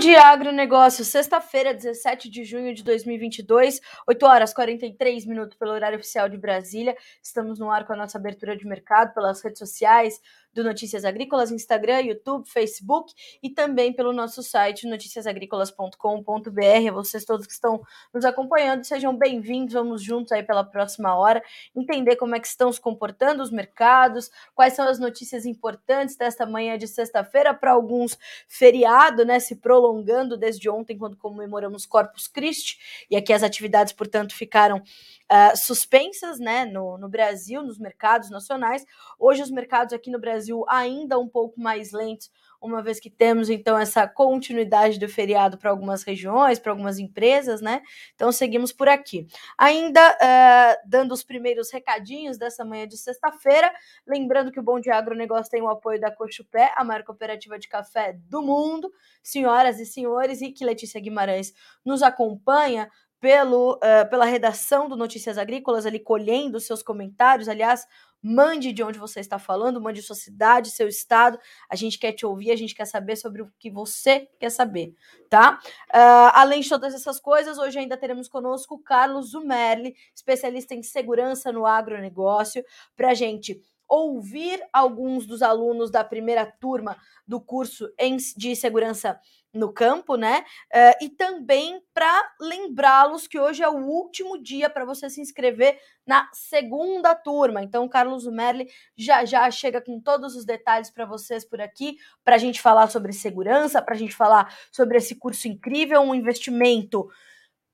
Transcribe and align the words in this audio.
Dia, 0.00 0.28
agronegócio. 0.28 1.04
Sexta-feira, 1.04 1.74
17 1.74 2.30
de 2.30 2.42
junho 2.42 2.74
de 2.74 2.82
2022, 2.82 3.82
8 4.08 4.26
horas 4.26 4.54
43 4.54 5.26
minutos 5.26 5.58
pelo 5.58 5.72
horário 5.72 5.98
oficial 5.98 6.26
de 6.26 6.38
Brasília. 6.38 6.96
Estamos 7.22 7.58
no 7.58 7.70
ar 7.70 7.86
com 7.86 7.92
a 7.92 7.96
nossa 7.96 8.16
abertura 8.16 8.56
de 8.56 8.66
mercado 8.66 9.12
pelas 9.12 9.42
redes 9.42 9.58
sociais, 9.58 10.18
do 10.52 10.64
Notícias 10.64 11.04
Agrícolas, 11.04 11.52
Instagram, 11.52 12.00
YouTube, 12.00 12.48
Facebook 12.48 13.12
e 13.42 13.50
também 13.50 13.92
pelo 13.92 14.12
nosso 14.12 14.42
site 14.42 14.86
noticiasagricolas.com.br. 14.86 16.92
Vocês 16.92 17.24
todos 17.24 17.46
que 17.46 17.52
estão 17.52 17.80
nos 18.12 18.24
acompanhando, 18.24 18.84
sejam 18.84 19.16
bem-vindos. 19.16 19.74
Vamos 19.74 20.02
juntos 20.02 20.32
aí 20.32 20.42
pela 20.42 20.64
próxima 20.64 21.14
hora 21.14 21.40
entender 21.74 22.16
como 22.16 22.34
é 22.34 22.40
que 22.40 22.48
estão 22.48 22.72
se 22.72 22.80
comportando 22.80 23.42
os 23.42 23.52
mercados, 23.52 24.30
quais 24.54 24.74
são 24.74 24.88
as 24.88 24.98
notícias 24.98 25.46
importantes 25.46 26.16
desta 26.16 26.44
manhã 26.44 26.76
de 26.76 26.88
sexta-feira 26.88 27.54
para 27.54 27.72
alguns 27.72 28.18
feriado, 28.48 29.24
né, 29.24 29.38
se 29.38 29.56
prolongando 29.56 30.36
desde 30.36 30.68
ontem 30.68 30.98
quando 30.98 31.16
comemoramos 31.16 31.86
Corpus 31.86 32.26
Christi 32.26 33.06
e 33.08 33.16
aqui 33.16 33.32
as 33.32 33.42
atividades, 33.42 33.92
portanto, 33.92 34.34
ficaram 34.34 34.78
uh, 34.78 35.56
suspensas 35.56 36.40
né, 36.40 36.64
no, 36.64 36.98
no 36.98 37.08
Brasil, 37.08 37.62
nos 37.62 37.78
mercados 37.78 38.30
nacionais. 38.30 38.84
Hoje, 39.18 39.42
os 39.42 39.50
mercados 39.50 39.92
aqui 39.92 40.10
no 40.10 40.18
Brasil 40.18 40.39
ainda 40.68 41.18
um 41.18 41.28
pouco 41.28 41.60
mais 41.60 41.92
lentos, 41.92 42.30
uma 42.60 42.82
vez 42.82 43.00
que 43.00 43.08
temos 43.08 43.48
então 43.48 43.78
essa 43.78 44.06
continuidade 44.06 44.98
do 44.98 45.08
feriado 45.08 45.56
para 45.56 45.70
algumas 45.70 46.02
regiões, 46.02 46.58
para 46.58 46.72
algumas 46.72 46.98
empresas, 46.98 47.60
né? 47.60 47.82
Então 48.14 48.30
seguimos 48.30 48.72
por 48.72 48.88
aqui. 48.88 49.26
Ainda 49.56 50.00
uh, 50.00 50.88
dando 50.88 51.12
os 51.12 51.22
primeiros 51.22 51.72
recadinhos 51.72 52.36
dessa 52.36 52.64
manhã 52.64 52.86
de 52.86 52.98
sexta-feira, 52.98 53.72
lembrando 54.06 54.52
que 54.52 54.60
o 54.60 54.62
Bom 54.62 54.78
Dia 54.78 54.96
Agronegócio 54.96 55.50
tem 55.50 55.62
o 55.62 55.68
apoio 55.68 55.98
da 55.98 56.10
Cochupé, 56.10 56.72
a 56.76 56.84
maior 56.84 57.02
cooperativa 57.02 57.58
de 57.58 57.68
café 57.68 58.12
do 58.28 58.42
mundo, 58.42 58.92
senhoras 59.22 59.80
e 59.80 59.86
senhores, 59.86 60.42
e 60.42 60.52
que 60.52 60.64
Letícia 60.64 61.00
Guimarães 61.00 61.52
nos 61.84 62.02
acompanha 62.02 62.90
pelo, 63.20 63.74
uh, 63.74 64.08
pela 64.08 64.24
redação 64.24 64.88
do 64.88 64.96
Notícias 64.96 65.36
Agrícolas, 65.36 65.84
ali 65.84 66.00
colhendo 66.00 66.58
seus 66.58 66.82
comentários. 66.82 67.48
Aliás, 67.48 67.86
mande 68.22 68.72
de 68.72 68.82
onde 68.82 68.98
você 68.98 69.20
está 69.20 69.38
falando, 69.38 69.80
mande 69.80 70.02
sua 70.02 70.16
cidade, 70.16 70.70
seu 70.70 70.88
estado. 70.88 71.38
A 71.68 71.76
gente 71.76 71.98
quer 71.98 72.12
te 72.12 72.26
ouvir, 72.26 72.50
a 72.50 72.56
gente 72.56 72.74
quer 72.74 72.86
saber 72.86 73.16
sobre 73.16 73.42
o 73.42 73.52
que 73.58 73.70
você 73.70 74.28
quer 74.38 74.50
saber, 74.50 74.94
tá? 75.28 75.58
Uh, 75.88 76.30
além 76.34 76.60
de 76.60 76.68
todas 76.68 76.94
essas 76.94 77.18
coisas, 77.18 77.58
hoje 77.58 77.78
ainda 77.78 77.96
teremos 77.96 78.28
conosco 78.28 78.74
o 78.74 78.78
Carlos 78.78 79.30
Zumerli, 79.30 79.94
especialista 80.14 80.74
em 80.74 80.82
segurança 80.82 81.52
no 81.52 81.66
agronegócio, 81.66 82.64
para 82.96 83.14
gente 83.14 83.60
ouvir 83.90 84.62
alguns 84.72 85.26
dos 85.26 85.42
alunos 85.42 85.90
da 85.90 86.04
primeira 86.04 86.46
turma 86.46 86.96
do 87.26 87.40
curso 87.40 87.92
de 88.36 88.54
segurança 88.54 89.20
no 89.52 89.72
campo, 89.72 90.14
né? 90.14 90.44
Uh, 90.72 91.04
e 91.04 91.08
também 91.08 91.82
para 91.92 92.32
lembrá-los 92.40 93.26
que 93.26 93.38
hoje 93.38 93.64
é 93.64 93.68
o 93.68 93.84
último 93.84 94.40
dia 94.40 94.70
para 94.70 94.84
você 94.84 95.10
se 95.10 95.20
inscrever 95.20 95.76
na 96.06 96.28
segunda 96.32 97.16
turma. 97.16 97.62
Então, 97.62 97.88
Carlos 97.88 98.26
Merli 98.26 98.68
já 98.96 99.24
já 99.24 99.50
chega 99.50 99.80
com 99.80 100.00
todos 100.00 100.36
os 100.36 100.44
detalhes 100.44 100.88
para 100.88 101.04
vocês 101.04 101.44
por 101.44 101.60
aqui, 101.60 101.96
para 102.24 102.36
a 102.36 102.38
gente 102.38 102.60
falar 102.60 102.88
sobre 102.88 103.12
segurança, 103.12 103.82
para 103.82 103.94
a 103.94 103.98
gente 103.98 104.14
falar 104.14 104.56
sobre 104.70 104.98
esse 104.98 105.16
curso 105.16 105.48
incrível, 105.48 106.00
um 106.00 106.14
investimento 106.14 107.08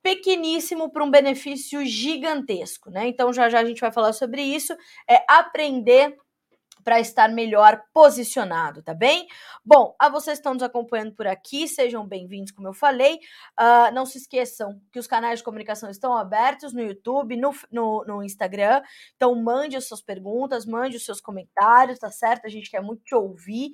pequeníssimo 0.07 0.89
para 0.89 1.03
um 1.03 1.11
benefício 1.11 1.85
gigantesco, 1.85 2.91
né? 2.91 3.09
Então, 3.09 3.33
já 3.33 3.49
já 3.51 3.59
a 3.59 3.65
gente 3.65 3.81
vai 3.81 3.91
falar 3.91 4.13
sobre 4.13 4.41
isso. 4.41 4.73
É 5.11 5.25
aprender 5.29 6.17
para 6.87 7.01
estar 7.01 7.29
melhor 7.29 7.83
posicionado, 7.93 8.81
tá 8.81 8.95
bem? 8.95 9.27
Bom, 9.65 9.97
a 9.99 10.09
vocês 10.09 10.39
que 10.39 10.43
estão 10.43 10.55
nos 10.55 10.63
acompanhando 10.63 11.17
por 11.17 11.27
aqui, 11.27 11.67
sejam 11.67 12.07
bem-vindos, 12.07 12.53
como 12.53 12.69
eu 12.69 12.73
falei. 12.73 13.17
Uh, 13.59 13.93
não 13.93 14.07
se 14.07 14.19
esqueçam 14.19 14.81
que 14.93 14.99
os 15.01 15.09
canais 15.09 15.41
de 15.41 15.45
comunicação 15.45 15.91
estão 15.91 16.17
abertos 16.17 16.73
no 16.73 16.81
YouTube, 16.81 17.37
no, 17.37 17.53
no, 17.73 18.05
no, 18.07 18.23
Instagram. 18.23 18.81
Então, 19.17 19.35
mande 19.35 19.77
as 19.77 19.89
suas 19.89 20.01
perguntas, 20.01 20.65
mande 20.65 20.97
os 20.97 21.05
seus 21.05 21.21
comentários, 21.21 21.99
tá 21.99 22.09
certo? 22.13 22.47
A 22.47 22.49
gente 22.49 22.71
quer 22.71 22.81
muito 22.81 23.03
te 23.03 23.17
ouvir 23.17 23.73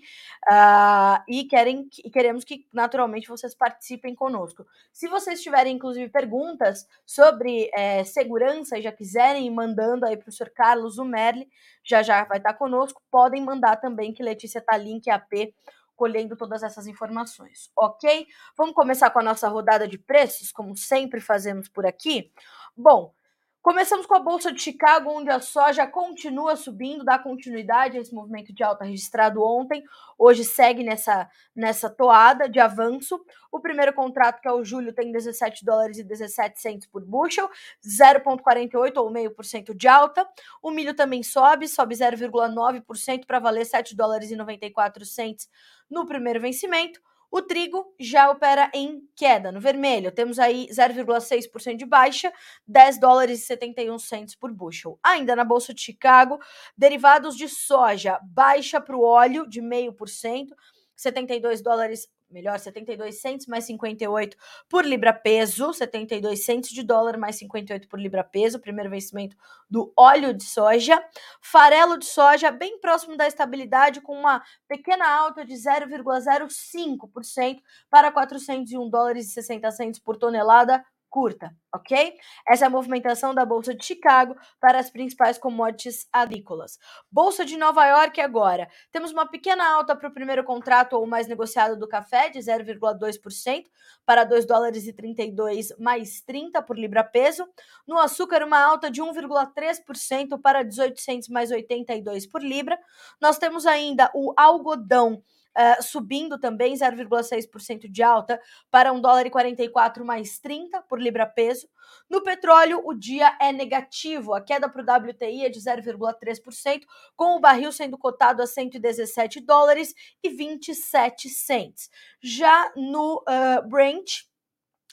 uh, 0.50 1.22
e, 1.28 1.44
querem, 1.44 1.86
e 2.02 2.10
queremos 2.10 2.44
que, 2.44 2.66
naturalmente, 2.72 3.28
vocês 3.28 3.54
participem 3.54 4.14
conosco. 4.14 4.64
Se 4.90 5.06
vocês 5.06 5.42
tiverem, 5.42 5.76
inclusive, 5.76 6.10
perguntas 6.10 6.86
sobre 7.04 7.70
é, 7.74 8.04
segurança 8.04 8.78
e 8.78 8.82
já 8.82 8.90
quiserem 8.90 9.46
ir 9.46 9.50
mandando 9.50 10.06
aí 10.06 10.16
para 10.16 10.30
o 10.30 10.32
senhor 10.32 10.48
Carlos 10.54 10.96
Umerli, 10.96 11.46
já 11.84 12.02
já 12.02 12.24
vai 12.24 12.38
estar 12.38 12.54
conosco. 12.54 13.01
Podem 13.10 13.42
mandar 13.42 13.76
também, 13.76 14.12
que 14.12 14.22
Letícia 14.22 14.60
tá 14.60 14.76
link 14.76 15.08
AP 15.10 15.54
colhendo 15.94 16.36
todas 16.36 16.62
essas 16.62 16.86
informações, 16.86 17.70
ok? 17.76 18.26
Vamos 18.56 18.74
começar 18.74 19.10
com 19.10 19.20
a 19.20 19.22
nossa 19.22 19.48
rodada 19.48 19.86
de 19.86 19.98
preços, 19.98 20.50
como 20.50 20.76
sempre 20.76 21.20
fazemos 21.20 21.68
por 21.68 21.86
aqui. 21.86 22.32
Bom, 22.76 23.14
Começamos 23.62 24.06
com 24.06 24.16
a 24.16 24.18
Bolsa 24.18 24.50
de 24.50 24.60
Chicago, 24.60 25.08
onde 25.08 25.30
a 25.30 25.38
soja 25.38 25.86
continua 25.86 26.56
subindo, 26.56 27.04
dá 27.04 27.16
continuidade 27.16 27.96
a 27.96 28.00
esse 28.00 28.12
movimento 28.12 28.52
de 28.52 28.64
alta 28.64 28.84
registrado 28.84 29.40
ontem. 29.40 29.84
Hoje 30.18 30.42
segue 30.42 30.82
nessa, 30.82 31.30
nessa 31.54 31.88
toada 31.88 32.48
de 32.48 32.58
avanço. 32.58 33.24
O 33.52 33.60
primeiro 33.60 33.92
contrato, 33.92 34.40
que 34.40 34.48
é 34.48 34.52
o 34.52 34.64
julho, 34.64 34.92
tem 34.92 35.12
17 35.12 35.64
dólares 35.64 35.96
e 35.98 36.02
17 36.02 36.60
centos 36.60 36.88
por 36.88 37.04
bushel, 37.04 37.48
0,48 37.86 38.96
ou 38.96 39.08
meio 39.12 39.30
por 39.30 39.44
cento 39.44 39.72
de 39.72 39.86
alta. 39.86 40.28
O 40.60 40.72
milho 40.72 40.92
também 40.92 41.22
sobe, 41.22 41.68
sobe 41.68 41.94
0,9% 41.94 43.26
para 43.26 43.38
valer 43.38 43.64
7 43.64 43.94
dólares 43.94 44.32
e 44.32 44.34
94 44.34 45.04
centos 45.06 45.48
no 45.88 46.04
primeiro 46.04 46.40
vencimento. 46.40 47.00
O 47.34 47.40
trigo 47.40 47.94
já 47.98 48.30
opera 48.30 48.70
em 48.74 49.08
queda, 49.16 49.50
no 49.50 49.58
vermelho. 49.58 50.12
Temos 50.12 50.38
aí 50.38 50.68
0,6% 50.70 51.76
de 51.76 51.86
baixa, 51.86 52.30
10 52.66 53.00
dólares 53.00 53.40
e 53.40 53.46
71 53.46 53.98
centos 53.98 54.34
por 54.34 54.52
bushel. 54.52 54.98
Ainda 55.02 55.34
na 55.34 55.42
Bolsa 55.42 55.72
de 55.72 55.80
Chicago, 55.80 56.38
derivados 56.76 57.34
de 57.34 57.48
soja, 57.48 58.20
baixa 58.22 58.82
para 58.82 58.94
o 58.94 59.02
óleo 59.02 59.48
de 59.48 59.62
0,5%, 59.62 60.48
72 60.94 61.62
dólares 61.62 62.06
melhor 62.32 62.58
72 62.58 63.20
centos 63.20 63.46
mais 63.46 63.64
58 63.64 64.36
por 64.68 64.84
libra 64.84 65.12
peso, 65.12 65.72
72 65.72 66.44
centos 66.44 66.70
de 66.70 66.82
dólar 66.82 67.16
mais 67.16 67.36
58 67.36 67.88
por 67.88 68.00
libra 68.00 68.24
peso, 68.24 68.58
primeiro 68.58 68.90
vencimento 68.90 69.36
do 69.68 69.92
óleo 69.96 70.34
de 70.34 70.44
soja. 70.44 71.02
Farelo 71.40 71.98
de 71.98 72.06
soja 72.06 72.50
bem 72.50 72.80
próximo 72.80 73.16
da 73.16 73.26
estabilidade 73.26 74.00
com 74.00 74.18
uma 74.18 74.42
pequena 74.66 75.08
alta 75.08 75.44
de 75.44 75.54
0,05% 75.54 77.60
para 77.90 78.10
401 78.10 78.88
dólares 78.88 79.28
e 79.28 79.32
60 79.32 79.70
centos 79.70 80.00
por 80.00 80.16
tonelada 80.16 80.84
curta, 81.12 81.54
ok? 81.70 82.16
Essa 82.48 82.64
é 82.64 82.66
a 82.66 82.70
movimentação 82.70 83.34
da 83.34 83.44
Bolsa 83.44 83.74
de 83.74 83.84
Chicago 83.84 84.34
para 84.58 84.78
as 84.78 84.88
principais 84.88 85.36
commodities 85.36 86.08
agrícolas. 86.10 86.78
Bolsa 87.10 87.44
de 87.44 87.58
Nova 87.58 87.86
York 87.86 88.18
agora. 88.18 88.66
Temos 88.90 89.12
uma 89.12 89.28
pequena 89.28 89.62
alta 89.74 89.94
para 89.94 90.08
o 90.08 90.14
primeiro 90.14 90.42
contrato 90.42 90.94
ou 90.94 91.06
mais 91.06 91.28
negociado 91.28 91.78
do 91.78 91.86
café, 91.86 92.30
de 92.30 92.38
0,2% 92.38 93.64
para 94.06 94.24
2 94.24 94.46
dólares 94.46 94.86
e 94.86 94.92
32 94.94 95.76
mais 95.78 96.22
30 96.22 96.62
por 96.62 96.78
libra 96.78 97.04
peso. 97.04 97.46
No 97.86 97.98
açúcar, 97.98 98.42
uma 98.42 98.58
alta 98.58 98.90
de 98.90 99.02
1,3% 99.02 100.40
para 100.40 100.64
1800 100.64 101.28
mais 101.28 101.50
82 101.50 102.26
por 102.26 102.42
libra. 102.42 102.78
Nós 103.20 103.36
temos 103.36 103.66
ainda 103.66 104.10
o 104.14 104.32
algodão 104.34 105.22
uh, 105.56 105.82
subindo 105.82 106.38
também 106.38 106.74
0,6% 106.74 107.90
de 107.90 108.02
alta 108.02 108.38
para 108.70 108.92
1 108.92 109.00
dólar 109.00 109.26
e 109.26 109.30
44 109.30 110.04
mais 110.04 110.38
30 110.38 110.82
por 110.82 111.00
libra 111.00 111.26
peso. 111.26 111.66
No 112.08 112.22
petróleo, 112.22 112.80
o 112.84 112.94
dia 112.94 113.36
é 113.40 113.52
negativo, 113.52 114.34
a 114.34 114.40
queda 114.40 114.68
para 114.68 114.82
o 114.82 115.08
WTI 115.08 115.46
é 115.46 115.48
de 115.48 115.60
0,3%, 115.60 116.82
com 117.16 117.36
o 117.36 117.40
barril 117.40 117.72
sendo 117.72 117.98
cotado 117.98 118.42
a 118.42 118.46
117 118.46 119.40
dólares 119.40 119.92
e 120.22 120.28
27 120.28 121.28
cents. 121.28 121.90
Já 122.20 122.72
no 122.76 123.24
uh, 123.28 123.68
Brent, 123.68 124.22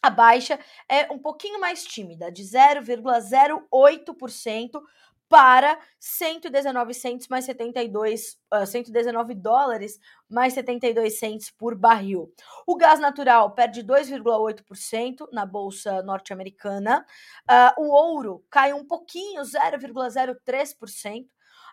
a 0.01 0.09
baixa 0.09 0.57
é 0.87 1.11
um 1.11 1.19
pouquinho 1.19 1.59
mais 1.59 1.83
tímida, 1.83 2.31
de 2.31 2.41
0,08% 2.43 4.81
para 5.29 5.79
119 5.99 6.93
centos 6.95 7.27
mais 7.27 7.45
72, 7.45 8.35
uh, 8.51 8.65
119 8.65 9.35
dólares 9.35 9.99
mais 10.27 10.53
72 10.53 11.19
centos 11.19 11.51
por 11.51 11.75
barril. 11.75 12.33
O 12.65 12.75
gás 12.75 12.99
natural 12.99 13.51
perde 13.51 13.83
2,8% 13.83 15.27
na 15.31 15.45
bolsa 15.45 16.01
norte-americana. 16.01 17.05
Uh, 17.47 17.83
o 17.83 17.89
ouro 17.89 18.43
cai 18.49 18.73
um 18.73 18.83
pouquinho, 18.83 19.43
0,03%. 19.43 21.25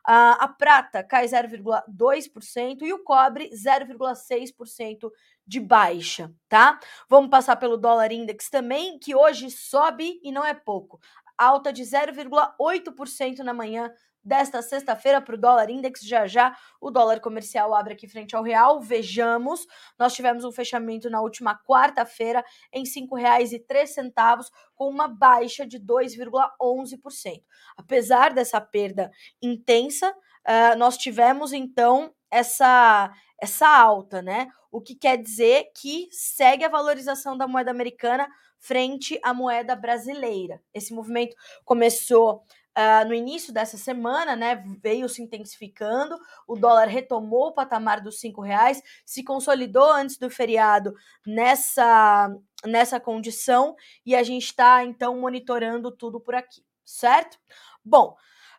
Uh, 0.09 0.39
a 0.39 0.47
prata 0.47 1.03
cai 1.03 1.27
0,2% 1.27 2.83
e 2.83 2.93
o 2.93 3.03
cobre 3.03 3.51
0,6% 3.51 5.11
de 5.45 5.59
baixa, 5.59 6.33
tá? 6.49 6.79
Vamos 7.09 7.29
passar 7.29 7.57
pelo 7.57 7.77
dólar 7.77 8.13
index 8.13 8.49
também, 8.49 9.01
que 9.01 9.17
hoje 9.17 9.51
sobe 9.51 10.21
e 10.23 10.31
não 10.31 10.45
é 10.45 10.55
pouco 10.55 11.01
alta 11.39 11.73
de 11.73 11.83
0,8% 11.83 13.39
na 13.39 13.55
manhã 13.55 13.93
desta 14.27 14.61
sexta-feira 14.61 15.21
para 15.21 15.37
o 15.37 15.39
dólar 15.39 15.71
index. 15.71 16.01
Já 16.01 16.27
já 16.27 16.57
o 16.81 16.91
dólar 16.91 17.21
comercial 17.21 17.73
abre 17.73 17.95
aqui 17.95 18.09
frente 18.09 18.35
ao 18.35 18.43
real. 18.43 18.81
Vejamos, 18.81 19.65
nós 19.97 20.15
tivemos 20.15 20.45
um 20.45 20.51
fechamento 20.51 21.09
na 21.09 21.21
última 21.21 21.57
quarta-feira 21.65 22.45
em 22.73 22.83
R$ 22.83 22.91
5,03, 22.91 24.51
com 24.75 24.89
uma 24.89 25.07
baixa 25.07 25.65
de 25.65 25.79
2,11%. 25.79 27.43
Apesar 27.77 28.35
dessa 28.35 28.61
perda 28.61 29.13
intensa, 29.41 30.11
uh, 30.11 30.77
nós 30.77 30.97
tivemos 30.97 31.53
então 31.53 32.13
essa 32.31 33.13
essa 33.39 33.69
alta, 33.69 34.23
né? 34.23 34.49
O 34.73 34.81
que 34.81 34.95
quer 34.95 35.19
dizer 35.19 35.71
que 35.77 36.09
segue 36.11 36.65
a 36.65 36.71
valorização 36.71 37.37
da 37.37 37.47
moeda 37.47 37.71
americana 37.71 38.27
frente 38.59 39.19
à 39.23 39.33
moeda 39.33 39.75
brasileira. 39.75 40.61
Esse 40.73 40.95
movimento 40.95 41.37
começou 41.65 42.45
Uh, 42.77 43.09
no 43.09 43.15
início 43.15 43.55
dessa 43.55 43.79
semana, 43.79 44.37
né, 44.37 44.63
veio 44.83 45.09
se 45.09 45.23
intensificando, 45.23 46.15
o 46.47 46.55
dólar 46.55 46.87
retomou 46.89 47.47
o 47.47 47.55
patamar 47.55 48.03
dos 48.03 48.21
cinco 48.21 48.43
reais, 48.43 48.83
se 49.03 49.25
consolidou 49.25 49.91
antes 49.91 50.19
do 50.19 50.29
feriado 50.29 50.95
nessa, 51.27 52.29
nessa 52.67 53.01
condição 53.01 53.75
e 54.05 54.15
a 54.15 54.23
gente 54.23 54.45
está 54.45 54.85
então 54.85 55.19
monitorando 55.19 55.91
tudo 55.91 56.21
por 56.21 56.35
aqui, 56.35 56.63
certo? 56.85 57.39
Bom, 57.83 58.15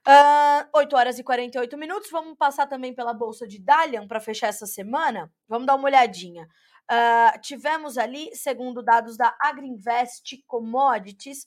Uh, 0.07 0.63
8 0.73 0.95
horas 0.95 1.19
e 1.19 1.23
48 1.23 1.77
minutos. 1.77 2.09
Vamos 2.09 2.37
passar 2.37 2.65
também 2.65 2.93
pela 2.93 3.13
Bolsa 3.13 3.45
de 3.45 3.59
Dalian 3.59 4.07
para 4.07 4.21
fechar 4.21 4.47
essa 4.47 4.65
semana. 4.65 5.29
Vamos 5.49 5.67
dar 5.67 5.75
uma 5.75 5.83
olhadinha. 5.83 6.47
Uh, 6.89 7.39
tivemos 7.41 7.97
ali, 7.97 8.33
segundo 8.35 8.81
dados 8.81 9.17
da 9.17 9.35
Agriinvest 9.41 10.43
Commodities, 10.47 11.45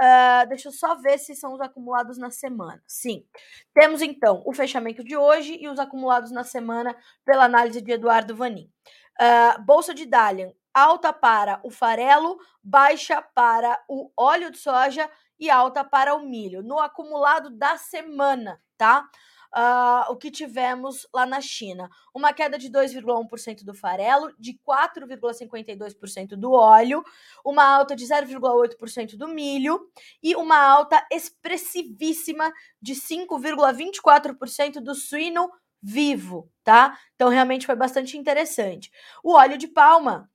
uh, 0.00 0.48
deixa 0.48 0.68
eu 0.68 0.72
só 0.72 0.94
ver 0.94 1.18
se 1.18 1.34
são 1.34 1.52
os 1.52 1.60
acumulados 1.60 2.16
na 2.16 2.30
semana. 2.30 2.82
Sim. 2.86 3.26
Temos 3.74 4.00
então 4.00 4.42
o 4.46 4.52
fechamento 4.52 5.04
de 5.04 5.16
hoje 5.16 5.58
e 5.60 5.68
os 5.68 5.78
acumulados 5.78 6.30
na 6.30 6.42
semana 6.42 6.96
pela 7.24 7.44
análise 7.44 7.82
de 7.82 7.92
Eduardo 7.92 8.34
Vanin. 8.34 8.70
Uh, 9.20 9.62
Bolsa 9.62 9.92
de 9.92 10.06
Dalian, 10.06 10.52
alta 10.72 11.12
para 11.12 11.60
o 11.62 11.70
farelo, 11.70 12.38
baixa 12.62 13.20
para 13.20 13.82
o 13.88 14.10
óleo 14.16 14.50
de 14.50 14.58
soja 14.58 15.10
e 15.38 15.50
alta 15.50 15.84
para 15.84 16.14
o 16.14 16.20
milho. 16.20 16.62
No 16.62 16.78
acumulado 16.78 17.50
da 17.50 17.76
semana, 17.76 18.60
tá? 18.76 19.08
Uh, 19.54 20.12
o 20.12 20.16
que 20.16 20.30
tivemos 20.30 21.06
lá 21.12 21.24
na 21.24 21.40
China. 21.40 21.88
Uma 22.14 22.34
queda 22.34 22.58
de 22.58 22.70
2,1% 22.70 23.64
do 23.64 23.72
farelo, 23.72 24.30
de 24.38 24.52
4,52% 24.66 26.36
do 26.36 26.52
óleo, 26.52 27.02
uma 27.44 27.64
alta 27.64 27.96
de 27.96 28.04
0,8% 28.04 29.16
do 29.16 29.26
milho 29.26 29.80
e 30.22 30.36
uma 30.36 30.58
alta 30.58 31.02
expressivíssima 31.10 32.52
de 32.80 32.94
5,24% 32.94 34.80
do 34.80 34.94
suíno 34.94 35.50
vivo, 35.82 36.50
tá? 36.62 36.98
Então 37.14 37.28
realmente 37.28 37.66
foi 37.66 37.76
bastante 37.76 38.18
interessante. 38.18 38.90
O 39.22 39.32
óleo 39.32 39.56
de 39.56 39.68
palma 39.68 40.30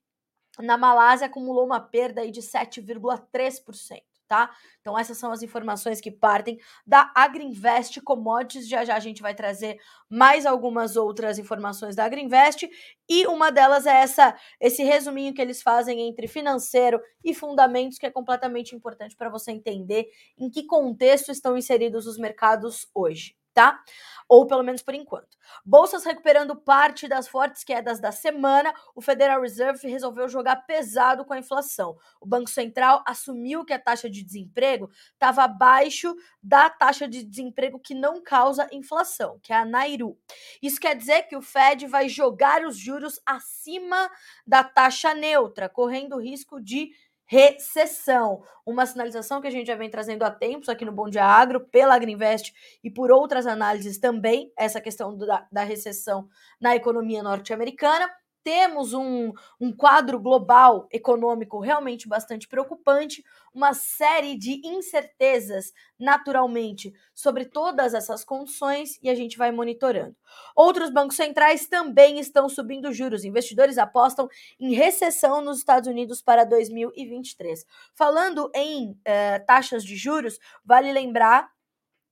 na 0.59 0.77
Malásia 0.77 1.27
acumulou 1.27 1.66
uma 1.66 1.80
perda 1.80 2.21
aí 2.21 2.31
de 2.31 2.42
7,3% 2.42 4.12
tá? 4.33 4.50
Então 4.81 4.97
essas 4.97 5.18
são 5.18 5.31
as 5.31 5.44
informações 5.44 6.01
que 6.01 6.09
partem 6.09 6.57
da 6.85 7.12
Agriinvest 7.15 8.01
Commodities. 8.01 8.68
Já 8.68 8.83
já 8.83 8.95
a 8.95 9.00
gente 9.00 9.21
vai 9.21 9.35
trazer 9.35 9.77
mais 10.09 10.47
algumas 10.47 10.95
outras 10.95 11.38
informações 11.38 11.95
da 11.95 12.06
Agriinvest 12.06 12.68
e 13.07 13.27
uma 13.27 13.51
delas 13.51 13.85
é 13.85 14.01
essa 14.01 14.35
esse 14.59 14.83
resuminho 14.83 15.33
que 15.33 15.41
eles 15.41 15.62
fazem 15.62 16.01
entre 16.01 16.27
financeiro 16.27 17.00
e 17.24 17.33
fundamentos 17.33 18.00
que 18.00 18.07
é 18.07 18.12
completamente 18.12 18.75
importante 18.75 19.15
para 19.15 19.30
você 19.30 19.51
entender 19.51 20.07
em 20.38 20.50
que 20.50 20.65
contexto 20.65 21.31
estão 21.31 21.56
inseridos 21.56 22.07
os 22.07 22.18
mercados 22.18 22.88
hoje 22.95 23.35
tá? 23.53 23.79
Ou 24.27 24.47
pelo 24.47 24.63
menos 24.63 24.81
por 24.81 24.94
enquanto. 24.94 25.38
Bolsas 25.65 26.03
recuperando 26.03 26.55
parte 26.55 27.07
das 27.07 27.27
fortes 27.27 27.63
quedas 27.63 28.00
da 28.00 28.11
semana, 28.11 28.73
o 28.95 29.01
Federal 29.01 29.41
Reserve 29.41 29.88
resolveu 29.88 30.27
jogar 30.27 30.65
pesado 30.65 31.25
com 31.25 31.33
a 31.33 31.39
inflação. 31.39 31.95
O 32.19 32.25
Banco 32.25 32.50
Central 32.50 33.03
assumiu 33.05 33.63
que 33.65 33.73
a 33.73 33.79
taxa 33.79 34.09
de 34.09 34.23
desemprego 34.23 34.89
estava 35.13 35.44
abaixo 35.44 36.15
da 36.41 36.69
taxa 36.69 37.07
de 37.07 37.23
desemprego 37.23 37.79
que 37.79 37.94
não 37.94 38.21
causa 38.21 38.67
inflação, 38.71 39.39
que 39.44 39.53
é 39.53 39.57
a 39.57 39.65
Nairu. 39.65 40.17
Isso 40.61 40.79
quer 40.79 40.95
dizer 40.95 41.23
que 41.23 41.35
o 41.35 41.41
Fed 41.41 41.85
vai 41.88 42.09
jogar 42.09 42.65
os 42.65 42.77
juros 42.77 43.19
acima 43.25 44.09
da 44.47 44.63
taxa 44.63 45.13
neutra, 45.13 45.69
correndo 45.69 46.15
o 46.15 46.21
risco 46.21 46.61
de 46.61 46.91
recessão. 47.33 48.44
Uma 48.63 48.85
sinalização 48.85 49.41
que 49.41 49.47
a 49.47 49.51
gente 49.51 49.65
já 49.65 49.75
vem 49.75 49.89
trazendo 49.89 50.21
há 50.21 50.30
tempos 50.30 50.69
aqui 50.69 50.85
no 50.85 50.91
Bom 50.91 51.09
Dia 51.09 51.25
Agro, 51.25 51.62
pela 51.62 51.95
Agriinvest 51.95 52.53
e 52.83 52.91
por 52.91 53.12
outras 53.12 53.47
análises 53.47 53.97
também, 53.97 54.53
essa 54.56 54.80
questão 54.80 55.18
da, 55.18 55.47
da 55.51 55.63
recessão 55.63 56.30
na 56.62 56.75
economia 56.75 57.24
norte-americana 57.24 58.07
temos 58.44 58.94
um, 58.94 59.31
um 59.60 59.72
quadro 59.72 60.19
global 60.19 60.88
econômico 60.92 61.60
realmente 61.60 62.07
bastante 62.07 62.48
preocupante, 62.48 63.24
uma 63.54 63.74
série 63.74 64.38
de 64.38 64.62
incertezas, 64.66 65.72
naturalmente, 65.98 66.94
sobre 67.13 67.45
todas 67.45 67.94
essas 67.94 68.24
condições 68.24 69.00
e 69.01 69.10
a 69.10 69.16
gente 69.16 69.38
vai 69.38 69.51
monitorando. 69.51 70.16
Outros 70.56 70.90
bancos 70.90 71.16
centrais 71.16 71.68
também 71.68 72.19
estão 72.19 72.50
subindo 72.50 72.92
juros. 72.92 73.24
Investidores 73.24 73.78
apostam 73.78 74.28
em 74.60 74.74
recessão 74.74 75.42
nos 75.42 75.60
Estados 75.60 75.88
Unidos 75.88 76.22
para 76.22 76.44
2023. 76.44 77.66
Falando 77.94 78.51
em 78.54 79.00
eh, 79.06 79.40
taxas 79.40 79.84
de 79.84 79.95
juros, 79.95 80.40
vale 80.66 80.92
lembrar 80.92 81.54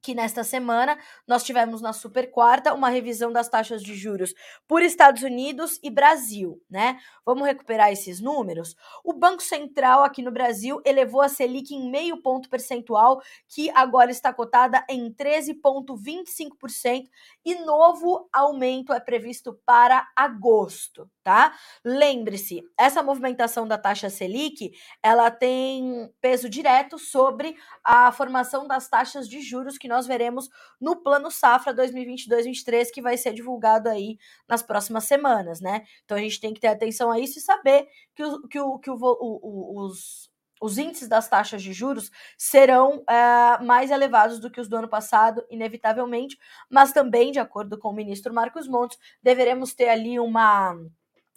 que 0.01 0.15
nesta 0.15 0.43
semana 0.43 0.97
nós 1.27 1.43
tivemos 1.43 1.81
na 1.81 1.93
super 1.93 2.31
quarta 2.31 2.73
uma 2.73 2.89
revisão 2.89 3.31
das 3.31 3.47
taxas 3.47 3.83
de 3.83 3.95
juros 3.95 4.33
por 4.67 4.81
Estados 4.81 5.21
Unidos 5.23 5.79
e 5.83 5.89
Brasil, 5.89 6.61
né? 6.69 6.99
Vamos 7.25 7.45
recuperar 7.45 7.91
esses 7.91 8.19
números. 8.19 8.75
O 9.03 9.13
Banco 9.13 9.43
Central 9.43 10.03
aqui 10.03 10.21
no 10.21 10.31
Brasil 10.31 10.81
elevou 10.85 11.21
a 11.21 11.29
Selic 11.29 11.73
em 11.73 11.89
meio 11.91 12.21
ponto 12.21 12.49
percentual, 12.49 13.21
que 13.47 13.69
agora 13.71 14.11
está 14.11 14.33
cotada 14.33 14.83
em 14.89 15.13
13,25% 15.13 17.07
e 17.45 17.55
novo 17.55 18.27
aumento 18.33 18.93
é 18.93 18.99
previsto 18.99 19.59
para 19.65 20.07
agosto, 20.15 21.09
tá? 21.23 21.53
Lembre-se, 21.83 22.63
essa 22.77 23.03
movimentação 23.03 23.67
da 23.67 23.77
taxa 23.77 24.09
Selic, 24.09 24.71
ela 25.03 25.29
tem 25.29 26.11
peso 26.19 26.49
direto 26.49 26.97
sobre 26.97 27.55
a 27.83 28.11
formação 28.11 28.67
das 28.67 28.87
taxas 28.89 29.27
de 29.27 29.41
juros 29.41 29.77
que 29.77 29.90
nós 29.91 30.07
veremos 30.07 30.49
no 30.79 30.95
Plano 31.03 31.29
Safra 31.29 31.73
2022-23, 31.73 32.89
que 32.91 33.01
vai 33.01 33.17
ser 33.17 33.33
divulgado 33.33 33.89
aí 33.89 34.17
nas 34.47 34.63
próximas 34.63 35.03
semanas, 35.03 35.61
né? 35.61 35.83
Então 36.03 36.17
a 36.17 36.21
gente 36.21 36.39
tem 36.39 36.53
que 36.53 36.59
ter 36.59 36.67
atenção 36.67 37.11
a 37.11 37.19
isso 37.19 37.37
e 37.37 37.41
saber 37.41 37.87
que, 38.15 38.23
o, 38.23 38.47
que, 38.47 38.59
o, 38.59 38.79
que 38.79 38.89
o, 38.89 38.97
o, 38.99 39.85
os, 39.85 40.31
os 40.61 40.77
índices 40.77 41.09
das 41.09 41.27
taxas 41.27 41.61
de 41.61 41.73
juros 41.73 42.11
serão 42.37 43.03
é, 43.09 43.63
mais 43.63 43.91
elevados 43.91 44.39
do 44.39 44.49
que 44.49 44.61
os 44.61 44.69
do 44.69 44.77
ano 44.77 44.87
passado, 44.87 45.45
inevitavelmente, 45.49 46.37
mas 46.69 46.93
também, 46.93 47.31
de 47.31 47.39
acordo 47.39 47.77
com 47.77 47.89
o 47.89 47.93
ministro 47.93 48.33
Marcos 48.33 48.67
Montes, 48.67 48.97
deveremos 49.21 49.73
ter 49.73 49.89
ali 49.89 50.19
uma 50.19 50.75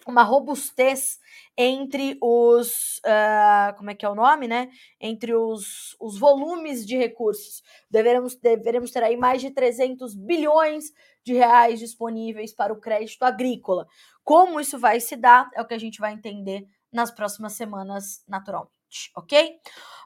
uma 0.07 0.23
robustez 0.23 1.19
entre 1.57 2.17
os 2.21 2.97
uh, 2.99 3.75
como 3.77 3.89
é 3.89 3.95
que 3.95 4.05
é 4.05 4.09
o 4.09 4.15
nome, 4.15 4.47
né? 4.47 4.69
Entre 4.99 5.33
os, 5.33 5.95
os 5.99 6.19
volumes 6.19 6.85
de 6.85 6.95
recursos. 6.95 7.63
Deveremos, 7.89 8.35
deveremos 8.35 8.91
ter 8.91 9.03
aí 9.03 9.17
mais 9.17 9.41
de 9.41 9.51
300 9.51 10.15
bilhões 10.15 10.91
de 11.23 11.33
reais 11.33 11.79
disponíveis 11.79 12.53
para 12.53 12.71
o 12.71 12.79
crédito 12.79 13.23
agrícola. 13.23 13.87
Como 14.23 14.59
isso 14.59 14.77
vai 14.77 14.99
se 14.99 15.15
dar 15.15 15.49
é 15.55 15.61
o 15.61 15.67
que 15.67 15.73
a 15.73 15.79
gente 15.79 15.99
vai 15.99 16.13
entender 16.13 16.67
nas 16.91 17.11
próximas 17.11 17.53
semanas, 17.53 18.23
naturalmente, 18.27 19.11
ok? 19.15 19.59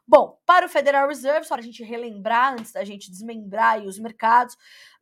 Bom, 0.07 0.39
para 0.45 0.65
o 0.65 0.69
Federal 0.69 1.07
Reserve, 1.07 1.45
só 1.45 1.53
para 1.53 1.61
a 1.61 1.65
gente 1.65 1.83
relembrar 1.83 2.53
antes 2.53 2.71
da 2.71 2.83
gente 2.83 3.11
desmembrar 3.11 3.79
os 3.83 3.99
mercados, 3.99 4.55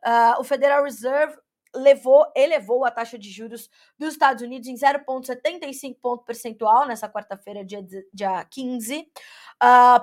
uh, 0.04 0.38
o 0.38 0.44
Federal 0.44 0.84
Reserve 0.84 1.34
levou, 1.78 2.26
elevou 2.34 2.84
a 2.84 2.90
taxa 2.90 3.18
de 3.18 3.30
juros 3.30 3.70
dos 3.98 4.12
Estados 4.12 4.42
Unidos 4.42 4.68
em 4.68 4.74
0,75 4.74 5.96
ponto 6.00 6.24
percentual 6.24 6.86
nessa 6.86 7.08
quarta-feira, 7.08 7.64
dia, 7.64 7.82
dia 8.12 8.44
15, 8.44 9.00
uh, 9.00 9.06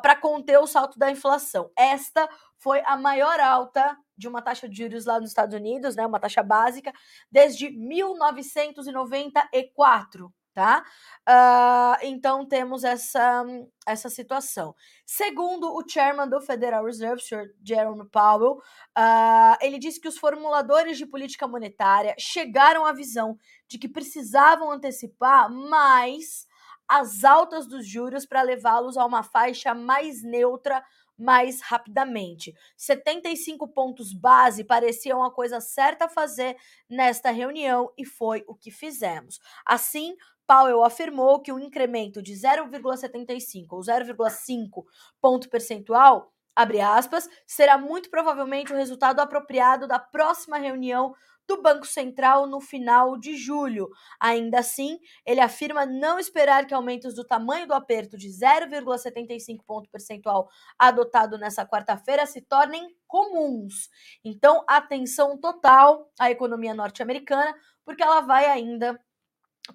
para 0.01 0.15
conter 0.15 0.57
o 0.59 0.67
salto 0.67 0.97
da 0.97 1.11
inflação. 1.11 1.69
Esta 1.77 2.27
foi 2.57 2.81
a 2.85 2.97
maior 2.97 3.39
alta 3.39 3.95
de 4.17 4.27
uma 4.27 4.41
taxa 4.41 4.67
de 4.67 4.77
juros 4.77 5.05
lá 5.05 5.19
nos 5.19 5.29
Estados 5.29 5.55
Unidos, 5.55 5.95
né, 5.95 6.03
uma 6.05 6.19
taxa 6.19 6.41
básica, 6.41 6.91
desde 7.31 7.69
1994 7.69 10.33
tá? 10.55 10.85
Uh, 11.27 11.99
então 12.03 12.47
temos 12.47 12.85
essa, 12.85 13.45
essa 13.85 14.09
situação. 14.09 14.73
Segundo 15.05 15.75
o 15.75 15.83
chairman 15.87 16.29
do 16.29 16.39
Federal 16.39 16.85
Reserve, 16.85 17.21
Sr. 17.21 17.53
Jerome 17.61 18.09
Powell, 18.09 18.53
uh, 18.97 19.57
ele 19.61 19.77
disse 19.77 19.99
que 19.99 20.07
os 20.07 20.17
formuladores 20.17 20.97
de 20.97 21.05
política 21.05 21.45
monetária 21.45 22.15
chegaram 22.17 22.85
à 22.85 22.93
visão 22.93 23.37
de 23.67 23.77
que 23.77 23.89
precisavam 23.89 24.71
antecipar 24.71 25.51
mais 25.51 26.47
as 26.87 27.25
altas 27.25 27.67
dos 27.67 27.85
juros 27.85 28.25
para 28.25 28.41
levá-los 28.41 28.95
a 28.95 29.05
uma 29.05 29.23
faixa 29.23 29.73
mais 29.73 30.23
neutra 30.23 30.81
mais 31.17 31.61
rapidamente. 31.61 32.53
75 32.77 33.67
pontos 33.69 34.13
base 34.13 34.63
pareciam 34.63 35.23
a 35.23 35.31
coisa 35.31 35.59
certa 35.59 36.05
a 36.05 36.09
fazer 36.09 36.57
nesta 36.89 37.31
reunião 37.31 37.91
e 37.97 38.05
foi 38.05 38.43
o 38.47 38.55
que 38.55 38.71
fizemos. 38.71 39.39
Assim, 39.65 40.15
Powell 40.47 40.83
afirmou 40.83 41.39
que 41.41 41.51
o 41.51 41.59
incremento 41.59 42.21
de 42.21 42.33
0,75 42.33 43.65
ou 43.71 43.79
0,5 43.79 44.83
ponto 45.21 45.49
percentual 45.49 46.31
abre 46.55 46.79
aspas, 46.79 47.27
será 47.45 47.77
muito 47.77 48.09
provavelmente 48.09 48.71
o 48.71 48.75
resultado 48.77 49.19
apropriado 49.19 49.87
da 49.87 49.99
próxima 49.99 50.57
reunião 50.57 51.13
do 51.47 51.61
Banco 51.61 51.85
Central 51.85 52.47
no 52.47 52.59
final 52.59 53.17
de 53.17 53.35
julho. 53.37 53.89
Ainda 54.19 54.59
assim, 54.59 54.97
ele 55.25 55.39
afirma 55.39 55.85
não 55.85 56.17
esperar 56.17 56.65
que 56.65 56.73
aumentos 56.73 57.13
do 57.13 57.23
tamanho 57.23 57.67
do 57.67 57.73
aperto 57.73 58.17
de 58.17 58.29
0,75 58.29 59.59
ponto 59.65 59.89
percentual 59.91 60.49
adotado 60.79 61.37
nessa 61.37 61.65
quarta-feira 61.65 62.25
se 62.25 62.41
tornem 62.41 62.87
comuns. 63.05 63.89
Então, 64.23 64.63
atenção 64.67 65.37
total 65.37 66.09
à 66.19 66.31
economia 66.31 66.73
norte-americana, 66.73 67.53
porque 67.83 68.01
ela 68.01 68.21
vai 68.21 68.45
ainda 68.45 68.99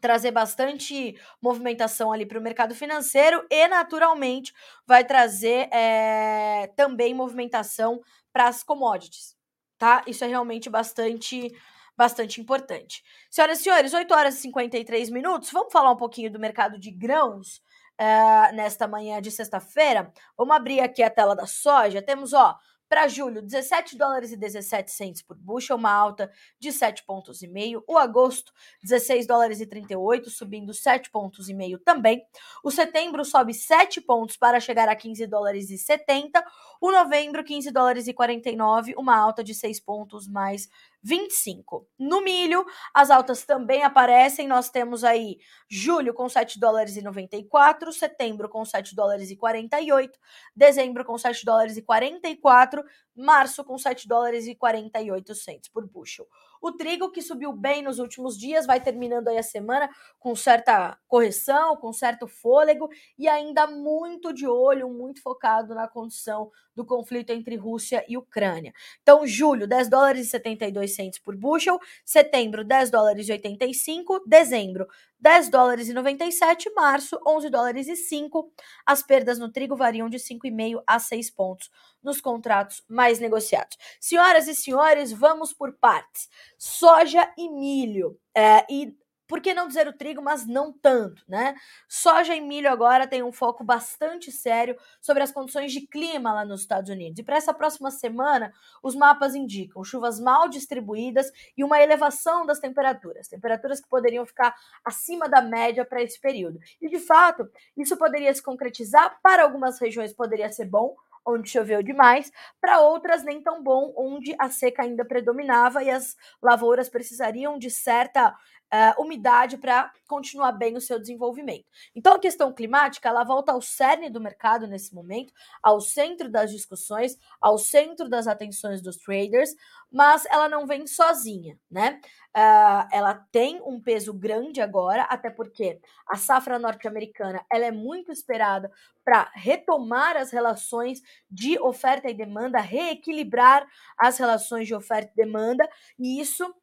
trazer 0.00 0.30
bastante 0.30 1.18
movimentação 1.42 2.12
ali 2.12 2.24
para 2.24 2.38
o 2.38 2.42
mercado 2.42 2.74
financeiro 2.74 3.44
e, 3.50 3.66
naturalmente, 3.68 4.52
vai 4.86 5.04
trazer 5.04 5.68
é, 5.72 6.68
também 6.76 7.14
movimentação 7.14 8.00
para 8.32 8.48
as 8.48 8.62
commodities, 8.62 9.36
tá? 9.78 10.02
Isso 10.06 10.24
é 10.24 10.28
realmente 10.28 10.70
bastante 10.70 11.50
bastante 11.96 12.40
importante. 12.40 13.02
Senhoras 13.30 13.60
e 13.60 13.62
senhores, 13.62 13.92
8 13.92 14.14
horas 14.14 14.38
e 14.38 14.40
53 14.40 15.10
minutos, 15.10 15.50
vamos 15.50 15.70
falar 15.70 15.92
um 15.92 15.96
pouquinho 15.96 16.32
do 16.32 16.38
mercado 16.38 16.78
de 16.78 16.90
grãos 16.90 17.60
uh, 18.00 18.54
nesta 18.54 18.88
manhã 18.88 19.20
de 19.20 19.30
sexta-feira. 19.30 20.10
Vamos 20.34 20.56
abrir 20.56 20.80
aqui 20.80 21.02
a 21.02 21.10
tela 21.10 21.36
da 21.36 21.46
soja. 21.46 22.00
Temos, 22.00 22.32
ó, 22.32 22.56
para 22.90 23.06
julho, 23.06 23.40
17 23.40 23.96
dólares 23.96 24.32
e 24.32 24.36
17 24.36 24.90
centes 24.90 25.22
por 25.22 25.36
bushel, 25.36 25.76
uma 25.76 25.92
alta 25.92 26.28
de 26.58 26.72
7 26.72 27.04
pontos. 27.04 27.40
O 27.86 27.96
agosto, 27.96 28.52
16 28.82 29.28
dólares 29.28 29.60
e 29.60 29.66
38, 29.66 30.28
subindo 30.28 30.74
7 30.74 31.08
pontos 31.08 31.46
também. 31.84 32.26
O 32.64 32.70
setembro 32.70 33.24
sobe 33.24 33.54
7 33.54 34.00
pontos 34.00 34.36
para 34.36 34.58
chegar 34.58 34.88
a 34.88 34.96
15 34.96 35.24
dólares 35.28 35.70
e 35.70 35.78
70. 35.78 36.44
O 36.80 36.90
novembro, 36.90 37.44
15 37.44 37.70
dólares 37.70 38.08
e 38.08 38.12
49, 38.12 38.94
uma 38.98 39.16
alta 39.16 39.44
de 39.44 39.54
6 39.54 39.78
pontos 39.78 40.26
mais 40.26 40.68
25. 41.02 41.86
No 41.98 42.20
milho, 42.22 42.64
as 42.94 43.10
altas 43.10 43.44
também 43.44 43.82
aparecem. 43.82 44.46
Nós 44.46 44.70
temos 44.70 45.04
aí 45.04 45.38
julho 45.68 46.12
com 46.14 46.28
7 46.28 46.58
dólares 46.58 46.96
e 46.96 47.02
94, 47.02 47.92
setembro 47.92 48.48
com 48.48 48.64
7 48.64 48.94
dólares 48.94 49.30
e 49.30 49.36
48, 49.36 50.18
dezembro 50.54 51.04
com 51.04 51.16
7 51.16 51.44
dólares 51.44 51.76
e 51.76 51.82
44, 51.82 52.82
março 53.16 53.64
com 53.64 53.78
7 53.78 54.06
dólares 54.06 54.46
e 54.46 54.54
48 54.54 55.34
centos 55.34 55.68
por 55.68 55.86
bushel. 55.86 56.26
O 56.60 56.72
trigo 56.72 57.10
que 57.10 57.22
subiu 57.22 57.52
bem 57.52 57.82
nos 57.82 57.98
últimos 57.98 58.38
dias 58.38 58.66
vai 58.66 58.80
terminando 58.80 59.28
aí 59.28 59.38
a 59.38 59.42
semana 59.42 59.88
com 60.18 60.34
certa 60.36 60.98
correção, 61.08 61.76
com 61.76 61.92
certo 61.92 62.26
fôlego 62.26 62.88
e 63.18 63.28
ainda 63.28 63.66
muito 63.66 64.32
de 64.32 64.46
olho, 64.46 64.88
muito 64.90 65.22
focado 65.22 65.74
na 65.74 65.88
condição 65.88 66.50
do 66.74 66.84
conflito 66.84 67.30
entre 67.30 67.56
Rússia 67.56 68.04
e 68.08 68.16
Ucrânia. 68.16 68.72
Então, 69.02 69.26
julho, 69.26 69.66
10 69.66 69.88
dólares 69.88 70.26
e 70.26 70.30
72 70.30 70.94
centos 70.94 71.18
por 71.18 71.36
bushel, 71.36 71.78
setembro, 72.04 72.64
10 72.64 72.90
dólares 72.90 73.28
e 73.28 73.32
85, 73.32 74.22
dezembro, 74.26 74.86
10 75.20 75.48
dólares 75.48 75.88
e 75.88 75.92
97, 75.92 76.72
março, 76.74 77.20
11 77.26 77.50
dólares 77.50 77.88
e 77.88 77.96
5. 77.96 78.52
As 78.86 79.02
perdas 79.02 79.38
no 79.38 79.52
trigo 79.52 79.76
variam 79.76 80.08
de 80.08 80.18
5,5 80.18 80.82
a 80.86 80.98
6 80.98 81.30
pontos 81.30 81.70
nos 82.02 82.20
contratos 82.20 82.82
mais 82.88 83.18
negociados. 83.18 83.76
Senhoras 84.00 84.48
e 84.48 84.54
senhores, 84.54 85.12
vamos 85.12 85.52
por 85.52 85.72
partes. 85.74 86.28
Soja 86.58 87.30
e 87.36 87.48
milho. 87.50 88.18
É, 88.34 88.64
e 88.70 88.94
por 89.30 89.40
que 89.40 89.54
não 89.54 89.68
dizer 89.68 89.86
o 89.86 89.92
trigo, 89.92 90.20
mas 90.20 90.44
não 90.44 90.72
tanto, 90.72 91.22
né? 91.28 91.54
Soja 91.88 92.34
e 92.34 92.40
milho 92.40 92.68
agora 92.68 93.06
tem 93.06 93.22
um 93.22 93.30
foco 93.30 93.62
bastante 93.62 94.32
sério 94.32 94.76
sobre 95.00 95.22
as 95.22 95.30
condições 95.30 95.72
de 95.72 95.86
clima 95.86 96.32
lá 96.32 96.44
nos 96.44 96.62
Estados 96.62 96.90
Unidos. 96.90 97.20
E 97.20 97.22
para 97.22 97.36
essa 97.36 97.54
próxima 97.54 97.92
semana, 97.92 98.52
os 98.82 98.96
mapas 98.96 99.36
indicam 99.36 99.84
chuvas 99.84 100.18
mal 100.18 100.48
distribuídas 100.48 101.30
e 101.56 101.62
uma 101.62 101.80
elevação 101.80 102.44
das 102.44 102.58
temperaturas, 102.58 103.28
temperaturas 103.28 103.80
que 103.80 103.88
poderiam 103.88 104.26
ficar 104.26 104.52
acima 104.84 105.28
da 105.28 105.40
média 105.40 105.84
para 105.84 106.02
esse 106.02 106.20
período. 106.20 106.58
E 106.82 106.88
de 106.88 106.98
fato, 106.98 107.48
isso 107.76 107.96
poderia 107.96 108.34
se 108.34 108.42
concretizar 108.42 109.20
para 109.22 109.44
algumas 109.44 109.78
regiões 109.78 110.12
poderia 110.12 110.50
ser 110.50 110.64
bom, 110.64 110.96
onde 111.24 111.50
choveu 111.50 111.82
demais, 111.82 112.32
para 112.60 112.80
outras 112.80 113.22
nem 113.22 113.42
tão 113.42 113.62
bom, 113.62 113.92
onde 113.96 114.34
a 114.38 114.48
seca 114.48 114.82
ainda 114.82 115.04
predominava 115.04 115.82
e 115.84 115.90
as 115.90 116.16
lavouras 116.42 116.88
precisariam 116.88 117.58
de 117.58 117.70
certa 117.70 118.34
uh, 118.72 119.02
umidade 119.02 119.58
para 119.58 119.92
continuar 120.06 120.52
bem 120.52 120.76
o 120.76 120.80
seu 120.80 120.98
desenvolvimento. 120.98 121.66
Então, 121.94 122.14
a 122.14 122.18
questão 122.18 122.52
climática 122.52 123.08
ela 123.08 123.24
volta 123.24 123.52
ao 123.52 123.60
cerne 123.60 124.08
do 124.08 124.20
mercado 124.20 124.66
nesse 124.66 124.94
momento, 124.94 125.32
ao 125.62 125.80
centro 125.80 126.30
das 126.30 126.50
discussões, 126.50 127.16
ao 127.40 127.58
centro 127.58 128.08
das 128.08 128.26
atenções 128.26 128.80
dos 128.80 128.96
traders, 128.96 129.54
mas 129.90 130.24
ela 130.26 130.48
não 130.48 130.66
vem 130.66 130.86
sozinha, 130.86 131.58
né? 131.70 132.00
Uh, 132.36 132.86
ela 132.92 133.14
tem 133.32 133.60
um 133.66 133.80
peso 133.80 134.14
grande 134.14 134.60
agora, 134.60 135.02
até 135.02 135.28
porque 135.28 135.80
a 136.06 136.16
safra 136.16 136.60
norte-americana 136.60 137.44
ela 137.52 137.64
é 137.64 137.72
muito 137.72 138.12
esperada 138.12 138.70
para 139.04 139.28
retomar 139.34 140.16
as 140.16 140.30
relações 140.30 141.02
de 141.28 141.58
oferta 141.58 142.08
e 142.08 142.14
demanda, 142.14 142.60
reequilibrar 142.60 143.66
as 143.98 144.18
relações 144.18 144.68
de 144.68 144.74
oferta 144.74 145.10
e 145.12 145.16
demanda, 145.16 145.68
e 145.98 146.20
isso 146.20 146.54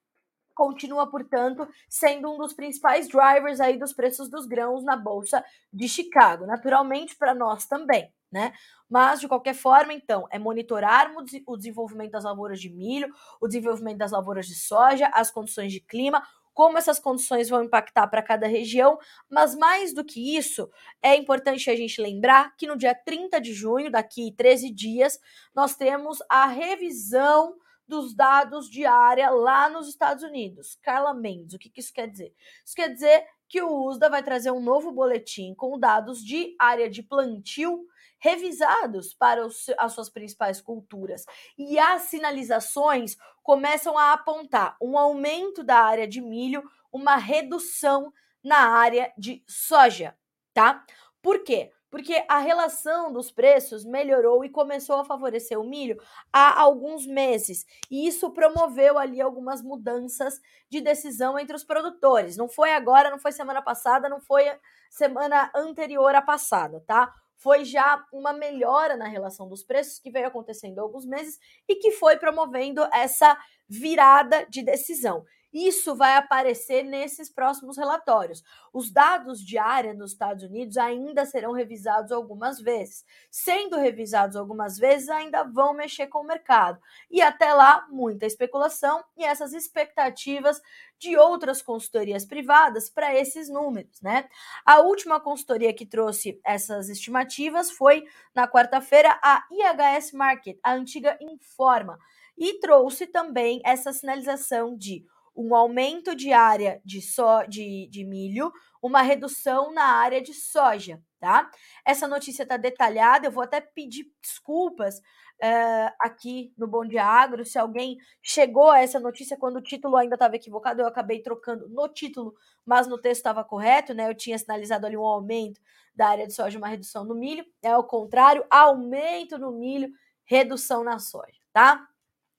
continua, 0.58 1.06
portanto, 1.06 1.68
sendo 1.88 2.34
um 2.34 2.38
dos 2.40 2.52
principais 2.52 3.08
drivers 3.08 3.62
aí 3.62 3.78
dos 3.78 3.94
preços 3.94 4.28
dos 4.28 4.48
grãos 4.48 4.84
na 4.84 4.98
bolsa 4.98 5.46
de 5.72 5.88
Chicago. 5.88 6.48
Naturalmente, 6.48 7.16
para 7.16 7.36
nós 7.36 7.68
também, 7.68 8.12
né? 8.32 8.54
Mas, 8.90 9.20
de 9.20 9.28
qualquer 9.28 9.54
forma, 9.54 9.94
então, 9.94 10.28
é 10.32 10.40
monitorarmos 10.40 11.32
o 11.46 11.56
desenvolvimento 11.56 12.12
das 12.12 12.24
lavouras 12.24 12.60
de 12.60 12.72
milho, 12.72 13.14
o 13.40 13.48
desenvolvimento 13.48 14.00
das 14.00 14.12
lavouras 14.12 14.48
de 14.48 14.56
soja, 14.56 15.12
as 15.14 15.30
condições 15.30 15.72
de 15.72 15.80
clima, 15.80 16.24
como 16.56 16.80
essas 16.80 16.98
condições 17.00 17.50
vão 17.50 17.64
impactar 17.64 18.08
para 18.08 18.24
cada 18.24 18.48
região, 18.48 18.98
mas 19.30 19.56
mais 19.56 19.94
do 19.94 20.04
que 20.04 20.36
isso, 20.36 20.68
é 21.04 21.16
importante 21.16 21.70
a 21.70 21.76
gente 21.76 22.02
lembrar 22.02 22.56
que 22.58 22.66
no 22.66 22.76
dia 22.76 22.96
30 22.96 23.40
de 23.40 23.54
junho, 23.54 23.92
daqui 23.92 24.34
13 24.36 24.72
dias, 24.72 25.20
nós 25.54 25.76
temos 25.76 26.18
a 26.28 26.48
revisão 26.48 27.54
dos 27.88 28.14
dados 28.14 28.70
de 28.70 28.86
área 28.86 29.30
lá 29.30 29.70
nos 29.70 29.88
Estados 29.88 30.24
Unidos. 30.24 30.78
Carla 30.82 31.14
Mendes, 31.14 31.54
o 31.54 31.60
que, 31.60 31.70
que 31.70 31.80
isso 31.80 31.94
quer 31.94 32.10
dizer? 32.10 32.34
Isso 32.66 32.76
quer 32.76 32.90
dizer 32.90 33.26
que 33.48 33.62
o 33.62 33.86
USDA 33.86 34.10
vai 34.10 34.22
trazer 34.22 34.52
um 34.52 34.60
novo 34.60 34.92
boletim 34.92 35.54
com 35.56 35.80
dados 35.80 36.24
de 36.24 36.56
área 36.60 36.90
de 36.90 37.02
plantio 37.02 37.88
revisados 38.20 39.14
para 39.14 39.46
os, 39.46 39.68
as 39.78 39.94
suas 39.94 40.10
principais 40.10 40.60
culturas. 40.60 41.24
E 41.58 41.80
as 41.80 42.04
sinalizações 42.04 43.16
começam 43.44 43.98
a 43.98 44.14
apontar 44.14 44.76
um 44.82 44.98
aumento 44.98 45.64
da 45.64 45.80
área 45.80 46.08
de 46.08 46.20
milho, 46.20 46.64
uma 46.92 47.16
redução 47.16 48.12
na 48.44 48.70
área 48.70 49.14
de 49.18 49.44
soja, 49.48 50.18
tá? 50.54 50.86
Por 51.22 51.44
quê? 51.44 51.72
Porque 51.90 52.24
a 52.28 52.40
relação 52.40 53.12
dos 53.12 53.32
preços 53.32 53.86
melhorou 53.86 54.44
e 54.44 54.50
começou 54.50 54.98
a 54.98 55.06
favorecer 55.06 55.60
o 55.60 55.64
milho 55.64 55.98
há 56.32 56.60
alguns 56.60 57.06
meses. 57.06 57.66
E 57.90 58.08
isso 58.08 58.32
promoveu 58.32 58.98
ali 58.98 59.22
algumas 59.22 59.62
mudanças 59.62 60.40
de 60.70 60.82
decisão 60.82 61.40
entre 61.40 61.56
os 61.56 61.64
produtores. 61.64 62.38
Não 62.38 62.50
foi 62.50 62.74
agora, 62.74 63.10
não 63.10 63.20
foi 63.20 63.32
semana 63.32 63.62
passada, 63.62 64.10
não 64.10 64.20
foi 64.20 64.46
semana 64.90 65.52
anterior 65.56 66.14
à 66.16 66.22
passada, 66.22 66.84
tá? 66.86 67.14
Foi 67.36 67.64
já 67.64 68.04
uma 68.12 68.34
melhora 68.34 68.98
na 68.98 69.08
relação 69.08 69.48
dos 69.48 69.64
preços 69.64 70.00
que 70.00 70.10
veio 70.10 70.28
acontecendo 70.28 70.80
há 70.80 70.82
alguns 70.82 71.06
meses 71.06 71.40
e 71.68 71.76
que 71.76 71.92
foi 71.92 72.18
promovendo 72.18 72.84
essa 72.92 73.38
virada 73.70 74.46
de 74.50 74.64
decisão. 74.64 75.24
Isso 75.54 75.96
vai 75.96 76.16
aparecer 76.16 76.84
nesses 76.84 77.30
próximos 77.30 77.78
relatórios. 77.78 78.44
Os 78.74 78.92
dados 78.92 79.40
de 79.40 79.58
área 79.58 79.94
nos 79.94 80.12
Estados 80.12 80.44
Unidos 80.44 80.78
ainda 80.78 81.26
serão 81.26 81.54
revisados 81.54 82.12
algumas 82.12 82.60
vezes. 82.60 83.06
Sendo 83.32 83.78
revisados 83.78 84.36
algumas 84.36 84.78
vezes, 84.78 85.10
ainda 85.10 85.44
vão 85.44 85.74
mexer 85.74 86.08
com 86.08 86.20
o 86.20 86.28
mercado. 86.28 86.80
E 87.10 87.22
até 87.22 87.54
lá, 87.54 87.88
muita 87.90 88.26
especulação 88.26 89.04
e 89.18 89.24
essas 89.24 89.54
expectativas 89.54 90.62
de 91.00 91.16
outras 91.16 91.62
consultorias 91.62 92.26
privadas 92.26 92.90
para 92.90 93.16
esses 93.16 93.50
números, 93.50 94.02
né? 94.02 94.28
A 94.66 94.80
última 94.80 95.20
consultoria 95.20 95.74
que 95.74 95.86
trouxe 95.86 96.40
essas 96.44 96.90
estimativas 96.90 97.72
foi 97.72 98.06
na 98.34 98.48
quarta-feira 98.48 99.18
a 99.24 99.46
IHS 99.52 100.12
Market, 100.12 100.58
a 100.64 100.74
antiga 100.74 101.18
Informa, 101.22 102.00
e 102.38 102.60
trouxe 102.60 103.08
também 103.08 103.62
essa 103.64 103.94
sinalização 103.94 104.76
de 104.76 105.06
um 105.38 105.54
aumento 105.56 106.16
de 106.16 106.34
área 106.34 106.82
de, 106.84 107.00
so, 107.00 107.44
de, 107.48 107.88
de 107.92 108.04
milho, 108.04 108.52
uma 108.82 109.04
redução 109.04 109.72
na 109.72 109.84
área 109.84 110.20
de 110.20 110.34
soja, 110.34 111.00
tá? 111.20 111.50
Essa 111.86 112.08
notícia 112.08 112.42
está 112.42 112.58
detalhada, 112.58 113.28
eu 113.28 113.32
vou 113.32 113.44
até 113.44 113.62
pedir 113.62 114.08
desculpas 114.20 114.98
uh, 114.98 115.94
aqui 116.00 116.52
no 116.58 116.68
Bom 116.68 116.84
Dia 116.84 117.06
Agro, 117.06 117.46
se 117.46 117.60
alguém 117.60 117.98
chegou 118.22 118.72
a 118.72 118.82
essa 118.82 119.00
notícia 119.00 119.38
quando 119.38 119.58
o 119.58 119.62
título 119.62 119.96
ainda 119.96 120.16
estava 120.16 120.36
equivocado, 120.36 120.82
eu 120.82 120.88
acabei 120.88 121.22
trocando 121.22 121.70
no 121.70 121.88
título, 121.88 122.34
mas 122.66 122.88
no 122.88 122.98
texto 122.98 123.20
estava 123.20 123.44
correto, 123.44 123.94
né? 123.94 124.10
Eu 124.10 124.16
tinha 124.16 124.38
sinalizado 124.38 124.88
ali 124.88 124.98
um 124.98 125.06
aumento 125.06 125.62
da 125.96 126.10
área 126.10 126.28
de 126.28 126.34
soja, 126.34 126.58
uma 126.58 126.68
redução 126.68 127.04
no 127.04 127.16
milho, 127.16 127.46
é 127.62 127.76
o 127.78 127.84
contrário, 127.84 128.44
aumento 128.50 129.38
no 129.38 129.52
milho, 129.52 129.90
redução 130.26 130.84
na 130.84 130.98
soja, 131.00 131.40
tá? 131.54 131.88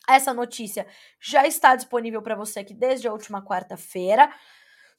Essa 0.08 0.32
notícia 0.32 0.86
já 1.20 1.46
está 1.46 1.76
disponível 1.76 2.22
para 2.22 2.34
você 2.34 2.60
aqui 2.60 2.72
desde 2.72 3.06
a 3.06 3.12
última 3.12 3.44
quarta-feira. 3.44 4.32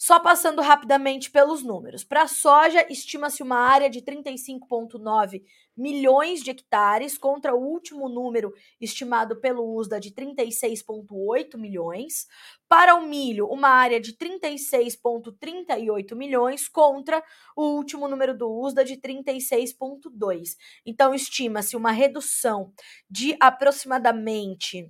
Só 0.02 0.18
passando 0.18 0.62
rapidamente 0.62 1.30
pelos 1.30 1.62
números. 1.62 2.06
Para 2.06 2.22
a 2.22 2.28
soja, 2.28 2.88
estima-se 2.90 3.44
uma 3.44 3.58
área 3.58 3.90
de 3.90 4.02
35,9 4.02 5.44
milhões 5.76 6.42
de 6.42 6.52
hectares, 6.52 7.18
contra 7.18 7.54
o 7.54 7.60
último 7.60 8.08
número 8.08 8.54
estimado 8.80 9.42
pelo 9.42 9.76
USDA 9.76 10.00
de 10.00 10.12
36,8 10.12 11.58
milhões. 11.58 12.28
Para 12.70 12.96
o 12.96 13.06
milho, 13.06 13.46
uma 13.48 13.68
área 13.68 14.00
de 14.00 14.14
36,38 14.14 16.16
milhões, 16.16 16.70
contra 16.70 17.22
o 17.54 17.64
último 17.64 18.08
número 18.08 18.38
do 18.38 18.50
USDA 18.50 18.86
de 18.86 18.96
36,2. 18.96 20.56
Então, 20.86 21.14
estima-se 21.14 21.76
uma 21.76 21.92
redução 21.92 22.72
de 23.10 23.36
aproximadamente 23.42 24.90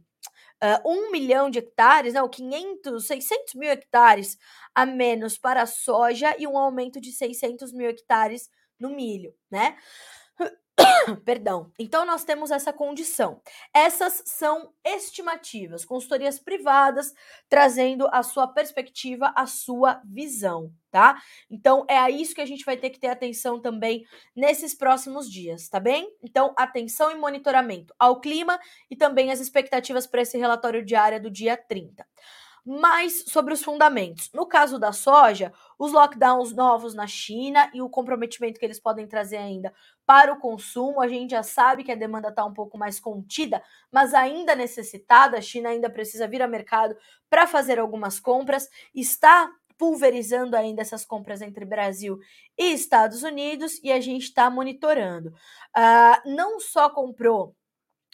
uh, 0.63 0.88
1 0.89 1.12
milhão 1.12 1.50
de 1.50 1.60
hectares, 1.60 2.13
não, 2.13 2.30
500, 2.30 3.06
600 3.08 3.54
mil 3.56 3.70
hectares 3.72 4.38
a 4.75 4.86
menos 4.86 5.38
para 5.38 5.62
a 5.63 5.66
soja 5.66 6.36
e 6.39 6.48
um 6.48 6.58
aumento 6.58 7.00
de 7.01 7.12
600 7.12 7.72
mil 7.74 7.89
hectares 7.89 8.50
no 8.80 8.89
milho, 8.89 9.34
né? 9.51 9.78
Perdão. 11.26 11.72
Então 11.78 12.06
nós 12.06 12.24
temos 12.24 12.52
essa 12.52 12.72
condição. 12.72 13.42
Essas 13.74 14.24
são 14.26 14.74
estimativas, 14.84 15.86
consultorias 15.86 16.40
privadas 16.40 17.14
trazendo 17.48 18.08
a 18.12 18.24
sua 18.24 18.48
perspectiva, 18.48 19.34
a 19.36 19.46
sua 19.46 20.02
visão, 20.06 20.72
tá? 20.92 21.22
Então 21.50 21.86
é 21.90 21.98
a 21.98 22.10
isso 22.10 22.34
que 22.34 22.42
a 22.42 22.46
gente 22.46 22.66
vai 22.66 22.78
ter 22.78 22.90
que 22.90 23.00
ter 23.00 23.08
atenção 23.08 23.60
também 23.62 24.04
nesses 24.36 24.74
próximos 24.74 25.30
dias, 25.30 25.68
tá 25.68 25.80
bem? 25.80 26.10
Então 26.24 26.54
atenção 26.58 27.12
e 27.12 27.16
monitoramento 27.16 27.94
ao 28.00 28.20
clima 28.20 28.60
e 28.90 28.96
também 28.96 29.32
as 29.32 29.40
expectativas 29.40 30.08
para 30.08 30.22
esse 30.22 30.38
relatório 30.38 30.84
diário 30.86 31.22
do 31.22 31.30
dia 31.30 31.58
30 31.58 32.06
mais 32.66 33.25
sobre 33.28 33.54
os 33.54 33.63
fundamentos. 33.63 34.30
No 34.34 34.46
caso 34.46 34.80
da 34.80 34.92
soja, 34.92 35.54
os 35.78 35.92
lockdowns 35.92 36.54
novos 36.54 36.94
na 36.94 37.08
China 37.08 37.70
e 37.74 37.82
o 37.82 37.89
comprometimento 37.89 38.60
que 38.60 38.66
eles 38.66 38.80
podem 38.80 39.08
trazer 39.08 39.38
ainda 39.38 39.74
para 40.06 40.34
o 40.34 40.39
consumo, 40.39 41.01
a 41.01 41.08
gente 41.08 41.32
já 41.32 41.44
sabe 41.44 41.84
que 41.84 41.92
a 41.92 41.96
demanda 41.96 42.30
está 42.30 42.44
um 42.46 42.54
pouco 42.54 42.78
mais 42.78 43.00
contida, 43.00 43.62
mas 43.92 44.13
ainda 44.13 44.56
necessitada. 44.56 45.38
A 45.38 45.42
China 45.42 45.70
ainda 45.70 45.89
precisa 45.89 46.28
vir 46.28 46.42
ao 46.42 46.50
mercado 46.50 46.96
para 47.30 47.46
fazer 47.48 47.80
algumas 47.80 48.20
compras, 48.20 48.68
está 48.94 49.51
pulverizando 49.78 50.58
ainda 50.58 50.82
essas 50.82 51.06
compras 51.06 51.42
entre 51.42 51.63
Brasil 51.63 52.20
e 52.58 52.74
Estados 52.74 53.24
Unidos 53.24 53.80
e 53.82 53.92
a 53.92 54.01
gente 54.01 54.24
está 54.24 54.50
monitorando. 54.50 55.30
Uh, 55.30 56.30
não 56.30 56.60
só 56.60 56.89
comprou 56.89 57.56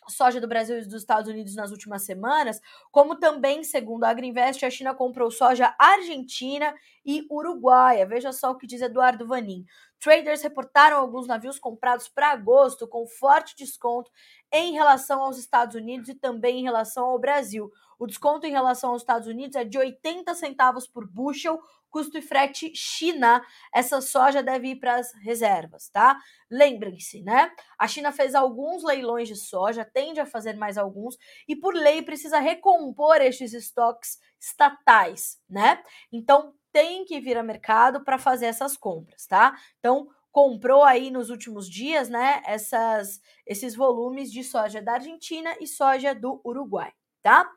soja 0.09 0.39
do 0.39 0.47
Brasil 0.47 0.77
e 0.77 0.85
dos 0.85 1.01
Estados 1.01 1.29
Unidos 1.29 1.55
nas 1.55 1.71
últimas 1.71 2.03
semanas, 2.03 2.61
como 2.91 3.15
também, 3.15 3.63
segundo 3.63 4.03
a 4.03 4.09
Agriinvest, 4.09 4.65
a 4.65 4.69
China 4.69 4.93
comprou 4.93 5.31
soja 5.31 5.75
argentina 5.79 6.73
e 7.05 7.25
uruguaia. 7.29 8.05
Veja 8.05 8.31
só 8.31 8.51
o 8.51 8.57
que 8.57 8.67
diz 8.67 8.81
Eduardo 8.81 9.27
Vanin. 9.27 9.65
Traders 9.99 10.41
reportaram 10.41 10.97
alguns 10.97 11.27
navios 11.27 11.57
comprados 11.57 12.07
para 12.07 12.31
agosto 12.31 12.87
com 12.87 13.07
forte 13.07 13.55
desconto 13.57 14.11
em 14.51 14.73
relação 14.73 15.21
aos 15.21 15.37
Estados 15.37 15.75
Unidos 15.75 16.09
e 16.09 16.15
também 16.15 16.59
em 16.59 16.63
relação 16.63 17.05
ao 17.05 17.19
Brasil. 17.19 17.71
O 17.97 18.05
desconto 18.05 18.45
em 18.45 18.51
relação 18.51 18.91
aos 18.91 19.01
Estados 19.01 19.27
Unidos 19.27 19.55
é 19.55 19.63
de 19.63 19.77
80 19.77 20.33
centavos 20.35 20.85
por 20.85 21.07
bushel, 21.07 21.59
custo 21.95 22.17
e 22.17 22.21
frete 22.21 22.73
China. 22.75 23.41
Essa 23.73 24.01
soja 24.01 24.43
deve 24.43 24.71
ir 24.71 24.75
para 24.75 24.95
as 24.95 25.13
reservas, 25.13 25.87
tá? 25.87 26.17
Lembrem-se, 26.51 27.21
né? 27.23 27.49
A 27.79 27.87
China 27.87 28.11
fez 28.11 28.35
alguns 28.35 28.83
leilões 28.83 29.29
de 29.29 29.35
soja, 29.37 29.85
tende 29.85 30.19
a 30.19 30.25
fazer 30.25 30.57
mais 30.57 30.77
alguns, 30.77 31.17
e 31.47 31.55
por 31.55 31.73
lei 31.73 32.01
precisa 32.01 32.37
recompor 32.39 33.21
estes 33.21 33.53
estoques 33.53 34.19
estatais, 34.37 35.37
né? 35.49 35.81
Então 36.11 36.53
tem 36.73 37.05
que 37.05 37.21
vir 37.21 37.37
a 37.37 37.43
mercado 37.43 38.03
para 38.03 38.17
fazer 38.17 38.47
essas 38.47 38.75
compras, 38.75 39.25
tá? 39.25 39.55
Então 39.79 40.09
comprou 40.33 40.83
aí 40.83 41.09
nos 41.09 41.29
últimos 41.29 41.69
dias, 41.69 42.09
né, 42.09 42.43
essas, 42.45 43.21
esses 43.47 43.73
volumes 43.73 44.29
de 44.29 44.43
soja 44.43 44.81
da 44.81 44.95
Argentina 44.95 45.55
e 45.61 45.65
soja 45.65 46.13
do 46.13 46.41
Uruguai, 46.43 46.91
tá? 47.21 47.49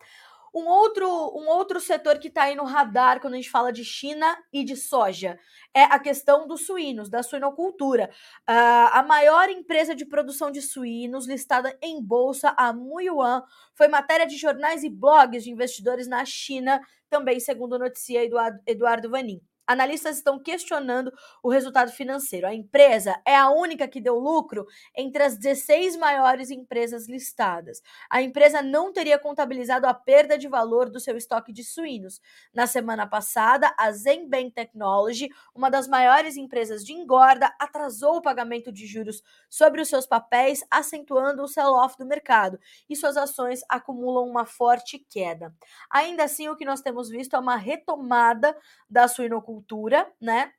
Um 0.55 0.67
outro, 0.67 1.07
um 1.07 1.49
outro 1.49 1.81
setor 1.81 2.19
que 2.19 2.29
está 2.29 2.45
aí 2.45 2.55
no 2.55 2.65
radar 2.65 3.21
quando 3.21 3.35
a 3.35 3.37
gente 3.37 3.51
fala 3.51 3.73
de 3.73 3.85
China 3.85 4.37
e 4.53 4.65
de 4.65 4.77
soja 4.77 5.39
é 5.75 5.85
a 5.85 5.99
questão 5.99 6.47
dos 6.47 6.67
suínos, 6.67 7.09
da 7.09 7.23
suinocultura. 7.23 8.11
Uh, 8.49 8.89
a 8.93 9.03
maior 9.03 9.49
empresa 9.49 9.95
de 9.95 10.07
produção 10.07 10.51
de 10.51 10.63
suínos 10.63 11.27
listada 11.27 11.77
em 11.83 12.03
bolsa, 12.03 12.55
a 12.57 12.73
Muyuan, 12.73 13.43
foi 13.75 13.89
matéria 13.89 14.27
de 14.27 14.37
jornais 14.37 14.83
e 14.83 14.89
blogs 14.89 15.45
de 15.45 15.51
investidores 15.51 16.09
na 16.09 16.25
China, 16.25 16.81
também 17.11 17.39
segundo 17.41 17.79
noticia 17.79 18.25
Eduardo, 18.25 18.61
Eduardo 18.67 19.11
Vanin. 19.11 19.41
Analistas 19.69 20.17
estão 20.17 20.39
questionando 20.39 21.13
o 21.43 21.51
resultado 21.51 21.93
financeiro. 21.93 22.47
A 22.47 22.55
empresa 22.55 23.21
é 23.27 23.37
a 23.37 23.51
única 23.51 23.87
que 23.87 24.01
deu 24.01 24.19
lucro 24.19 24.67
entre 24.97 25.23
as 25.23 25.37
16 25.37 25.95
maiores 25.97 26.51
empresas 26.51 27.07
listadas. 27.07 27.83
A 28.09 28.23
empresa 28.23 28.63
não 28.63 28.91
teria 28.95 29.19
contabilizado 29.19 29.87
a 29.87 29.93
perda 29.93 30.39
de 30.39 30.49
valor 30.49 30.89
do 30.89 30.99
seu 30.99 31.19
estoque 31.19 31.53
de 31.53 31.63
suínos. 31.63 32.19
Na 32.55 32.67
semana 32.67 33.07
passada, 33.07 33.75
a 33.77 33.93
Zenbank 33.93 34.53
Technology, 34.53 35.29
uma 35.55 35.71
das 35.71 35.87
maiores 35.87 36.39
empresas 36.39 36.83
de 36.83 36.95
engorda, 36.95 37.55
atrasou 37.61 38.17
o 38.17 38.23
pagamento 38.23 38.73
de 38.73 38.87
juros 38.87 39.23
sobre 39.51 39.83
os 39.83 39.89
seus 39.89 40.07
papéis, 40.07 40.65
acentuando 40.71 41.43
o 41.43 41.49
sell-off 41.49 41.99
do 41.99 42.07
mercado, 42.07 42.59
e 42.89 42.97
suas 42.97 43.19
ações 43.19 43.61
acumulam 43.69 44.27
uma 44.27 44.47
forte 44.47 44.99
queda. 44.99 45.55
Ainda 45.91 46.25
assim, 46.25 46.49
o 46.49 46.57
que 46.57 46.65
nós 46.65 46.81
temos 46.81 47.11
visto 47.11 47.37
é 47.37 47.39
uma 47.39 47.57
retomada 47.57 48.57
da 48.89 49.07
suinocultura 49.07 49.58
agricultura, 49.59 50.11
né? 50.21 50.53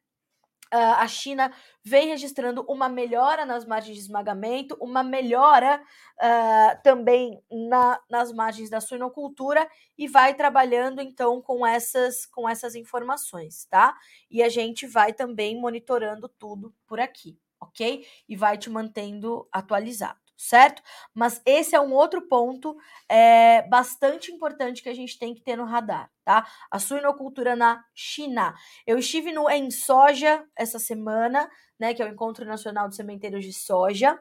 Uh, 0.72 1.02
a 1.02 1.08
China 1.08 1.52
vem 1.84 2.10
registrando 2.10 2.64
uma 2.70 2.88
melhora 2.88 3.44
nas 3.44 3.66
margens 3.66 3.98
de 3.98 4.04
esmagamento, 4.04 4.78
uma 4.80 5.04
melhora 5.04 5.82
uh, 5.82 6.84
também 6.84 7.42
na, 7.50 8.00
nas 8.08 8.32
margens 8.32 8.70
da 8.70 8.80
suinocultura 8.80 9.68
e 9.98 10.08
vai 10.08 10.36
trabalhando 10.36 11.02
então 11.02 11.42
com 11.42 11.66
essas, 11.66 12.28
com 12.28 12.48
essas 12.48 12.76
informações, 12.76 13.66
tá? 13.66 13.98
E 14.30 14.44
a 14.44 14.50
gente 14.50 14.86
vai 14.86 15.12
também 15.12 15.60
monitorando 15.60 16.30
tudo 16.30 16.72
por 16.86 17.00
aqui, 17.00 17.36
ok? 17.60 18.06
E 18.28 18.36
vai 18.36 18.56
te 18.56 18.70
mantendo 18.70 19.48
atualizado 19.52 20.29
certo? 20.40 20.82
Mas 21.14 21.42
esse 21.46 21.76
é 21.76 21.82
um 21.82 21.94
outro 21.94 22.22
ponto 22.22 22.78
é, 23.10 23.62
bastante 23.64 24.32
importante 24.32 24.82
que 24.82 24.88
a 24.88 24.94
gente 24.94 25.20
tem 25.20 25.36
que 25.36 25.42
ter 25.42 25.58
no 25.58 25.66
radar, 25.66 26.10
tá? 26.24 26.48
A 26.72 26.80
suinocultura 26.80 27.58
na 27.58 27.84
China. 27.94 28.56
Eu 28.88 28.98
estive 28.98 29.34
no 29.34 29.50
Em 29.50 29.70
Soja 29.70 30.46
essa 30.56 30.80
semana, 30.80 31.50
né, 31.78 31.94
que 31.94 32.02
é 32.02 32.06
o 32.06 32.10
Encontro 32.10 32.46
Nacional 32.46 32.88
de 32.88 32.96
Sementeiros 32.96 33.44
de 33.44 33.52
Soja, 33.52 34.18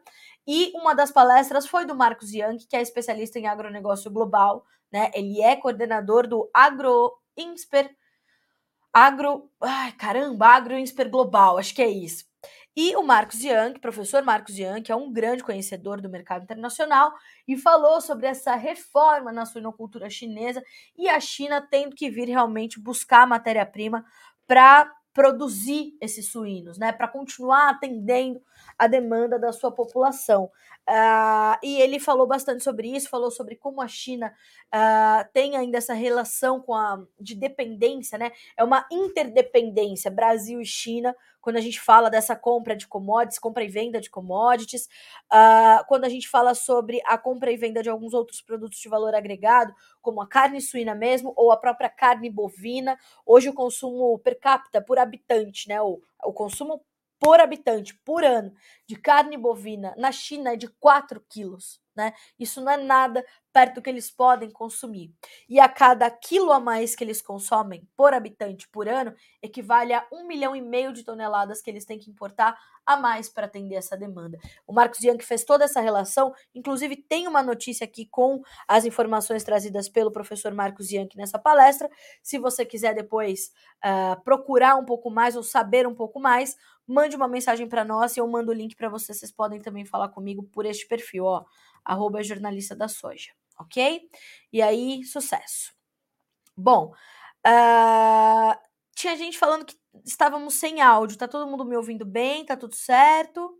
e 0.46 0.72
uma 0.74 0.92
das 0.92 1.12
palestras 1.12 1.68
foi 1.68 1.86
do 1.86 1.94
Marcos 1.94 2.32
Young, 2.32 2.58
que 2.68 2.76
é 2.76 2.82
especialista 2.82 3.38
em 3.38 3.46
agronegócio 3.46 4.10
global, 4.10 4.64
né? 4.90 5.10
Ele 5.14 5.40
é 5.40 5.54
coordenador 5.54 6.26
do 6.26 6.50
Agro 6.52 7.12
Insper 7.36 7.94
Agro, 8.92 9.50
ai 9.60 9.92
caramba, 9.92 10.46
Agro 10.46 10.76
Insper 10.76 11.08
Global, 11.10 11.58
acho 11.58 11.74
que 11.74 11.82
é 11.82 11.88
isso. 11.88 12.24
E 12.80 12.94
o 12.94 13.02
Marcos 13.02 13.42
Young, 13.42 13.80
professor 13.80 14.22
Marcos 14.22 14.56
Young, 14.56 14.80
que 14.82 14.92
é 14.92 14.94
um 14.94 15.12
grande 15.12 15.42
conhecedor 15.42 16.00
do 16.00 16.08
mercado 16.08 16.44
internacional, 16.44 17.12
e 17.44 17.56
falou 17.56 18.00
sobre 18.00 18.28
essa 18.28 18.54
reforma 18.54 19.32
na 19.32 19.44
suinocultura 19.44 20.08
chinesa 20.08 20.62
e 20.96 21.08
a 21.08 21.18
China 21.18 21.60
tendo 21.60 21.96
que 21.96 22.08
vir 22.08 22.28
realmente 22.28 22.78
buscar 22.80 23.26
matéria-prima 23.26 24.04
para 24.46 24.88
produzir 25.12 25.96
esses 26.00 26.30
suínos, 26.30 26.78
né? 26.78 26.92
Para 26.92 27.08
continuar 27.08 27.70
atendendo 27.70 28.40
a 28.78 28.86
demanda 28.86 29.40
da 29.40 29.50
sua 29.50 29.72
população. 29.72 30.48
Uh, 30.88 31.58
e 31.62 31.82
ele 31.82 32.00
falou 32.00 32.26
bastante 32.26 32.64
sobre 32.64 32.88
isso, 32.88 33.10
falou 33.10 33.30
sobre 33.30 33.56
como 33.56 33.82
a 33.82 33.86
China 33.86 34.32
uh, 34.74 35.28
tem 35.34 35.54
ainda 35.54 35.76
essa 35.76 35.92
relação 35.92 36.62
com 36.62 36.74
a 36.74 37.04
de 37.20 37.34
dependência, 37.34 38.16
né? 38.16 38.32
É 38.56 38.64
uma 38.64 38.86
interdependência 38.90 40.10
Brasil 40.10 40.62
e 40.62 40.64
China 40.64 41.14
quando 41.42 41.56
a 41.56 41.60
gente 41.60 41.78
fala 41.78 42.10
dessa 42.10 42.34
compra 42.34 42.74
de 42.74 42.86
commodities, 42.86 43.38
compra 43.38 43.64
e 43.64 43.68
venda 43.68 44.00
de 44.00 44.10
commodities, 44.10 44.88
uh, 45.32 45.84
quando 45.86 46.04
a 46.04 46.08
gente 46.08 46.28
fala 46.28 46.54
sobre 46.54 47.00
a 47.04 47.16
compra 47.18 47.52
e 47.52 47.56
venda 47.56 47.82
de 47.82 47.90
alguns 47.90 48.14
outros 48.14 48.40
produtos 48.40 48.78
de 48.78 48.88
valor 48.88 49.14
agregado, 49.14 49.74
como 50.00 50.22
a 50.22 50.26
carne 50.26 50.60
suína 50.60 50.94
mesmo, 50.94 51.32
ou 51.36 51.52
a 51.52 51.56
própria 51.56 51.88
carne 51.88 52.30
bovina. 52.30 52.98
Hoje 53.26 53.48
o 53.48 53.54
consumo 53.54 54.18
per 54.18 54.38
capita 54.38 54.80
por 54.80 54.98
habitante, 54.98 55.68
né? 55.68 55.80
O, 55.82 56.00
o 56.24 56.32
consumo 56.32 56.82
por 57.18 57.40
habitante 57.40 57.94
por 58.04 58.24
ano 58.24 58.52
de 58.86 58.96
carne 58.96 59.36
bovina 59.36 59.94
na 59.96 60.12
China 60.12 60.52
é 60.52 60.56
de 60.56 60.68
4 60.68 61.24
quilos. 61.28 61.80
Né? 61.98 62.12
Isso 62.38 62.60
não 62.60 62.70
é 62.70 62.76
nada 62.76 63.24
perto 63.52 63.74
do 63.74 63.82
que 63.82 63.90
eles 63.90 64.08
podem 64.08 64.52
consumir. 64.52 65.12
E 65.48 65.58
a 65.58 65.68
cada 65.68 66.08
quilo 66.08 66.52
a 66.52 66.60
mais 66.60 66.94
que 66.94 67.02
eles 67.02 67.20
consomem 67.20 67.88
por 67.96 68.14
habitante 68.14 68.68
por 68.68 68.88
ano, 68.88 69.12
equivale 69.42 69.92
a 69.92 70.06
um 70.12 70.28
milhão 70.28 70.54
e 70.54 70.62
meio 70.62 70.92
de 70.92 71.02
toneladas 71.02 71.60
que 71.60 71.68
eles 71.68 71.84
têm 71.84 71.98
que 71.98 72.08
importar 72.08 72.56
a 72.86 72.96
mais 72.96 73.28
para 73.28 73.46
atender 73.46 73.74
essa 73.74 73.96
demanda. 73.96 74.38
O 74.64 74.72
Marcos 74.72 75.00
Young 75.02 75.20
fez 75.24 75.44
toda 75.44 75.64
essa 75.64 75.80
relação, 75.80 76.32
inclusive 76.54 76.94
tem 76.94 77.26
uma 77.26 77.42
notícia 77.42 77.84
aqui 77.84 78.06
com 78.06 78.40
as 78.68 78.84
informações 78.84 79.42
trazidas 79.42 79.88
pelo 79.88 80.12
professor 80.12 80.54
Marcos 80.54 80.92
Young 80.92 81.08
nessa 81.16 81.36
palestra. 81.36 81.90
Se 82.22 82.38
você 82.38 82.64
quiser 82.64 82.94
depois 82.94 83.50
uh, 83.84 84.22
procurar 84.22 84.76
um 84.76 84.84
pouco 84.84 85.10
mais 85.10 85.34
ou 85.34 85.42
saber 85.42 85.84
um 85.84 85.94
pouco 85.96 86.20
mais, 86.20 86.56
mande 86.86 87.16
uma 87.16 87.26
mensagem 87.26 87.68
para 87.68 87.84
nós 87.84 88.16
e 88.16 88.20
eu 88.20 88.28
mando 88.28 88.52
o 88.52 88.54
link 88.54 88.76
para 88.76 88.88
vocês. 88.88 89.18
Vocês 89.18 89.32
podem 89.32 89.60
também 89.60 89.84
falar 89.84 90.10
comigo 90.10 90.44
por 90.44 90.64
este 90.64 90.86
perfil, 90.86 91.24
ó 91.24 91.44
arroba 91.84 92.22
jornalista 92.22 92.74
da 92.76 92.88
soja, 92.88 93.32
ok? 93.58 94.08
E 94.52 94.62
aí, 94.62 95.04
sucesso. 95.04 95.72
Bom, 96.56 96.92
uh, 97.46 98.58
tinha 98.94 99.16
gente 99.16 99.38
falando 99.38 99.64
que 99.64 99.76
estávamos 100.04 100.54
sem 100.54 100.80
áudio, 100.80 101.18
tá 101.18 101.28
todo 101.28 101.48
mundo 101.48 101.64
me 101.64 101.76
ouvindo 101.76 102.04
bem, 102.04 102.44
tá 102.44 102.56
tudo 102.56 102.74
certo? 102.74 103.58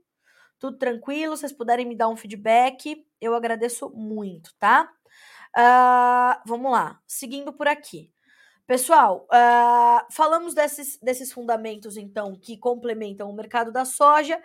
Tudo 0.58 0.78
tranquilo? 0.78 1.36
Vocês 1.36 1.52
puderem 1.52 1.86
me 1.86 1.96
dar 1.96 2.08
um 2.08 2.16
feedback, 2.16 3.06
eu 3.20 3.34
agradeço 3.34 3.90
muito, 3.90 4.52
tá? 4.58 4.90
Uh, 5.56 6.42
vamos 6.46 6.72
lá, 6.72 7.00
seguindo 7.06 7.52
por 7.52 7.68
aqui. 7.68 8.12
Pessoal, 8.66 9.26
uh, 9.32 10.12
falamos 10.12 10.52
desses, 10.52 10.98
desses 11.00 11.32
fundamentos, 11.32 11.96
então, 11.96 12.38
que 12.38 12.58
complementam 12.58 13.30
o 13.30 13.34
mercado 13.34 13.72
da 13.72 13.84
soja. 13.84 14.38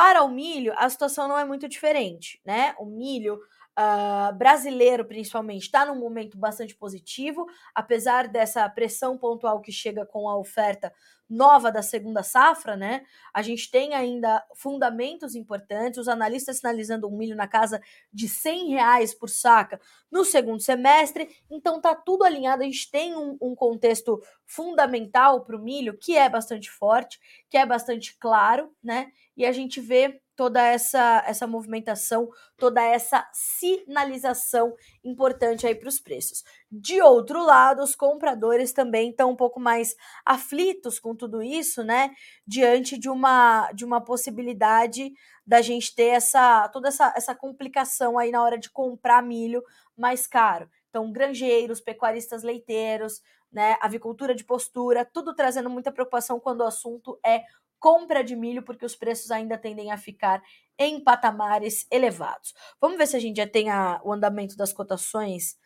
Para 0.00 0.22
o 0.22 0.30
milho, 0.30 0.72
a 0.78 0.88
situação 0.88 1.28
não 1.28 1.38
é 1.38 1.44
muito 1.44 1.68
diferente, 1.68 2.40
né? 2.42 2.74
O 2.78 2.86
milho 2.86 3.34
uh, 3.34 4.34
brasileiro, 4.34 5.04
principalmente, 5.04 5.64
está 5.64 5.84
num 5.84 5.94
momento 6.00 6.38
bastante 6.38 6.74
positivo, 6.74 7.44
apesar 7.74 8.26
dessa 8.26 8.66
pressão 8.70 9.18
pontual 9.18 9.60
que 9.60 9.70
chega 9.70 10.06
com 10.06 10.26
a 10.26 10.38
oferta 10.38 10.90
nova 11.28 11.70
da 11.70 11.80
segunda 11.80 12.22
safra, 12.22 12.76
né? 12.76 13.04
A 13.32 13.40
gente 13.40 13.70
tem 13.70 13.94
ainda 13.94 14.42
fundamentos 14.56 15.36
importantes, 15.36 15.98
os 16.00 16.08
analistas 16.08 16.56
sinalizando 16.56 17.06
um 17.06 17.16
milho 17.16 17.36
na 17.36 17.46
casa 17.46 17.80
de 18.12 18.28
100 18.28 18.70
reais 18.70 19.14
por 19.14 19.28
saca 19.28 19.80
no 20.10 20.24
segundo 20.24 20.60
semestre, 20.60 21.28
então 21.48 21.80
tá 21.80 21.94
tudo 21.94 22.24
alinhado, 22.24 22.62
a 22.62 22.66
gente 22.66 22.90
tem 22.90 23.14
um, 23.14 23.38
um 23.40 23.54
contexto 23.54 24.20
fundamental 24.44 25.44
para 25.44 25.54
o 25.54 25.62
milho 25.62 25.96
que 25.96 26.16
é 26.16 26.28
bastante 26.28 26.68
forte, 26.68 27.20
que 27.48 27.56
é 27.56 27.64
bastante 27.64 28.16
claro, 28.18 28.74
né? 28.82 29.12
E 29.40 29.46
a 29.46 29.52
gente 29.52 29.80
vê 29.80 30.20
toda 30.36 30.62
essa, 30.62 31.24
essa 31.26 31.46
movimentação, 31.46 32.28
toda 32.58 32.82
essa 32.82 33.26
sinalização 33.32 34.74
importante 35.02 35.66
aí 35.66 35.74
para 35.74 35.88
os 35.88 35.98
preços. 35.98 36.44
De 36.70 37.00
outro 37.00 37.42
lado, 37.42 37.82
os 37.82 37.94
compradores 37.94 38.74
também 38.74 39.08
estão 39.08 39.30
um 39.30 39.36
pouco 39.36 39.58
mais 39.58 39.96
aflitos 40.26 41.00
com 41.00 41.16
tudo 41.16 41.42
isso, 41.42 41.82
né? 41.82 42.10
Diante 42.46 42.98
de 42.98 43.08
uma, 43.08 43.72
de 43.72 43.82
uma 43.82 44.04
possibilidade 44.04 45.10
da 45.46 45.62
gente 45.62 45.94
ter 45.94 46.08
essa 46.08 46.68
toda 46.68 46.88
essa, 46.88 47.14
essa 47.16 47.34
complicação 47.34 48.18
aí 48.18 48.30
na 48.30 48.42
hora 48.42 48.58
de 48.58 48.68
comprar 48.70 49.22
milho 49.22 49.64
mais 49.96 50.26
caro. 50.26 50.68
Então, 50.90 51.10
granjeiros, 51.10 51.80
pecuaristas 51.80 52.42
leiteiros, 52.42 53.22
né, 53.50 53.76
avicultura 53.80 54.34
de 54.34 54.44
postura, 54.44 55.04
tudo 55.04 55.34
trazendo 55.34 55.68
muita 55.68 55.90
preocupação 55.90 56.38
quando 56.38 56.60
o 56.60 56.66
assunto 56.66 57.18
é 57.24 57.42
compra 57.80 58.22
de 58.22 58.36
milho, 58.36 58.62
porque 58.62 58.84
os 58.84 58.94
preços 58.94 59.30
ainda 59.30 59.58
tendem 59.58 59.90
a 59.90 59.96
ficar 59.96 60.42
em 60.78 61.02
patamares 61.02 61.86
elevados. 61.90 62.54
Vamos 62.80 62.98
ver 62.98 63.06
se 63.06 63.16
a 63.16 63.20
gente 63.20 63.38
já 63.38 63.46
tem 63.46 63.70
a, 63.70 64.00
o 64.04 64.12
andamento 64.12 64.56
das 64.56 64.72
cotações 64.72 65.56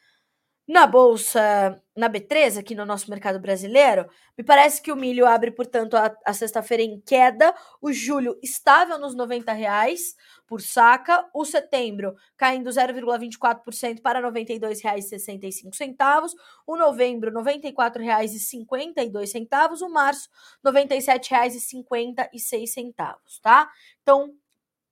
na 0.66 0.86
bolsa, 0.86 1.78
na 1.94 2.08
B3, 2.08 2.58
aqui 2.58 2.74
no 2.74 2.86
nosso 2.86 3.10
mercado 3.10 3.38
brasileiro, 3.38 4.08
me 4.36 4.42
parece 4.42 4.80
que 4.80 4.90
o 4.90 4.96
milho 4.96 5.26
abre, 5.26 5.50
portanto, 5.50 5.94
a, 5.94 6.16
a 6.24 6.32
sexta-feira 6.32 6.82
em 6.82 6.98
queda, 7.00 7.54
o 7.82 7.92
julho 7.92 8.38
estável 8.42 8.98
nos 8.98 9.14
90 9.14 9.52
reais 9.52 10.16
por 10.46 10.62
saca, 10.62 11.28
o 11.34 11.44
setembro 11.44 12.14
caindo 12.36 12.70
0,24% 12.70 14.00
para 14.00 14.20
R$ 14.20 14.30
92,65, 14.30 16.30
o 16.66 16.76
novembro 16.76 17.30
R$ 17.30 17.36
94,52, 17.72 19.82
o 19.82 19.90
março 19.90 20.30
R$ 20.64 20.72
97,56, 20.72 22.94
tá? 23.42 23.68
Então, 24.02 24.34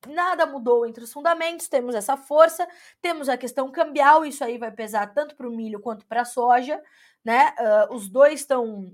nada 0.08 0.46
mudou 0.46 0.86
entre 0.86 1.04
os 1.04 1.12
fundamentos, 1.12 1.68
temos 1.68 1.94
essa 1.94 2.16
força, 2.16 2.66
temos 3.00 3.28
a 3.28 3.36
questão 3.36 3.70
cambial, 3.70 4.24
isso 4.24 4.42
aí 4.44 4.58
vai 4.58 4.70
pesar 4.70 5.12
tanto 5.14 5.36
para 5.36 5.48
o 5.48 5.52
milho 5.52 5.80
quanto 5.80 6.06
para 6.06 6.22
a 6.22 6.24
soja, 6.24 6.82
né? 7.24 7.54
Uh, 7.58 7.94
os 7.94 8.08
dois 8.08 8.40
estão 8.40 8.92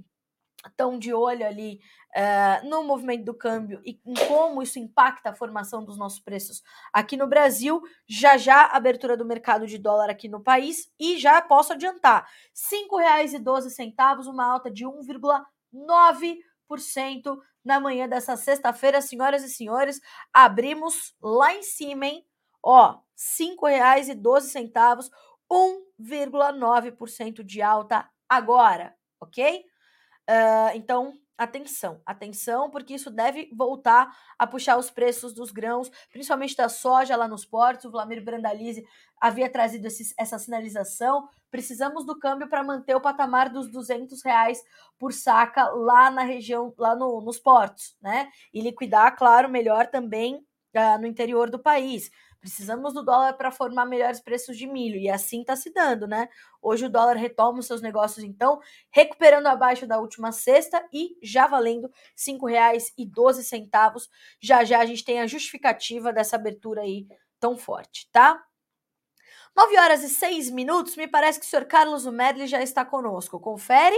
estão 0.66 0.98
de 0.98 1.14
olho 1.14 1.46
ali 1.46 1.80
uh, 2.16 2.68
no 2.68 2.82
movimento 2.82 3.24
do 3.24 3.34
câmbio 3.34 3.80
e 3.84 4.00
em 4.04 4.14
como 4.26 4.62
isso 4.62 4.78
impacta 4.78 5.30
a 5.30 5.34
formação 5.34 5.84
dos 5.84 5.96
nossos 5.96 6.18
preços 6.18 6.62
aqui 6.92 7.16
no 7.16 7.26
Brasil. 7.26 7.80
Já 8.06 8.36
já 8.36 8.66
abertura 8.66 9.16
do 9.16 9.24
mercado 9.24 9.66
de 9.66 9.78
dólar 9.78 10.10
aqui 10.10 10.28
no 10.28 10.40
país 10.40 10.92
e 10.98 11.18
já 11.18 11.40
posso 11.40 11.72
adiantar: 11.72 12.24
R$ 12.24 12.78
5,12, 12.90 14.28
uma 14.28 14.44
alta 14.44 14.70
de 14.70 14.84
1,9% 14.84 16.38
na 17.64 17.80
manhã 17.80 18.08
dessa 18.08 18.36
sexta-feira, 18.36 19.00
senhoras 19.00 19.42
e 19.42 19.48
senhores, 19.48 20.00
abrimos 20.32 21.14
lá 21.22 21.54
em 21.54 21.62
cima, 21.62 22.06
hein? 22.06 22.26
Ó, 22.62 22.92
R$ 22.92 22.98
5,12, 23.16 25.10
1,9% 25.50 27.42
de 27.42 27.62
alta 27.62 28.08
agora, 28.28 28.94
ok? 29.20 29.64
Uh, 30.28 30.70
então, 30.74 31.14
atenção, 31.38 32.02
atenção, 32.04 32.68
porque 32.68 32.94
isso 32.94 33.10
deve 33.10 33.48
voltar 33.56 34.12
a 34.36 34.46
puxar 34.46 34.76
os 34.76 34.90
preços 34.90 35.32
dos 35.32 35.52
grãos, 35.52 35.88
principalmente 36.10 36.56
da 36.56 36.68
soja 36.68 37.16
lá 37.16 37.28
nos 37.28 37.44
portos. 37.44 37.84
O 37.84 37.90
Vladimir 37.92 38.24
Brandalize 38.24 38.84
havia 39.20 39.48
trazido 39.48 39.86
esse, 39.86 40.12
essa 40.18 40.38
sinalização. 40.38 41.28
Precisamos 41.50 42.04
do 42.04 42.18
câmbio 42.18 42.48
para 42.48 42.64
manter 42.64 42.96
o 42.96 43.00
patamar 43.00 43.48
dos 43.48 43.70
200 43.70 44.22
reais 44.22 44.60
por 44.98 45.12
saca 45.12 45.64
lá 45.70 46.10
na 46.10 46.22
região, 46.22 46.74
lá 46.76 46.96
no, 46.96 47.20
nos 47.20 47.38
portos, 47.38 47.96
né? 48.02 48.28
E 48.52 48.60
liquidar, 48.60 49.16
claro, 49.16 49.48
melhor 49.48 49.86
também 49.86 50.44
uh, 50.76 51.00
no 51.00 51.06
interior 51.06 51.48
do 51.48 51.58
país. 51.58 52.10
Precisamos 52.40 52.94
do 52.94 53.02
dólar 53.02 53.32
para 53.34 53.50
formar 53.50 53.84
melhores 53.84 54.20
preços 54.20 54.56
de 54.56 54.66
milho. 54.66 54.96
E 54.96 55.10
assim 55.10 55.40
está 55.40 55.56
se 55.56 55.72
dando, 55.72 56.06
né? 56.06 56.28
Hoje 56.62 56.86
o 56.86 56.90
dólar 56.90 57.16
retoma 57.16 57.58
os 57.58 57.66
seus 57.66 57.82
negócios, 57.82 58.24
então, 58.24 58.60
recuperando 58.90 59.48
abaixo 59.48 59.86
da 59.86 59.98
última 59.98 60.30
sexta 60.30 60.82
e 60.92 61.18
já 61.22 61.46
valendo 61.46 61.88
R$ 61.88 61.92
5,12. 62.16 64.08
Já 64.40 64.64
já 64.64 64.78
a 64.80 64.86
gente 64.86 65.04
tem 65.04 65.20
a 65.20 65.26
justificativa 65.26 66.12
dessa 66.12 66.36
abertura 66.36 66.82
aí 66.82 67.06
tão 67.40 67.56
forte, 67.56 68.08
tá? 68.12 68.40
9 69.56 69.76
horas 69.76 70.04
e 70.04 70.08
6 70.08 70.50
minutos, 70.50 70.96
me 70.96 71.08
parece 71.08 71.40
que 71.40 71.46
o 71.46 71.48
senhor 71.48 71.64
Carlos 71.64 72.06
Merli 72.06 72.46
já 72.46 72.62
está 72.62 72.84
conosco. 72.84 73.40
Confere? 73.40 73.96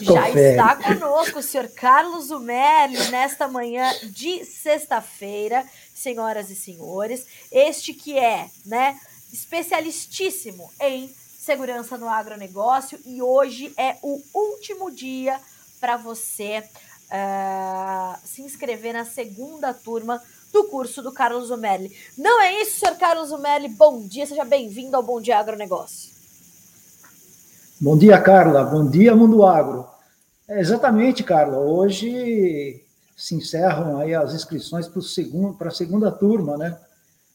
Já 0.00 0.30
está 0.30 0.76
conosco 0.76 1.38
o 1.38 1.42
senhor 1.42 1.68
Carlos 1.74 2.30
Umerli 2.30 3.10
nesta 3.10 3.48
manhã 3.48 3.90
de 4.04 4.44
sexta-feira, 4.44 5.64
senhoras 5.98 6.50
e 6.50 6.56
senhores. 6.56 7.26
Este 7.50 7.92
que 7.92 8.18
é, 8.18 8.50
né, 8.64 8.98
especialistíssimo 9.32 10.70
em 10.80 11.08
segurança 11.38 11.96
no 11.96 12.08
agronegócio 12.08 12.98
e 13.06 13.22
hoje 13.22 13.72
é 13.76 13.96
o 14.02 14.20
último 14.34 14.90
dia 14.90 15.40
para 15.80 15.96
você 15.96 16.62
uh, 17.06 18.18
se 18.24 18.42
inscrever 18.42 18.92
na 18.92 19.04
segunda 19.04 19.72
turma 19.72 20.22
do 20.52 20.64
curso 20.64 21.02
do 21.02 21.12
Carlos 21.12 21.50
Umerli. 21.50 21.94
Não 22.16 22.40
é 22.40 22.60
isso, 22.60 22.80
senhor 22.80 22.96
Carlos 22.96 23.30
Umerli? 23.30 23.68
Bom 23.68 24.06
dia, 24.06 24.26
seja 24.26 24.44
bem-vindo 24.44 24.96
ao 24.96 25.02
Bom 25.02 25.20
Dia 25.20 25.38
Agronegócio. 25.38 26.10
Bom 27.80 27.96
dia, 27.96 28.20
Carla. 28.20 28.64
Bom 28.64 28.88
dia, 28.88 29.14
Mundo 29.14 29.44
Agro. 29.46 29.86
É, 30.48 30.60
exatamente, 30.60 31.22
Carla. 31.22 31.58
Hoje 31.58 32.82
se 33.18 33.34
encerram 33.34 33.98
aí 33.98 34.14
as 34.14 34.32
inscrições 34.32 34.86
para 34.86 35.02
segundo, 35.02 35.60
a 35.60 35.70
segunda 35.72 36.12
turma, 36.12 36.56
né, 36.56 36.80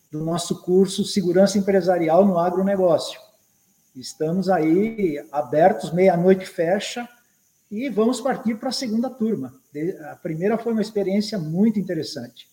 do 0.09 0.23
nosso 0.23 0.61
curso 0.61 1.03
Segurança 1.03 1.57
Empresarial 1.57 2.25
no 2.25 2.39
Agronegócio. 2.39 3.19
Estamos 3.93 4.49
aí 4.49 5.23
abertos, 5.29 5.91
meia-noite 5.91 6.45
fecha, 6.45 7.07
e 7.69 7.89
vamos 7.89 8.21
partir 8.21 8.55
para 8.55 8.69
a 8.69 8.71
segunda 8.71 9.09
turma. 9.09 9.53
A 10.09 10.15
primeira 10.15 10.57
foi 10.57 10.71
uma 10.71 10.81
experiência 10.81 11.37
muito 11.37 11.77
interessante. 11.77 12.47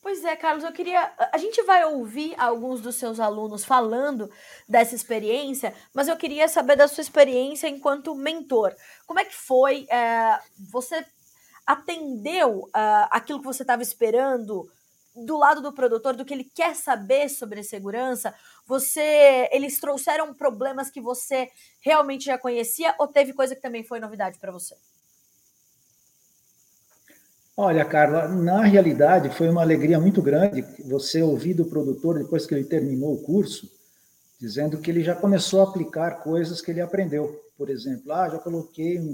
Pois 0.00 0.24
é, 0.24 0.34
Carlos, 0.34 0.64
eu 0.64 0.72
queria. 0.72 1.12
A 1.32 1.38
gente 1.38 1.62
vai 1.62 1.84
ouvir 1.84 2.34
alguns 2.36 2.80
dos 2.80 2.96
seus 2.96 3.20
alunos 3.20 3.64
falando 3.64 4.28
dessa 4.68 4.96
experiência, 4.96 5.72
mas 5.94 6.08
eu 6.08 6.16
queria 6.16 6.48
saber 6.48 6.74
da 6.74 6.88
sua 6.88 7.02
experiência 7.02 7.68
enquanto 7.68 8.16
mentor. 8.16 8.74
Como 9.06 9.20
é 9.20 9.24
que 9.24 9.34
foi? 9.34 9.86
É, 9.88 10.40
você 10.72 11.06
atendeu 11.66 12.64
uh, 12.68 13.08
aquilo 13.10 13.40
que 13.40 13.46
você 13.46 13.62
estava 13.62 13.82
esperando 13.82 14.68
do 15.14 15.36
lado 15.36 15.60
do 15.60 15.72
produtor, 15.72 16.16
do 16.16 16.24
que 16.24 16.32
ele 16.32 16.50
quer 16.54 16.74
saber 16.74 17.28
sobre 17.28 17.62
segurança? 17.62 18.34
Você, 18.66 19.48
eles 19.52 19.78
trouxeram 19.78 20.32
problemas 20.32 20.90
que 20.90 21.00
você 21.00 21.50
realmente 21.80 22.24
já 22.24 22.38
conhecia 22.38 22.94
ou 22.98 23.08
teve 23.08 23.32
coisa 23.32 23.54
que 23.54 23.62
também 23.62 23.84
foi 23.84 24.00
novidade 24.00 24.38
para 24.38 24.52
você? 24.52 24.74
Olha, 27.54 27.84
Carla, 27.84 28.28
na 28.28 28.62
realidade 28.62 29.28
foi 29.28 29.50
uma 29.50 29.60
alegria 29.60 30.00
muito 30.00 30.22
grande 30.22 30.64
você 30.86 31.22
ouvir 31.22 31.52
do 31.52 31.66
produtor 31.66 32.18
depois 32.18 32.46
que 32.46 32.54
ele 32.54 32.64
terminou 32.64 33.12
o 33.12 33.22
curso, 33.22 33.70
dizendo 34.40 34.78
que 34.78 34.90
ele 34.90 35.04
já 35.04 35.14
começou 35.14 35.60
a 35.60 35.64
aplicar 35.64 36.22
coisas 36.22 36.62
que 36.62 36.70
ele 36.70 36.80
aprendeu. 36.80 37.44
Por 37.56 37.68
exemplo, 37.68 38.10
ah, 38.10 38.30
já 38.30 38.38
coloquei 38.38 38.98
uma 38.98 39.12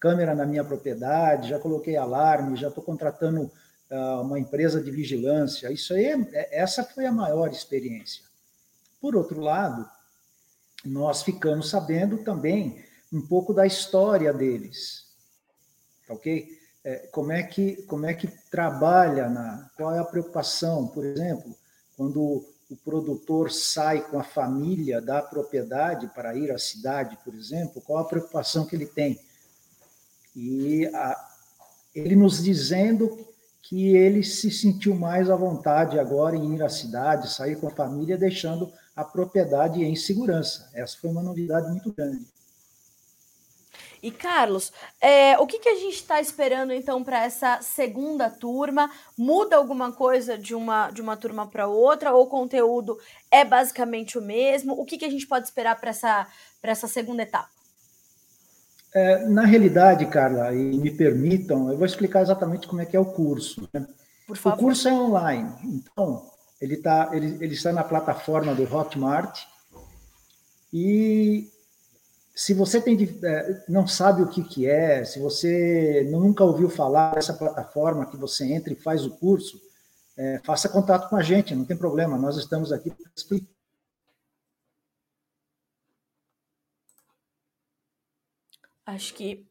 câmera 0.00 0.34
na 0.34 0.46
minha 0.46 0.64
propriedade, 0.64 1.50
já 1.50 1.58
coloquei 1.58 1.96
alarme, 1.96 2.56
já 2.56 2.68
estou 2.68 2.82
contratando 2.82 3.50
uh, 3.90 4.22
uma 4.22 4.38
empresa 4.38 4.82
de 4.82 4.90
vigilância. 4.90 5.72
Isso 5.72 5.92
aí, 5.94 6.06
é, 6.32 6.60
essa 6.60 6.84
foi 6.84 7.06
a 7.06 7.12
maior 7.12 7.50
experiência. 7.50 8.24
Por 9.00 9.16
outro 9.16 9.40
lado, 9.40 9.88
nós 10.84 11.22
ficamos 11.22 11.70
sabendo 11.70 12.18
também 12.18 12.84
um 13.12 13.20
pouco 13.20 13.52
da 13.52 13.66
história 13.66 14.32
deles, 14.32 15.04
ok? 16.08 16.58
é, 16.88 17.06
como 17.12 17.32
é 17.32 17.42
que 17.42 17.82
como 17.82 18.06
é 18.06 18.14
que 18.14 18.26
trabalha 18.50 19.28
na 19.28 19.70
qual 19.76 19.94
é 19.94 19.98
a 19.98 20.04
preocupação, 20.04 20.86
por 20.88 21.04
exemplo, 21.04 21.54
quando 21.96 22.44
o 22.70 22.76
produtor 22.84 23.50
sai 23.50 24.02
com 24.08 24.18
a 24.18 24.24
família 24.24 25.00
da 25.00 25.20
propriedade 25.20 26.06
para 26.14 26.34
ir 26.34 26.50
à 26.50 26.58
cidade, 26.58 27.18
por 27.24 27.34
exemplo, 27.34 27.82
qual 27.82 27.98
a 27.98 28.08
preocupação 28.08 28.66
que 28.66 28.74
ele 28.74 28.86
tem? 28.86 29.18
E 30.40 30.86
a, 30.94 31.28
ele 31.92 32.14
nos 32.14 32.40
dizendo 32.40 33.26
que 33.60 33.96
ele 33.96 34.22
se 34.22 34.52
sentiu 34.52 34.94
mais 34.94 35.28
à 35.28 35.34
vontade 35.34 35.98
agora 35.98 36.36
em 36.36 36.54
ir 36.54 36.62
à 36.62 36.68
cidade, 36.68 37.34
sair 37.34 37.56
com 37.56 37.66
a 37.66 37.72
família, 37.74 38.16
deixando 38.16 38.72
a 38.94 39.04
propriedade 39.04 39.82
em 39.82 39.96
segurança. 39.96 40.70
Essa 40.72 40.96
foi 40.96 41.10
uma 41.10 41.24
novidade 41.24 41.68
muito 41.68 41.92
grande. 41.92 42.24
E 44.00 44.12
Carlos, 44.12 44.72
é, 45.00 45.36
o 45.40 45.46
que, 45.46 45.58
que 45.58 45.68
a 45.68 45.74
gente 45.74 45.96
está 45.96 46.20
esperando 46.20 46.72
então 46.72 47.02
para 47.02 47.24
essa 47.24 47.60
segunda 47.60 48.30
turma? 48.30 48.88
Muda 49.16 49.56
alguma 49.56 49.90
coisa 49.90 50.38
de 50.38 50.54
uma, 50.54 50.92
de 50.92 51.02
uma 51.02 51.16
turma 51.16 51.48
para 51.48 51.66
outra? 51.66 52.12
Ou 52.12 52.26
o 52.26 52.28
conteúdo 52.28 52.96
é 53.28 53.44
basicamente 53.44 54.16
o 54.16 54.22
mesmo? 54.22 54.80
O 54.80 54.84
que, 54.84 54.98
que 54.98 55.04
a 55.04 55.10
gente 55.10 55.26
pode 55.26 55.46
esperar 55.46 55.80
para 55.80 55.90
essa, 55.90 56.28
essa 56.62 56.86
segunda 56.86 57.24
etapa? 57.24 57.57
É, 58.94 59.26
na 59.26 59.44
realidade, 59.44 60.06
Carla, 60.06 60.54
e 60.54 60.78
me 60.78 60.90
permitam, 60.90 61.70
eu 61.70 61.76
vou 61.76 61.86
explicar 61.86 62.22
exatamente 62.22 62.66
como 62.66 62.80
é 62.80 62.86
que 62.86 62.96
é 62.96 63.00
o 63.00 63.04
curso. 63.04 63.68
Né? 63.72 63.86
O 64.28 64.56
curso 64.56 64.88
é 64.88 64.92
online, 64.92 65.52
então 65.64 66.26
ele, 66.60 66.76
tá, 66.78 67.10
ele, 67.12 67.36
ele 67.40 67.54
está 67.54 67.72
na 67.72 67.84
plataforma 67.84 68.54
do 68.54 68.62
Hotmart 68.62 69.40
e 70.72 71.48
se 72.34 72.54
você 72.54 72.80
tem, 72.80 72.96
é, 73.24 73.64
não 73.68 73.86
sabe 73.86 74.22
o 74.22 74.28
que, 74.28 74.42
que 74.44 74.66
é, 74.66 75.04
se 75.04 75.18
você 75.18 76.06
nunca 76.10 76.44
ouviu 76.44 76.70
falar 76.70 77.14
dessa 77.14 77.34
plataforma 77.34 78.06
que 78.06 78.16
você 78.16 78.44
entra 78.52 78.72
e 78.72 78.76
faz 78.76 79.04
o 79.04 79.10
curso, 79.10 79.60
é, 80.16 80.40
faça 80.44 80.68
contato 80.68 81.08
com 81.08 81.16
a 81.16 81.22
gente, 81.22 81.54
não 81.54 81.64
tem 81.64 81.76
problema, 81.76 82.16
nós 82.16 82.36
estamos 82.36 82.72
aqui 82.72 82.90
para 82.90 83.10
explicar. 83.16 83.57
Acho 88.88 89.12
que 89.12 89.46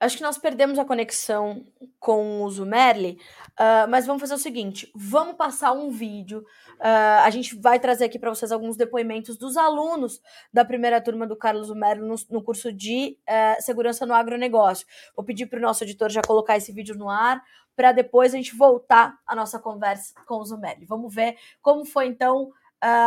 Acho 0.00 0.18
que 0.18 0.22
nós 0.22 0.36
perdemos 0.36 0.78
a 0.78 0.84
conexão 0.84 1.64
com 1.98 2.42
o 2.42 2.50
Zumerli, 2.50 3.18
uh, 3.52 3.88
mas 3.88 4.04
vamos 4.04 4.20
fazer 4.20 4.34
o 4.34 4.38
seguinte: 4.38 4.90
vamos 4.94 5.34
passar 5.34 5.72
um 5.72 5.88
vídeo. 5.88 6.40
Uh, 6.74 7.22
a 7.24 7.30
gente 7.30 7.56
vai 7.56 7.78
trazer 7.80 8.04
aqui 8.04 8.18
para 8.18 8.28
vocês 8.28 8.52
alguns 8.52 8.76
depoimentos 8.76 9.38
dos 9.38 9.56
alunos 9.56 10.20
da 10.52 10.64
primeira 10.64 11.00
turma 11.00 11.26
do 11.26 11.36
Carlos 11.36 11.68
Zumerli 11.68 12.02
no, 12.02 12.16
no 12.28 12.42
curso 12.42 12.70
de 12.72 13.16
uh, 13.22 13.62
segurança 13.62 14.04
no 14.04 14.12
agronegócio. 14.12 14.86
Vou 15.16 15.24
pedir 15.24 15.46
para 15.46 15.58
o 15.58 15.62
nosso 15.62 15.84
editor 15.84 16.10
já 16.10 16.20
colocar 16.20 16.56
esse 16.56 16.70
vídeo 16.70 16.96
no 16.96 17.08
ar 17.08 17.42
para 17.74 17.92
depois 17.92 18.34
a 18.34 18.36
gente 18.36 18.54
voltar 18.54 19.16
a 19.26 19.34
nossa 19.34 19.58
conversa 19.58 20.12
com 20.26 20.34
o 20.34 20.44
Zumerli. 20.44 20.84
Vamos 20.84 21.14
ver 21.14 21.36
como 21.62 21.84
foi 21.84 22.08
então 22.08 22.52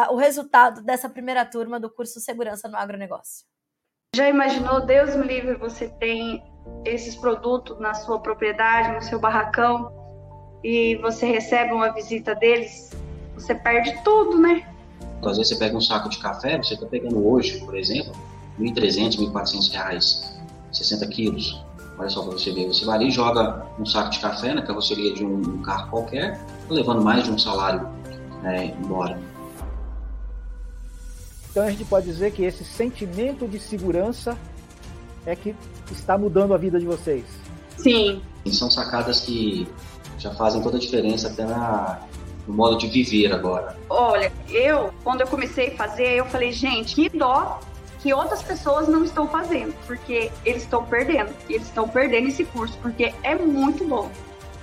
o 0.09 0.15
resultado 0.15 0.81
dessa 0.81 1.07
primeira 1.07 1.45
turma 1.45 1.79
do 1.79 1.87
curso 1.87 2.19
Segurança 2.19 2.67
no 2.67 2.75
Agronegócio. 2.75 3.45
Já 4.17 4.27
imaginou, 4.27 4.81
Deus 4.81 5.15
me 5.15 5.27
livre, 5.27 5.53
você 5.57 5.87
tem 5.87 6.43
esses 6.83 7.15
produtos 7.15 7.79
na 7.79 7.93
sua 7.93 8.17
propriedade, 8.17 8.95
no 8.95 9.01
seu 9.03 9.19
barracão, 9.19 9.91
e 10.63 10.95
você 11.03 11.27
recebe 11.27 11.71
uma 11.71 11.93
visita 11.93 12.33
deles, 12.33 12.89
você 13.35 13.53
perde 13.53 13.95
tudo, 14.03 14.39
né? 14.39 14.67
Então, 15.19 15.29
às 15.29 15.37
vezes 15.37 15.53
você 15.53 15.63
pega 15.63 15.77
um 15.77 15.81
saco 15.81 16.09
de 16.09 16.17
café, 16.17 16.57
você 16.57 16.73
está 16.73 16.87
pegando 16.87 17.27
hoje, 17.27 17.59
por 17.59 17.77
exemplo, 17.77 18.11
R$ 18.57 18.65
1.300, 18.71 19.19
R$ 19.19 19.27
1.400, 19.27 20.25
60 20.71 21.07
quilos. 21.09 21.63
Olha 21.99 22.09
só 22.09 22.23
para 22.23 22.31
você 22.31 22.51
ver, 22.51 22.65
você 22.65 22.85
vai 22.85 22.95
ali 22.95 23.09
e 23.09 23.11
joga 23.11 23.67
um 23.77 23.85
saco 23.85 24.09
de 24.09 24.17
café 24.17 24.51
na 24.51 24.63
carroceria 24.63 25.13
de 25.13 25.23
um, 25.23 25.37
um 25.41 25.61
carro 25.61 25.91
qualquer, 25.91 26.41
levando 26.71 27.03
mais 27.03 27.23
de 27.23 27.29
um 27.29 27.37
salário 27.37 27.87
é, 28.43 28.65
embora. 28.65 29.15
Então 31.51 31.63
a 31.63 31.71
gente 31.71 31.85
pode 31.85 32.05
dizer 32.05 32.31
que 32.31 32.43
esse 32.43 32.63
sentimento 32.63 33.47
de 33.47 33.59
segurança 33.59 34.37
é 35.25 35.35
que 35.35 35.55
está 35.91 36.17
mudando 36.17 36.53
a 36.53 36.57
vida 36.57 36.79
de 36.79 36.85
vocês. 36.85 37.25
Sim. 37.77 38.21
São 38.51 38.71
sacadas 38.71 39.21
que 39.21 39.67
já 40.17 40.33
fazem 40.33 40.61
toda 40.61 40.77
a 40.77 40.79
diferença 40.79 41.27
até 41.27 41.45
na, 41.45 41.99
no 42.47 42.53
modo 42.53 42.77
de 42.77 42.87
viver 42.87 43.33
agora. 43.33 43.75
Olha, 43.89 44.31
eu, 44.49 44.93
quando 45.03 45.21
eu 45.21 45.27
comecei 45.27 45.69
a 45.69 45.75
fazer, 45.75 46.17
eu 46.17 46.25
falei, 46.25 46.51
gente, 46.51 46.95
que 46.95 47.09
dó 47.09 47.59
que 47.99 48.13
outras 48.13 48.41
pessoas 48.41 48.87
não 48.87 49.03
estão 49.03 49.27
fazendo, 49.27 49.73
porque 49.85 50.31
eles 50.45 50.63
estão 50.63 50.85
perdendo. 50.85 51.33
E 51.49 51.53
eles 51.53 51.67
estão 51.67 51.87
perdendo 51.87 52.27
esse 52.27 52.45
curso, 52.45 52.77
porque 52.81 53.13
é 53.23 53.35
muito 53.35 53.83
bom. 53.83 54.09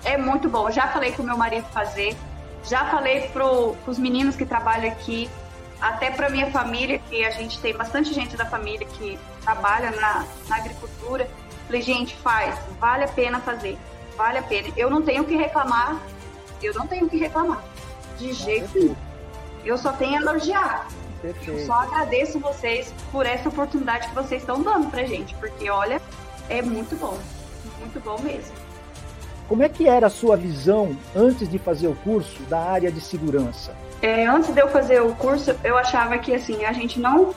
É 0.04 0.16
muito 0.16 0.48
bom. 0.48 0.70
Já 0.70 0.88
falei 0.88 1.12
com 1.12 1.22
meu 1.22 1.36
marido 1.36 1.66
fazer, 1.72 2.16
já 2.64 2.84
falei 2.86 3.22
para 3.28 3.44
os 3.86 3.98
meninos 3.98 4.36
que 4.36 4.46
trabalham 4.46 4.90
aqui, 4.90 5.28
até 5.80 6.10
para 6.10 6.28
minha 6.28 6.50
família, 6.50 6.98
que 6.98 7.24
a 7.24 7.30
gente 7.30 7.60
tem 7.60 7.74
bastante 7.74 8.12
gente 8.12 8.36
da 8.36 8.46
família 8.46 8.86
que 8.86 9.18
trabalha 9.42 9.90
na, 9.90 10.24
na 10.48 10.56
agricultura. 10.56 11.28
Falei, 11.66 11.82
gente, 11.82 12.14
faz, 12.16 12.58
vale 12.78 13.04
a 13.04 13.08
pena 13.08 13.40
fazer, 13.40 13.78
vale 14.16 14.38
a 14.38 14.42
pena. 14.42 14.68
Eu 14.76 14.90
não 14.90 15.02
tenho 15.02 15.24
que 15.24 15.36
reclamar, 15.36 16.00
eu 16.62 16.74
não 16.74 16.86
tenho 16.86 17.08
que 17.08 17.16
reclamar, 17.16 17.62
de 18.18 18.32
jeito 18.32 18.70
nenhum. 18.74 18.96
Eu 19.64 19.78
só 19.78 19.92
tenho 19.92 20.18
a 20.18 20.20
elogiar. 20.20 20.86
Eu 21.46 21.64
só 21.64 21.72
agradeço 21.72 22.38
vocês 22.38 22.92
por 23.10 23.24
essa 23.24 23.48
oportunidade 23.48 24.08
que 24.08 24.14
vocês 24.14 24.42
estão 24.42 24.62
dando 24.62 24.90
pra 24.90 25.04
gente, 25.04 25.34
porque 25.36 25.70
olha, 25.70 26.00
é 26.50 26.60
muito 26.60 26.94
bom, 26.96 27.18
muito 27.80 27.98
bom 28.00 28.18
mesmo. 28.20 28.52
Como 29.48 29.62
é 29.62 29.68
que 29.68 29.88
era 29.88 30.06
a 30.06 30.10
sua 30.10 30.36
visão 30.36 30.96
antes 31.14 31.48
de 31.48 31.58
fazer 31.58 31.88
o 31.88 31.94
curso 31.96 32.42
da 32.44 32.58
área 32.58 32.90
de 32.90 33.00
segurança? 33.00 33.74
É, 34.04 34.26
antes 34.26 34.52
de 34.52 34.60
eu 34.60 34.68
fazer 34.68 35.00
o 35.00 35.14
curso, 35.14 35.56
eu 35.64 35.78
achava 35.78 36.18
que 36.18 36.34
assim 36.34 36.66
a 36.66 36.74
gente 36.74 37.00
não 37.00 37.34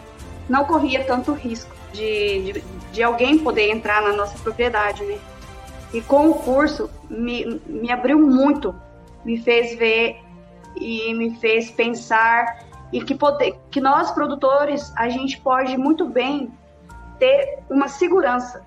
não 0.49 0.65
corria 0.65 1.01
tanto 1.05 1.31
risco 1.31 1.73
de, 1.93 2.51
de, 2.51 2.63
de 2.91 3.01
alguém 3.01 3.39
poder 3.39 3.69
entrar 3.69 4.01
na 4.01 4.11
nossa 4.11 4.37
propriedade, 4.39 5.01
né? 5.05 5.17
E 5.93 6.01
com 6.01 6.29
o 6.29 6.33
curso 6.33 6.89
me, 7.09 7.61
me 7.65 7.89
abriu 7.89 8.19
muito, 8.19 8.75
me 9.23 9.37
fez 9.37 9.79
ver 9.79 10.17
e 10.75 11.13
me 11.13 11.37
fez 11.37 11.71
pensar 11.71 12.59
e 12.91 13.01
que 13.01 13.15
poder, 13.15 13.55
que 13.71 13.79
nós 13.79 14.11
produtores 14.11 14.91
a 14.97 15.07
gente 15.07 15.39
pode 15.39 15.77
muito 15.77 16.03
bem 16.03 16.51
ter 17.17 17.59
uma 17.69 17.87
segurança 17.87 18.61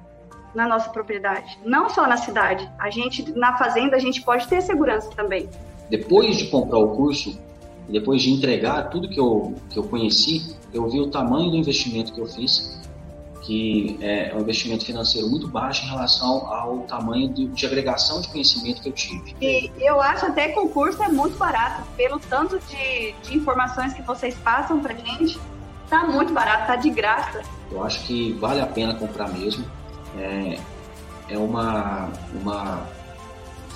na 0.54 0.66
nossa 0.66 0.88
propriedade, 0.88 1.58
não 1.66 1.90
só 1.90 2.06
na 2.06 2.16
cidade. 2.16 2.66
A 2.78 2.88
gente 2.88 3.30
na 3.32 3.58
fazenda 3.58 3.94
a 3.94 4.00
gente 4.00 4.22
pode 4.22 4.48
ter 4.48 4.62
segurança 4.62 5.10
também. 5.10 5.50
Depois 5.90 6.38
de 6.38 6.46
comprar 6.46 6.78
o 6.78 6.96
curso, 6.96 7.38
depois 7.90 8.22
de 8.22 8.30
entregar 8.30 8.90
tudo 8.90 9.08
que 9.08 9.18
eu 9.18 9.54
que 9.70 9.78
eu 9.78 9.84
conheci, 9.84 10.56
eu 10.72 10.88
vi 10.88 11.00
o 11.00 11.08
tamanho 11.08 11.50
do 11.50 11.56
investimento 11.56 12.12
que 12.12 12.20
eu 12.20 12.26
fiz, 12.26 12.80
que 13.42 13.98
é 14.00 14.32
um 14.34 14.40
investimento 14.40 14.84
financeiro 14.84 15.28
muito 15.28 15.48
baixo 15.48 15.84
em 15.84 15.88
relação 15.88 16.46
ao 16.46 16.80
tamanho 16.80 17.32
de, 17.32 17.46
de 17.46 17.66
agregação 17.66 18.20
de 18.20 18.28
conhecimento 18.28 18.82
que 18.82 18.88
eu 18.88 18.92
tive. 18.92 19.34
E 19.40 19.70
eu 19.78 20.00
acho 20.00 20.26
até 20.26 20.48
que 20.48 20.58
o 20.58 20.68
curso 20.68 21.02
é 21.02 21.08
muito 21.08 21.36
barato, 21.36 21.82
pelo 21.96 22.18
tanto 22.20 22.58
de, 22.60 23.12
de 23.22 23.36
informações 23.36 23.92
que 23.92 24.02
vocês 24.02 24.34
passam 24.36 24.80
para 24.80 24.94
gente, 24.94 25.38
tá 25.88 26.06
muito 26.06 26.32
barato, 26.32 26.66
tá 26.66 26.76
de 26.76 26.90
graça. 26.90 27.42
Eu 27.70 27.82
acho 27.82 28.04
que 28.04 28.32
vale 28.34 28.60
a 28.60 28.66
pena 28.66 28.94
comprar 28.94 29.28
mesmo. 29.28 29.64
É, 30.18 30.58
é 31.28 31.38
uma, 31.38 32.10
uma 32.40 32.86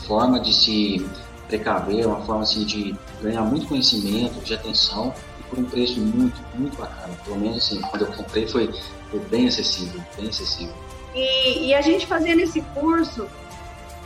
forma 0.07 0.38
de 0.40 0.53
se 0.53 1.07
precaver, 1.55 2.07
uma 2.07 2.21
forma 2.25 2.43
assim, 2.43 2.64
de 2.64 2.95
ganhar 3.23 3.43
muito 3.43 3.67
conhecimento, 3.67 4.43
de 4.45 4.55
atenção 4.55 5.14
e 5.38 5.43
por 5.45 5.59
um 5.59 5.64
preço 5.64 6.01
muito, 6.01 6.40
muito 6.55 6.77
bacana. 6.77 7.14
Pelo 7.25 7.38
menos 7.38 7.59
assim, 7.59 7.81
quando 7.83 8.03
eu 8.03 8.12
comprei 8.12 8.47
foi, 8.47 8.73
foi 9.11 9.21
bem 9.21 9.47
acessível, 9.47 10.01
bem 10.17 10.29
acessível. 10.29 10.75
E, 11.14 11.69
e 11.69 11.75
a 11.75 11.81
gente 11.81 12.07
fazendo 12.07 12.40
esse 12.40 12.61
curso, 12.61 13.29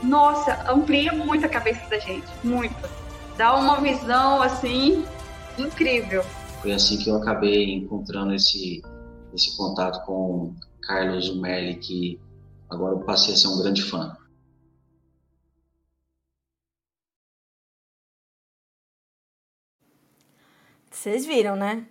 nossa, 0.02 0.70
amplia 0.70 1.12
muito 1.12 1.46
a 1.46 1.48
cabeça 1.48 1.88
da 1.88 1.98
gente, 1.98 2.26
muito. 2.44 2.76
Dá 3.36 3.54
uma 3.54 3.80
visão 3.80 4.42
assim 4.42 5.04
incrível. 5.56 6.24
Foi 6.60 6.72
assim 6.72 6.98
que 6.98 7.08
eu 7.08 7.16
acabei 7.16 7.72
encontrando 7.72 8.34
esse, 8.34 8.82
esse 9.32 9.56
contato 9.56 10.04
com 10.04 10.54
Carlos 10.82 11.34
Merli, 11.36 11.76
que 11.76 12.20
agora 12.68 12.94
eu 12.94 13.00
passei 13.00 13.34
a 13.34 13.36
ser 13.36 13.48
um 13.48 13.58
grande 13.58 13.82
fã. 13.82 14.14
Vocês 20.98 21.24
viram, 21.24 21.54
né? 21.54 21.86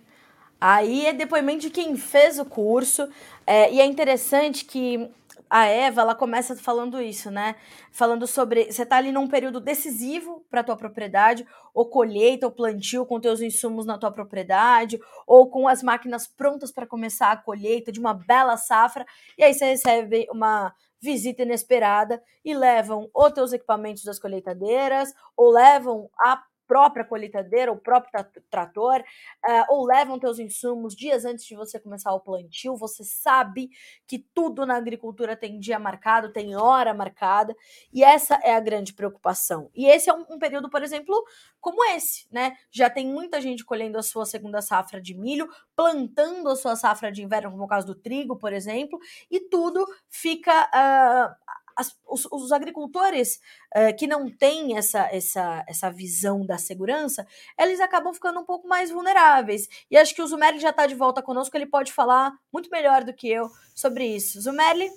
Aí 0.60 1.06
é 1.06 1.14
depoimento 1.14 1.60
de 1.60 1.70
quem 1.70 1.96
fez 1.96 2.38
o 2.38 2.44
curso. 2.44 3.08
É, 3.46 3.72
e 3.72 3.80
é 3.80 3.86
interessante 3.86 4.66
que 4.66 5.10
a 5.48 5.64
Eva, 5.64 6.02
ela 6.02 6.14
começa 6.14 6.54
falando 6.54 7.00
isso, 7.00 7.30
né? 7.30 7.56
Falando 7.90 8.26
sobre 8.26 8.70
você 8.70 8.84
tá 8.84 8.98
ali 8.98 9.10
num 9.10 9.26
período 9.26 9.60
decisivo 9.60 10.44
para 10.50 10.62
tua 10.62 10.76
propriedade, 10.76 11.46
ou 11.72 11.88
colheita, 11.88 12.44
ou 12.44 12.52
plantio 12.52 13.06
com 13.06 13.18
teus 13.18 13.40
insumos 13.40 13.86
na 13.86 13.96
tua 13.96 14.10
propriedade, 14.10 15.00
ou 15.26 15.48
com 15.48 15.66
as 15.66 15.82
máquinas 15.82 16.26
prontas 16.26 16.70
para 16.70 16.86
começar 16.86 17.32
a 17.32 17.36
colheita 17.38 17.90
de 17.90 17.98
uma 17.98 18.12
bela 18.12 18.58
safra, 18.58 19.06
e 19.38 19.42
aí 19.42 19.54
você 19.54 19.70
recebe 19.70 20.26
uma 20.30 20.74
visita 21.00 21.44
inesperada 21.44 22.22
e 22.44 22.54
levam 22.54 23.08
ou 23.14 23.30
teus 23.30 23.54
equipamentos 23.54 24.04
das 24.04 24.18
colheitadeiras, 24.18 25.14
ou 25.34 25.50
levam 25.50 26.10
a 26.20 26.42
própria 26.68 27.04
colheitadeira, 27.04 27.72
o 27.72 27.78
próprio 27.78 28.24
trator, 28.50 29.00
uh, 29.00 29.64
ou 29.70 29.86
levam 29.86 30.18
teus 30.18 30.38
insumos 30.38 30.94
dias 30.94 31.24
antes 31.24 31.46
de 31.46 31.56
você 31.56 31.80
começar 31.80 32.12
o 32.12 32.20
plantio. 32.20 32.76
Você 32.76 33.02
sabe 33.02 33.70
que 34.06 34.18
tudo 34.18 34.66
na 34.66 34.76
agricultura 34.76 35.34
tem 35.34 35.58
dia 35.58 35.78
marcado, 35.78 36.32
tem 36.32 36.54
hora 36.54 36.92
marcada, 36.92 37.56
e 37.92 38.04
essa 38.04 38.38
é 38.44 38.54
a 38.54 38.60
grande 38.60 38.92
preocupação. 38.92 39.70
E 39.74 39.86
esse 39.86 40.10
é 40.10 40.12
um, 40.12 40.26
um 40.28 40.38
período, 40.38 40.68
por 40.68 40.82
exemplo, 40.82 41.24
como 41.58 41.82
esse, 41.86 42.26
né? 42.30 42.56
Já 42.70 42.90
tem 42.90 43.06
muita 43.06 43.40
gente 43.40 43.64
colhendo 43.64 43.98
a 43.98 44.02
sua 44.02 44.26
segunda 44.26 44.60
safra 44.60 45.00
de 45.00 45.14
milho, 45.14 45.48
plantando 45.74 46.50
a 46.50 46.56
sua 46.56 46.76
safra 46.76 47.10
de 47.10 47.22
inverno, 47.22 47.50
como 47.50 47.64
o 47.64 47.68
caso 47.68 47.86
do 47.86 47.94
trigo, 47.94 48.36
por 48.36 48.52
exemplo, 48.52 48.98
e 49.30 49.40
tudo 49.40 49.86
fica 50.10 50.68
uh, 50.68 51.58
as, 51.78 51.96
os, 52.06 52.26
os, 52.30 52.50
agricultores 52.50 53.38
uh, 53.76 53.96
que 53.96 54.06
não 54.06 54.28
têm 54.28 54.76
essa, 54.76 55.08
essa, 55.12 55.64
essa 55.68 55.90
visão 55.90 56.44
da 56.44 56.58
segurança, 56.58 57.24
eles 57.56 57.78
acabam 57.78 58.12
ficando 58.12 58.40
um 58.40 58.44
pouco 58.44 58.66
mais 58.66 58.90
vulneráveis. 58.90 59.68
E 59.88 59.96
acho 59.96 60.14
que 60.14 60.20
o 60.20 60.26
Zumerli 60.26 60.58
já 60.58 60.70
está 60.70 60.86
de 60.86 60.96
volta 60.96 61.22
conosco, 61.22 61.56
ele 61.56 61.66
pode 61.66 61.92
falar 61.92 62.32
muito 62.52 62.68
melhor 62.68 63.04
do 63.04 63.14
que 63.14 63.30
eu 63.30 63.48
sobre 63.74 64.04
isso. 64.04 64.40
Zumerli? 64.40 64.90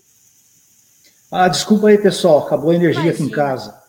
Ah, 1.32 1.48
desculpa 1.48 1.88
aí, 1.88 2.02
pessoal, 2.02 2.40
acabou 2.40 2.72
a 2.72 2.76
energia 2.76 3.04
Imagina. 3.04 3.14
aqui 3.14 3.24
em 3.24 3.36
casa. 3.36 3.82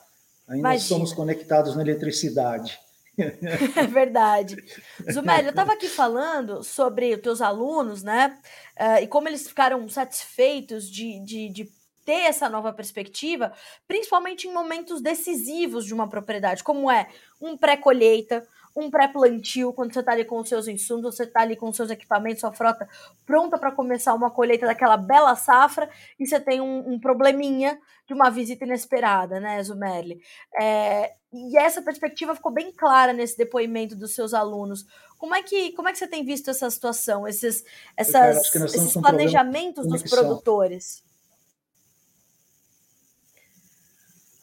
Ainda 0.48 0.68
Imagina. 0.68 0.88
somos 0.88 1.12
conectados 1.14 1.74
na 1.74 1.82
eletricidade. 1.82 2.78
É 3.76 3.86
verdade. 3.86 4.56
Zumélia, 5.12 5.48
eu 5.48 5.50
estava 5.50 5.74
aqui 5.74 5.86
falando 5.86 6.62
sobre 6.62 7.14
os 7.14 7.20
teus 7.20 7.42
alunos, 7.42 8.02
né? 8.02 8.38
Uh, 8.80 9.02
e 9.02 9.06
como 9.06 9.28
eles 9.28 9.46
ficaram 9.46 9.86
satisfeitos 9.86 10.90
de, 10.90 11.20
de, 11.20 11.48
de 11.50 11.70
ter 12.04 12.22
essa 12.22 12.48
nova 12.48 12.72
perspectiva, 12.72 13.52
principalmente 13.86 14.48
em 14.48 14.52
momentos 14.52 15.00
decisivos 15.00 15.84
de 15.84 15.94
uma 15.94 16.08
propriedade, 16.08 16.64
como 16.64 16.90
é 16.90 17.08
um 17.40 17.56
pré-colheita, 17.56 18.46
um 18.74 18.90
pré-plantio, 18.90 19.72
quando 19.72 19.92
você 19.92 20.00
está 20.00 20.12
ali 20.12 20.24
com 20.24 20.38
os 20.38 20.48
seus 20.48 20.66
insumos, 20.66 21.14
você 21.14 21.24
está 21.24 21.42
ali 21.42 21.56
com 21.56 21.68
os 21.68 21.76
seus 21.76 21.90
equipamentos, 21.90 22.40
sua 22.40 22.52
frota 22.52 22.88
pronta 23.26 23.58
para 23.58 23.70
começar 23.70 24.14
uma 24.14 24.30
colheita 24.30 24.66
daquela 24.66 24.96
bela 24.96 25.34
safra, 25.36 25.90
e 26.18 26.26
você 26.26 26.40
tem 26.40 26.60
um, 26.60 26.92
um 26.92 26.98
probleminha 26.98 27.78
de 28.06 28.14
uma 28.14 28.30
visita 28.30 28.64
inesperada, 28.64 29.38
né, 29.38 29.62
Zumerli? 29.62 30.20
É, 30.58 31.12
e 31.32 31.56
essa 31.56 31.82
perspectiva 31.82 32.34
ficou 32.34 32.50
bem 32.50 32.72
clara 32.72 33.12
nesse 33.12 33.36
depoimento 33.36 33.94
dos 33.94 34.14
seus 34.14 34.32
alunos. 34.32 34.86
Como 35.18 35.34
é 35.34 35.42
que, 35.42 35.72
como 35.72 35.88
é 35.88 35.92
que 35.92 35.98
você 35.98 36.06
tem 36.06 36.24
visto 36.24 36.50
essa 36.50 36.68
situação, 36.70 37.28
esses, 37.28 37.64
essas, 37.96 38.54
esses 38.54 38.94
planejamentos 38.94 39.86
dos 39.86 40.02
produtores? 40.02 41.02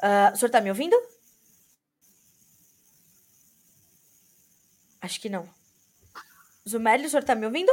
Uh, 0.02 0.34
o 0.34 0.38
senhor 0.38 0.48
está 0.48 0.62
me 0.62 0.70
ouvindo? 0.70 0.96
Acho 5.02 5.20
que 5.20 5.30
não. 5.30 5.48
Zumelli, 6.68 7.06
o 7.06 7.10
senhor 7.10 7.22
está 7.22 7.36
me 7.36 7.46
ouvindo? 7.46 7.72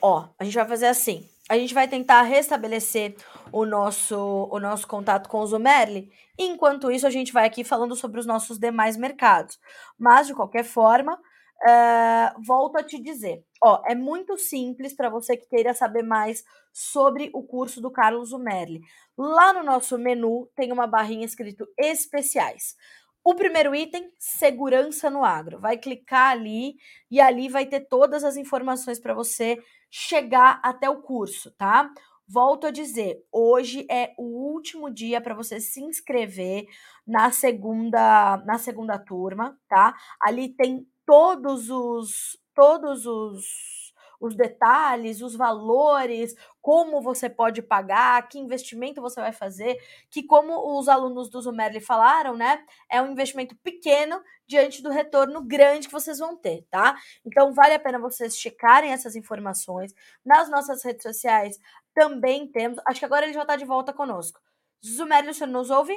Ó, 0.00 0.28
a 0.38 0.44
gente 0.44 0.54
vai 0.54 0.66
fazer 0.66 0.86
assim. 0.86 1.28
A 1.48 1.56
gente 1.56 1.74
vai 1.74 1.86
tentar 1.86 2.22
restabelecer 2.22 3.16
o 3.52 3.64
nosso, 3.64 4.48
o 4.50 4.58
nosso 4.58 4.86
contato 4.86 5.28
com 5.28 5.40
o 5.40 5.46
Zumerli. 5.46 6.10
Enquanto 6.38 6.90
isso, 6.90 7.06
a 7.06 7.10
gente 7.10 7.32
vai 7.32 7.46
aqui 7.46 7.62
falando 7.62 7.94
sobre 7.94 8.18
os 8.18 8.26
nossos 8.26 8.58
demais 8.58 8.96
mercados. 8.96 9.58
Mas, 9.98 10.26
de 10.26 10.34
qualquer 10.34 10.64
forma, 10.64 11.14
uh, 11.14 12.42
volto 12.44 12.76
a 12.76 12.82
te 12.82 13.00
dizer. 13.00 13.44
Ó, 13.62 13.82
é 13.86 13.94
muito 13.94 14.36
simples 14.38 14.94
para 14.94 15.08
você 15.08 15.36
que 15.36 15.48
queira 15.48 15.74
saber 15.74 16.02
mais 16.02 16.44
sobre 16.72 17.30
o 17.34 17.42
curso 17.42 17.80
do 17.80 17.90
Carlos 17.90 18.32
Umerli. 18.32 18.80
Lá 19.16 19.52
no 19.52 19.62
nosso 19.62 19.98
menu 19.98 20.48
tem 20.56 20.72
uma 20.72 20.86
barrinha 20.86 21.26
escrito 21.26 21.66
especiais. 21.78 22.74
O 23.24 23.34
primeiro 23.34 23.74
item, 23.74 24.10
segurança 24.18 25.08
no 25.08 25.24
agro. 25.24 25.60
Vai 25.60 25.78
clicar 25.78 26.32
ali 26.32 26.74
e 27.10 27.20
ali 27.20 27.48
vai 27.48 27.66
ter 27.66 27.80
todas 27.88 28.24
as 28.24 28.36
informações 28.36 28.98
para 28.98 29.14
você 29.14 29.62
chegar 29.88 30.60
até 30.64 30.88
o 30.90 31.02
curso, 31.02 31.52
tá? 31.52 31.92
Volto 32.26 32.66
a 32.66 32.70
dizer, 32.70 33.22
hoje 33.30 33.86
é 33.90 34.14
o 34.18 34.24
último 34.52 34.90
dia 34.90 35.20
para 35.20 35.34
você 35.34 35.60
se 35.60 35.82
inscrever 35.82 36.64
na 37.06 37.30
segunda 37.30 38.38
na 38.46 38.58
segunda 38.58 38.98
turma, 38.98 39.56
tá? 39.68 39.94
Ali 40.20 40.48
tem 40.48 40.86
todos 41.04 41.68
os 41.68 42.38
todos 42.54 43.06
os 43.06 43.44
os 44.22 44.36
detalhes, 44.36 45.20
os 45.20 45.34
valores, 45.34 46.34
como 46.60 47.02
você 47.02 47.28
pode 47.28 47.60
pagar, 47.60 48.28
que 48.28 48.38
investimento 48.38 49.02
você 49.02 49.20
vai 49.20 49.32
fazer, 49.32 49.76
que 50.08 50.22
como 50.22 50.78
os 50.78 50.88
alunos 50.88 51.28
do 51.28 51.42
Zumerli 51.42 51.80
falaram, 51.80 52.36
né, 52.36 52.64
é 52.88 53.02
um 53.02 53.10
investimento 53.10 53.56
pequeno 53.56 54.22
diante 54.46 54.80
do 54.80 54.90
retorno 54.90 55.42
grande 55.42 55.88
que 55.88 55.92
vocês 55.92 56.20
vão 56.20 56.36
ter, 56.36 56.64
tá? 56.70 56.96
Então 57.26 57.52
vale 57.52 57.74
a 57.74 57.80
pena 57.80 57.98
vocês 57.98 58.38
checarem 58.38 58.92
essas 58.92 59.16
informações. 59.16 59.92
Nas 60.24 60.48
nossas 60.48 60.84
redes 60.84 61.02
sociais 61.02 61.58
também 61.92 62.46
temos, 62.46 62.78
acho 62.86 63.00
que 63.00 63.04
agora 63.04 63.26
ele 63.26 63.34
já 63.34 63.42
está 63.42 63.56
de 63.56 63.64
volta 63.64 63.92
conosco. 63.92 64.40
Zumerli, 64.84 65.30
o 65.30 65.34
senhor 65.34 65.50
nos 65.50 65.68
ouve? 65.68 65.94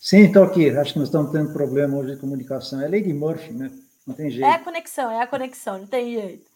Sim, 0.00 0.26
estou 0.26 0.44
aqui. 0.44 0.68
Acho 0.68 0.92
que 0.92 0.98
nós 0.98 1.08
estamos 1.08 1.32
tendo 1.32 1.50
problema 1.52 1.96
hoje 1.96 2.14
de 2.14 2.20
comunicação. 2.20 2.80
É 2.80 2.88
Lady 2.88 3.14
Murphy, 3.14 3.54
né? 3.54 3.70
Não 4.06 4.14
tem 4.14 4.30
jeito. 4.30 4.46
É 4.46 4.52
a 4.52 4.58
conexão, 4.58 5.10
é 5.10 5.22
a 5.22 5.26
conexão, 5.26 5.78
não 5.78 5.86
tem 5.86 6.12
jeito. 6.12 6.53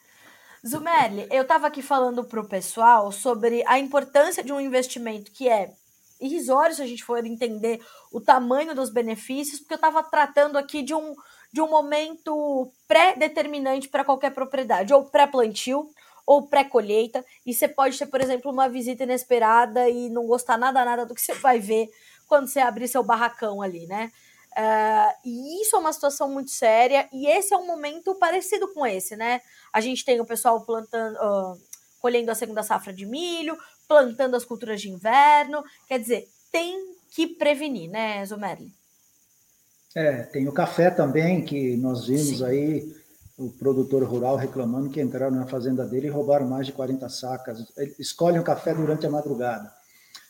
Zumelli, 0.67 1.27
eu 1.31 1.43
estava 1.43 1.67
aqui 1.69 1.83
falando 1.83 2.25
para 2.25 2.41
o 2.41 2.49
pessoal 2.49 3.13
sobre 3.13 3.63
a 3.67 3.79
importância 3.79 4.43
de 4.43 4.53
um 4.53 4.61
investimento 4.61 5.31
que 5.31 5.49
é 5.49 5.73
irrisório 6.21 6.75
se 6.75 6.83
a 6.83 6.87
gente 6.87 7.05
for 7.05 7.25
entender 7.25 7.81
o 8.11 8.21
tamanho 8.21 8.75
dos 8.75 8.91
benefícios, 8.91 9.61
porque 9.61 9.75
eu 9.75 9.77
estava 9.77 10.03
tratando 10.03 10.59
aqui 10.59 10.83
de 10.83 10.95
um, 10.95 11.15
de 11.53 11.61
um 11.61 11.69
momento 11.69 12.73
pré-determinante 12.89 13.89
para 13.89 14.05
qualquer 14.05 14.33
propriedade, 14.35 14.93
ou 14.93 15.05
pré-plantio, 15.05 15.89
ou 16.27 16.49
pré-colheita, 16.49 17.25
e 17.47 17.55
você 17.55 17.69
pode 17.69 17.97
ter, 17.97 18.07
por 18.07 18.21
exemplo, 18.21 18.51
uma 18.51 18.69
visita 18.69 19.05
inesperada 19.05 19.89
e 19.89 20.11
não 20.11 20.27
gostar 20.27 20.59
nada, 20.59 20.85
nada 20.85 21.07
do 21.07 21.15
que 21.15 21.23
você 21.23 21.35
vai 21.35 21.61
ver 21.61 21.89
quando 22.27 22.49
você 22.49 22.59
abrir 22.59 22.89
seu 22.89 23.03
barracão 23.03 23.63
ali, 23.63 23.87
né? 23.87 24.11
Uh, 24.57 25.13
e 25.25 25.63
isso 25.63 25.77
é 25.77 25.79
uma 25.79 25.93
situação 25.93 26.29
muito 26.29 26.51
séria, 26.51 27.09
e 27.13 27.27
esse 27.27 27.55
é 27.55 27.57
um 27.57 27.67
momento 27.67 28.15
parecido 28.17 28.73
com 28.73 28.87
esse, 28.87 29.15
né? 29.17 29.41
A 29.73 29.81
gente 29.81 30.05
tem 30.05 30.21
o 30.21 30.27
pessoal 30.27 30.61
plantando, 30.63 31.17
uh, 31.17 31.61
colhendo 32.01 32.31
a 32.31 32.35
segunda 32.35 32.63
safra 32.63 32.93
de 32.93 33.07
milho, 33.07 33.57
plantando 33.87 34.35
as 34.35 34.45
culturas 34.45 34.81
de 34.81 34.91
inverno. 34.91 35.63
Quer 35.87 35.99
dizer, 36.01 36.29
tem 36.51 36.95
que 37.11 37.27
prevenir, 37.27 37.91
né, 37.91 38.25
Zumerli? 38.25 38.73
É, 39.95 40.23
tem 40.25 40.47
o 40.47 40.53
café 40.53 40.91
também, 40.91 41.45
que 41.45 41.77
nós 41.77 42.07
vimos 42.07 42.39
Sim. 42.39 42.45
aí 42.45 42.99
o 43.39 43.51
produtor 43.51 44.03
rural 44.03 44.37
reclamando 44.37 44.91
que 44.91 45.01
entraram 45.01 45.37
na 45.37 45.47
fazenda 45.47 45.87
dele 45.87 46.09
e 46.09 46.11
roubaram 46.11 46.47
mais 46.47 46.67
de 46.67 46.73
40 46.73 47.09
sacas. 47.09 47.65
Escolhem 47.99 48.41
o 48.41 48.45
café 48.45 48.75
durante 48.75 49.07
a 49.07 49.11
madrugada. 49.11 49.73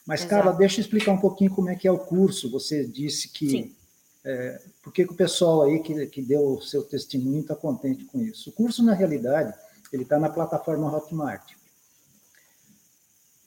Mas, 0.05 0.21
Exato. 0.21 0.35
Carla, 0.35 0.57
deixa 0.57 0.79
eu 0.79 0.83
explicar 0.83 1.11
um 1.11 1.19
pouquinho 1.19 1.51
como 1.51 1.69
é 1.69 1.75
que 1.75 1.87
é 1.87 1.91
o 1.91 1.97
curso. 1.97 2.49
Você 2.51 2.85
disse 2.85 3.29
que. 3.29 3.75
É, 4.23 4.61
por 4.83 4.91
que 4.91 5.03
o 5.03 5.15
pessoal 5.15 5.63
aí 5.63 5.79
que, 5.79 6.05
que 6.07 6.21
deu 6.21 6.55
o 6.55 6.61
seu 6.61 6.83
testemunho 6.83 7.41
está 7.41 7.55
contente 7.55 8.05
com 8.05 8.21
isso? 8.21 8.49
O 8.49 8.53
curso, 8.53 8.83
na 8.83 8.93
realidade, 8.93 9.53
ele 9.91 10.03
está 10.03 10.19
na 10.19 10.29
plataforma 10.29 10.93
Hotmart. 10.93 11.53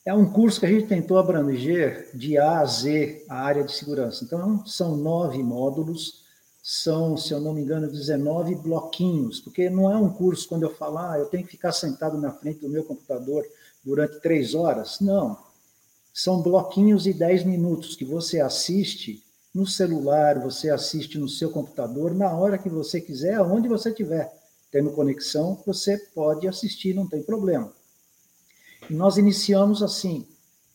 É 0.05 0.13
um 0.13 0.31
curso 0.31 0.59
que 0.59 0.67
a 0.67 0.71
gente 0.71 0.89
tentou 0.89 1.19
abranger 1.19 2.11
de 2.15 2.37
A 2.37 2.61
a 2.61 2.65
Z 2.65 3.25
a 3.29 3.37
área 3.37 3.63
de 3.63 3.73
segurança. 3.73 4.25
Então, 4.25 4.67
são 4.67 4.97
nove 4.97 5.43
módulos 5.43 6.23
são, 6.63 7.17
se 7.17 7.33
eu 7.33 7.41
não 7.41 7.53
me 7.53 7.61
engano, 7.61 7.91
19 7.91 8.55
bloquinhos, 8.55 9.41
porque 9.41 9.69
não 9.69 9.91
é 9.91 9.97
um 9.97 10.09
curso 10.09 10.49
quando 10.49 10.63
eu 10.63 10.73
falar, 10.73 11.15
ah, 11.15 11.19
eu 11.19 11.27
tenho 11.27 11.45
que 11.45 11.51
ficar 11.51 11.73
sentado 11.73 12.17
na 12.17 12.31
frente 12.31 12.61
do 12.61 12.69
meu 12.69 12.85
computador 12.85 13.45
durante 13.85 14.21
três 14.21 14.55
horas. 14.55 15.01
Não. 15.01 15.37
São 16.15 16.41
bloquinhos 16.41 17.03
de 17.03 17.13
10 17.13 17.45
minutos 17.45 17.97
que 17.97 18.05
você 18.05 18.41
assiste 18.41 19.22
no 19.55 19.67
celular, 19.67 20.39
você 20.39 20.71
assiste 20.71 21.19
no 21.19 21.29
seu 21.29 21.51
computador, 21.51 22.15
na 22.15 22.33
hora 22.33 22.59
que 22.59 22.69
você 22.69 23.01
quiser, 23.01 23.35
aonde 23.35 23.69
você 23.69 23.91
estiver. 23.91 24.33
Tendo 24.71 24.93
conexão, 24.93 25.63
você 25.67 25.99
pode 26.15 26.49
assistir, 26.49 26.95
não 26.95 27.07
tem 27.07 27.23
problema. 27.23 27.73
E 28.89 28.95
nós 28.95 29.19
iniciamos 29.19 29.83
assim, 29.83 30.27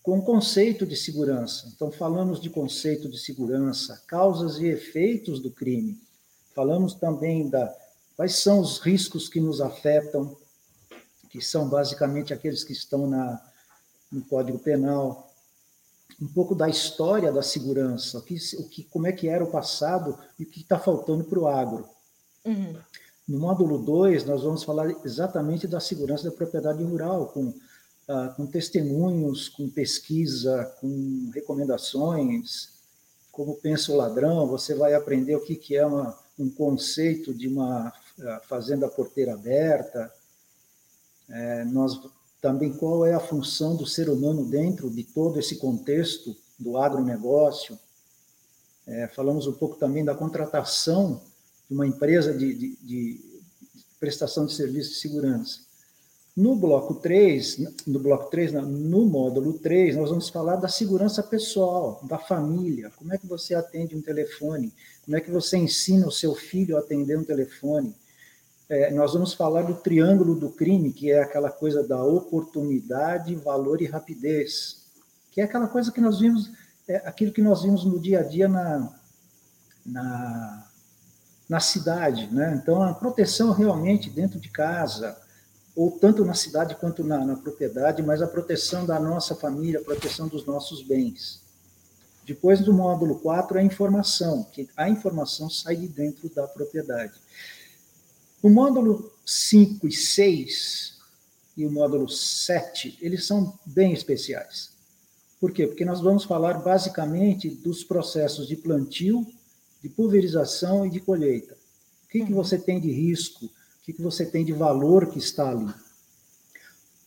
com 0.04 0.20
o 0.20 0.22
conceito 0.22 0.86
de 0.86 0.96
segurança. 0.96 1.70
Então, 1.76 1.92
falamos 1.92 2.40
de 2.40 2.50
conceito 2.50 3.10
de 3.10 3.18
segurança, 3.18 4.02
causas 4.08 4.58
e 4.60 4.68
efeitos 4.68 5.42
do 5.42 5.52
crime. 5.52 6.00
Falamos 6.56 6.94
também 6.94 7.50
da 7.50 7.76
quais 8.16 8.38
são 8.38 8.60
os 8.60 8.80
riscos 8.80 9.28
que 9.28 9.42
nos 9.42 9.60
afetam, 9.60 10.38
que 11.30 11.42
são 11.42 11.68
basicamente 11.68 12.34
aqueles 12.34 12.64
que 12.64 12.74
estão 12.74 13.06
na, 13.06 13.42
no 14.12 14.24
Código 14.24 14.58
Penal. 14.58 15.27
Um 16.20 16.28
pouco 16.28 16.56
da 16.56 16.68
história 16.68 17.32
da 17.32 17.44
segurança, 17.44 18.18
o 18.18 18.22
que, 18.22 18.36
o 18.58 18.68
que, 18.68 18.84
como 18.86 19.08
é 19.08 19.12
que 19.12 19.28
era 19.28 19.44
o 19.44 19.52
passado 19.52 20.18
e 20.40 20.44
o 20.44 20.48
que 20.48 20.62
está 20.62 20.80
faltando 20.80 21.24
para 21.24 21.40
o 21.40 21.48
agro. 21.48 21.88
Uhum. 22.44 22.76
No 23.28 23.40
módulo 23.40 23.78
2, 23.78 24.26
nós 24.26 24.42
vamos 24.42 24.64
falar 24.64 24.90
exatamente 25.06 25.68
da 25.68 25.80
segurança 25.80 26.30
da 26.30 26.36
propriedade 26.36 26.82
rural, 26.84 27.28
com 27.28 27.54
ah, 28.10 28.30
com 28.38 28.48
testemunhos, 28.48 29.50
com 29.50 29.70
pesquisa, 29.70 30.64
com 30.80 31.30
recomendações. 31.34 32.70
Como 33.34 33.56
pensa 33.56 33.92
o 33.92 33.98
ladrão, 33.98 34.48
você 34.48 34.74
vai 34.74 34.94
aprender 34.94 35.36
o 35.36 35.44
que, 35.44 35.58
que 35.58 35.76
é 35.76 35.86
uma, 35.86 36.18
um 36.40 36.50
conceito 36.50 37.34
de 37.34 37.50
uma 37.50 37.92
ah, 38.22 38.42
fazenda 38.48 38.88
porteira 38.88 39.34
aberta. 39.34 40.10
É, 41.30 41.66
nós 41.66 42.00
também 42.42 42.72
qual 42.72 43.06
é 43.06 43.14
a 43.14 43.20
função 43.20 43.76
do 43.76 43.86
ser 43.86 44.10
humano 44.10 44.46
dentro 44.46 44.90
de 44.90 45.04
todo 45.04 45.40
esse 45.40 45.58
contexto 45.58 46.36
do 46.58 46.78
agronegócio. 46.78 47.78
É, 48.86 49.08
falamos 49.08 49.48
um 49.48 49.54
pouco 49.54 49.76
também 49.76 50.06
da 50.06 50.16
contratação 50.16 51.22
de 51.68 51.74
uma 51.74 51.86
empresa 51.86 52.34
de, 52.34 52.54
de, 52.54 52.76
de 52.82 53.22
prestação 54.00 54.46
de 54.46 54.54
serviço 54.54 54.92
de 54.92 55.00
segurança. 55.00 55.68
No 56.36 56.56
bloco 56.56 56.94
3, 56.94 57.58
no 57.88 58.00
bloco 58.00 58.30
3, 58.30 58.54
no 58.54 59.08
módulo 59.08 59.54
3, 59.54 59.96
nós 59.96 60.12
vamos 60.12 60.30
falar 60.30 60.58
da 60.58 60.68
segurança 60.68 61.24
pessoal, 61.24 62.00
da 62.04 62.20
família, 62.20 62.92
como 62.96 63.12
é 63.12 63.18
que 63.18 63.26
você 63.26 63.56
atende 63.56 63.96
um 63.96 64.02
telefone, 64.04 64.72
como 65.04 65.18
é 65.18 65.22
que 65.22 65.32
você 65.32 65.58
ensina 65.58 66.08
o 66.08 66.12
seu 66.12 66.36
filho 66.36 66.78
a 66.78 66.80
atender 66.80 67.18
um 67.18 67.24
telefone. 67.24 67.96
É, 68.70 68.92
nós 68.92 69.14
vamos 69.14 69.34
falar 69.34 69.62
do 69.62 69.76
triângulo 69.76 70.36
do 70.36 70.50
crime, 70.50 70.92
que 70.92 71.10
é 71.10 71.22
aquela 71.22 71.50
coisa 71.50 71.88
da 71.88 72.04
oportunidade, 72.04 73.34
valor 73.36 73.82
e 73.82 73.86
rapidez, 73.86 74.86
que 75.32 75.40
é 75.40 75.46
aquela 75.46 75.68
coisa 75.68 75.92
que 75.92 76.02
nós 76.02 76.20
vimos, 76.20 76.52
é 76.88 76.98
aquilo 76.98 77.32
que 77.32 77.42
nós 77.42 77.64
vimos 77.64 77.86
no 77.86 77.98
dia 77.98 78.20
a 78.20 78.24
dia 78.24 78.50
na, 78.50 78.94
na, 79.86 80.68
na 81.48 81.60
cidade. 81.62 82.28
Né? 82.28 82.60
Então, 82.62 82.84
a 82.84 82.94
proteção 82.94 83.52
realmente 83.52 84.10
dentro 84.10 84.38
de 84.38 84.50
casa, 84.50 85.18
ou 85.74 85.92
tanto 85.92 86.26
na 86.26 86.34
cidade 86.34 86.76
quanto 86.76 87.06
na, 87.06 87.24
na, 87.24 87.36
propriedade, 87.38 88.04
mas 88.04 88.22
a 88.22 88.28
proteção 88.28 88.86
da 88.86 89.00
nossa 89.00 89.34
família, 89.34 89.80
a 89.80 89.84
proteção 89.84 90.28
dos 90.28 90.46
nossos 90.46 90.82
bens. 90.82 91.42
Depois 92.26 92.60
do 92.60 92.74
módulo 92.74 93.20
4, 93.20 93.60
a 93.60 93.64
informação, 93.64 94.44
que 94.52 94.68
a 94.76 94.90
informação 94.90 95.50
sai 95.50 95.78
de 95.78 95.88
dentro 95.88 96.28
da 96.34 96.46
propriedade. 96.46 97.14
O 98.42 98.50
módulo 98.50 99.12
5 99.26 99.88
e 99.88 99.92
6 99.92 100.98
e 101.56 101.66
o 101.66 101.72
módulo 101.72 102.08
7, 102.08 102.98
eles 103.02 103.26
são 103.26 103.58
bem 103.66 103.94
especiais. 103.94 104.72
Por 105.40 105.52
quê? 105.52 105.68
Porque 105.68 105.86
nós 105.86 106.02
vamos 106.02 106.24
falar 106.24 106.56
basicamente 106.60 107.50
dos 107.50 107.84
processos 107.84 108.48
de 108.48 108.56
plantio, 108.56 109.26
de 109.82 109.90
pulverização 109.90 110.86
e 110.86 110.90
de 110.90 111.00
colheita. 111.00 111.56
O 112.06 112.10
que, 112.10 112.26
que 112.26 112.32
uhum. 112.32 112.44
você 112.44 112.58
tem 112.58 112.80
de 112.80 112.92
risco? 112.92 113.50
que, 113.88 113.94
que 113.94 114.02
você 114.02 114.26
tem 114.26 114.44
de 114.44 114.52
valor 114.52 115.08
que 115.08 115.18
está 115.18 115.50
ali. 115.50 115.74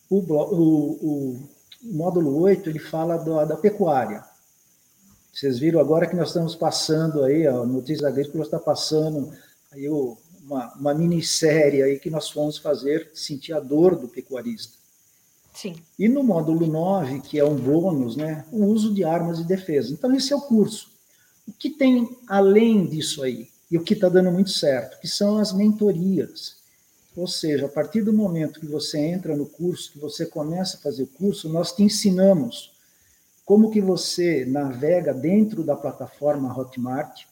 O, 0.09 0.17
o, 0.17 0.91
o, 0.99 1.49
o 1.83 1.93
módulo 1.93 2.39
8, 2.41 2.71
ele 2.71 2.79
fala 2.79 3.17
da, 3.17 3.45
da 3.45 3.55
pecuária. 3.55 4.23
Vocês 5.31 5.59
viram 5.59 5.79
agora 5.79 6.07
que 6.07 6.15
nós 6.15 6.29
estamos 6.29 6.55
passando 6.55 7.23
aí, 7.23 7.45
a 7.45 7.53
Notícias 7.53 8.03
Agrícolas 8.03 8.47
está 8.47 8.59
passando 8.59 9.31
aí 9.71 9.87
uma, 10.51 10.73
uma 10.73 10.93
minissérie 10.93 11.81
aí 11.81 11.97
que 11.97 12.09
nós 12.09 12.29
fomos 12.29 12.57
fazer, 12.57 13.09
sentir 13.13 13.53
a 13.53 13.59
dor 13.61 13.95
do 13.95 14.09
pecuarista. 14.09 14.73
Sim. 15.53 15.75
E 15.97 16.09
no 16.09 16.23
módulo 16.23 16.67
9, 16.67 17.21
que 17.21 17.39
é 17.39 17.45
um 17.45 17.55
bônus, 17.55 18.17
né, 18.17 18.45
o 18.51 18.65
uso 18.65 18.93
de 18.93 19.03
armas 19.03 19.37
de 19.37 19.45
defesa. 19.45 19.93
Então, 19.93 20.13
esse 20.13 20.33
é 20.33 20.35
o 20.35 20.41
curso. 20.41 20.91
O 21.47 21.53
que 21.53 21.69
tem 21.69 22.17
além 22.27 22.85
disso 22.85 23.23
aí? 23.23 23.49
E 23.69 23.77
o 23.77 23.83
que 23.83 23.93
está 23.93 24.09
dando 24.09 24.31
muito 24.31 24.49
certo? 24.49 24.99
Que 24.99 25.07
são 25.07 25.37
as 25.37 25.53
mentorias. 25.53 26.57
Ou 27.15 27.27
seja, 27.27 27.65
a 27.65 27.69
partir 27.69 28.01
do 28.01 28.13
momento 28.13 28.59
que 28.59 28.65
você 28.65 28.97
entra 28.99 29.35
no 29.35 29.45
curso, 29.45 29.91
que 29.93 29.99
você 29.99 30.25
começa 30.25 30.77
a 30.77 30.79
fazer 30.81 31.03
o 31.03 31.07
curso, 31.07 31.47
nós 31.49 31.71
te 31.71 31.83
ensinamos 31.83 32.71
como 33.45 33.71
que 33.71 33.81
você 33.81 34.45
navega 34.45 35.13
dentro 35.13 35.63
da 35.63 35.75
plataforma 35.75 36.57
Hotmart, 36.57 37.23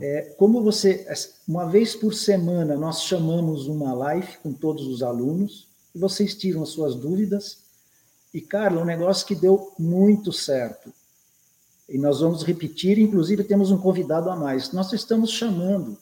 é, 0.00 0.34
como 0.36 0.62
você, 0.62 1.06
uma 1.46 1.66
vez 1.66 1.94
por 1.94 2.14
semana, 2.14 2.76
nós 2.76 3.02
chamamos 3.02 3.66
uma 3.66 3.92
live 3.92 4.38
com 4.42 4.52
todos 4.52 4.86
os 4.86 5.02
alunos, 5.02 5.68
e 5.94 5.98
vocês 5.98 6.34
tiram 6.34 6.62
as 6.62 6.70
suas 6.70 6.94
dúvidas. 6.94 7.58
E, 8.32 8.40
Carla, 8.40 8.82
um 8.82 8.86
negócio 8.86 9.26
que 9.26 9.34
deu 9.34 9.72
muito 9.78 10.32
certo. 10.32 10.92
E 11.88 11.98
nós 11.98 12.20
vamos 12.20 12.42
repetir, 12.42 12.98
inclusive 12.98 13.44
temos 13.44 13.70
um 13.70 13.78
convidado 13.78 14.28
a 14.28 14.34
mais. 14.34 14.72
Nós 14.72 14.92
estamos 14.92 15.30
chamando 15.30 15.96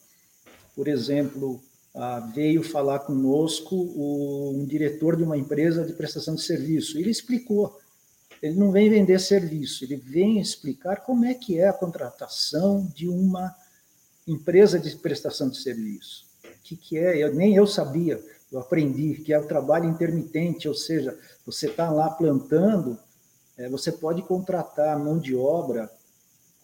por 0.75 0.87
exemplo, 0.87 1.61
veio 2.33 2.63
falar 2.63 2.99
conosco 2.99 3.75
um 3.75 4.65
diretor 4.65 5.15
de 5.15 5.23
uma 5.23 5.37
empresa 5.37 5.85
de 5.85 5.93
prestação 5.93 6.35
de 6.35 6.41
serviço. 6.41 6.97
Ele 6.97 7.11
explicou. 7.11 7.79
Ele 8.41 8.55
não 8.55 8.71
vem 8.71 8.89
vender 8.89 9.19
serviço, 9.19 9.85
ele 9.85 9.95
vem 9.95 10.37
explicar 10.37 10.97
como 10.97 11.23
é 11.23 11.33
que 11.33 11.57
é 11.57 11.69
a 11.69 11.73
contratação 11.73 12.91
de 12.93 13.07
uma 13.07 13.55
empresa 14.27 14.79
de 14.79 14.95
prestação 14.95 15.49
de 15.49 15.57
serviço. 15.57 16.25
O 16.43 16.63
que, 16.63 16.75
que 16.75 16.97
é? 16.97 17.17
Eu, 17.17 17.33
nem 17.33 17.55
eu 17.55 17.67
sabia, 17.67 18.23
eu 18.51 18.59
aprendi 18.59 19.15
que 19.15 19.33
é 19.33 19.39
o 19.39 19.47
trabalho 19.47 19.89
intermitente, 19.89 20.67
ou 20.67 20.73
seja, 20.73 21.17
você 21.45 21.67
está 21.67 21.89
lá 21.89 22.09
plantando, 22.09 22.97
é, 23.57 23.69
você 23.69 23.91
pode 23.91 24.21
contratar 24.21 24.97
mão 24.97 25.19
de 25.19 25.35
obra 25.35 25.91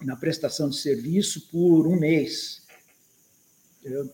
na 0.02 0.16
prestação 0.16 0.70
de 0.70 0.78
serviço 0.78 1.48
por 1.52 1.88
um 1.88 2.00
mês. 2.00 2.62
Eu, 3.84 4.10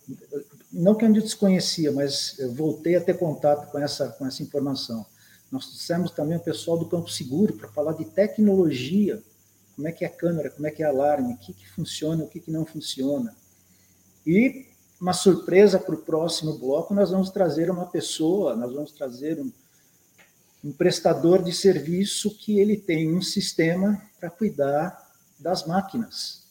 não 0.72 0.96
que 0.96 1.06
eu 1.06 1.14
desconhecia, 1.14 1.91
mas 1.91 2.38
eu 2.39 2.54
voltei 2.54 2.96
a 2.96 3.02
ter 3.02 3.18
contato 3.18 3.72
com 3.72 3.80
essa, 3.80 4.10
com 4.10 4.26
essa 4.26 4.41
informação. 4.41 5.06
Nós 5.52 5.68
trouxemos 5.68 6.12
também 6.12 6.38
o 6.38 6.43
pessoal 6.43 6.78
do 6.78 6.88
Campo 6.88 7.10
Seguro 7.10 7.54
para 7.54 7.70
falar 7.70 7.93
de 7.93 8.06
tecnologia, 8.06 9.22
como 9.76 9.88
é 9.88 9.91
que 9.91 10.05
é 10.05 10.07
a 10.07 10.11
câmera, 10.11 10.49
como 10.49 10.67
é 10.67 10.71
que 10.71 10.84
é 10.84 10.86
alarme, 10.86 11.34
o 11.34 11.38
que, 11.38 11.53
que 11.53 11.69
funciona, 11.69 12.23
o 12.23 12.28
que, 12.28 12.39
que 12.39 12.51
não 12.51 12.65
funciona. 12.65 13.36
E 14.26 14.65
uma 14.99 15.13
surpresa 15.13 15.78
para 15.80 15.95
o 15.95 15.99
próximo 15.99 16.57
bloco, 16.57 16.93
nós 16.93 17.11
vamos 17.11 17.30
trazer 17.30 17.69
uma 17.69 17.86
pessoa, 17.86 18.55
nós 18.55 18.73
vamos 18.73 18.91
trazer 18.91 19.39
um, 19.39 19.51
um 20.63 20.71
prestador 20.71 21.43
de 21.43 21.51
serviço 21.51 22.36
que 22.38 22.59
ele 22.59 22.78
tem 22.78 23.13
um 23.13 23.21
sistema 23.21 24.01
para 24.19 24.30
cuidar 24.30 24.97
das 25.39 25.65
máquinas 25.65 26.45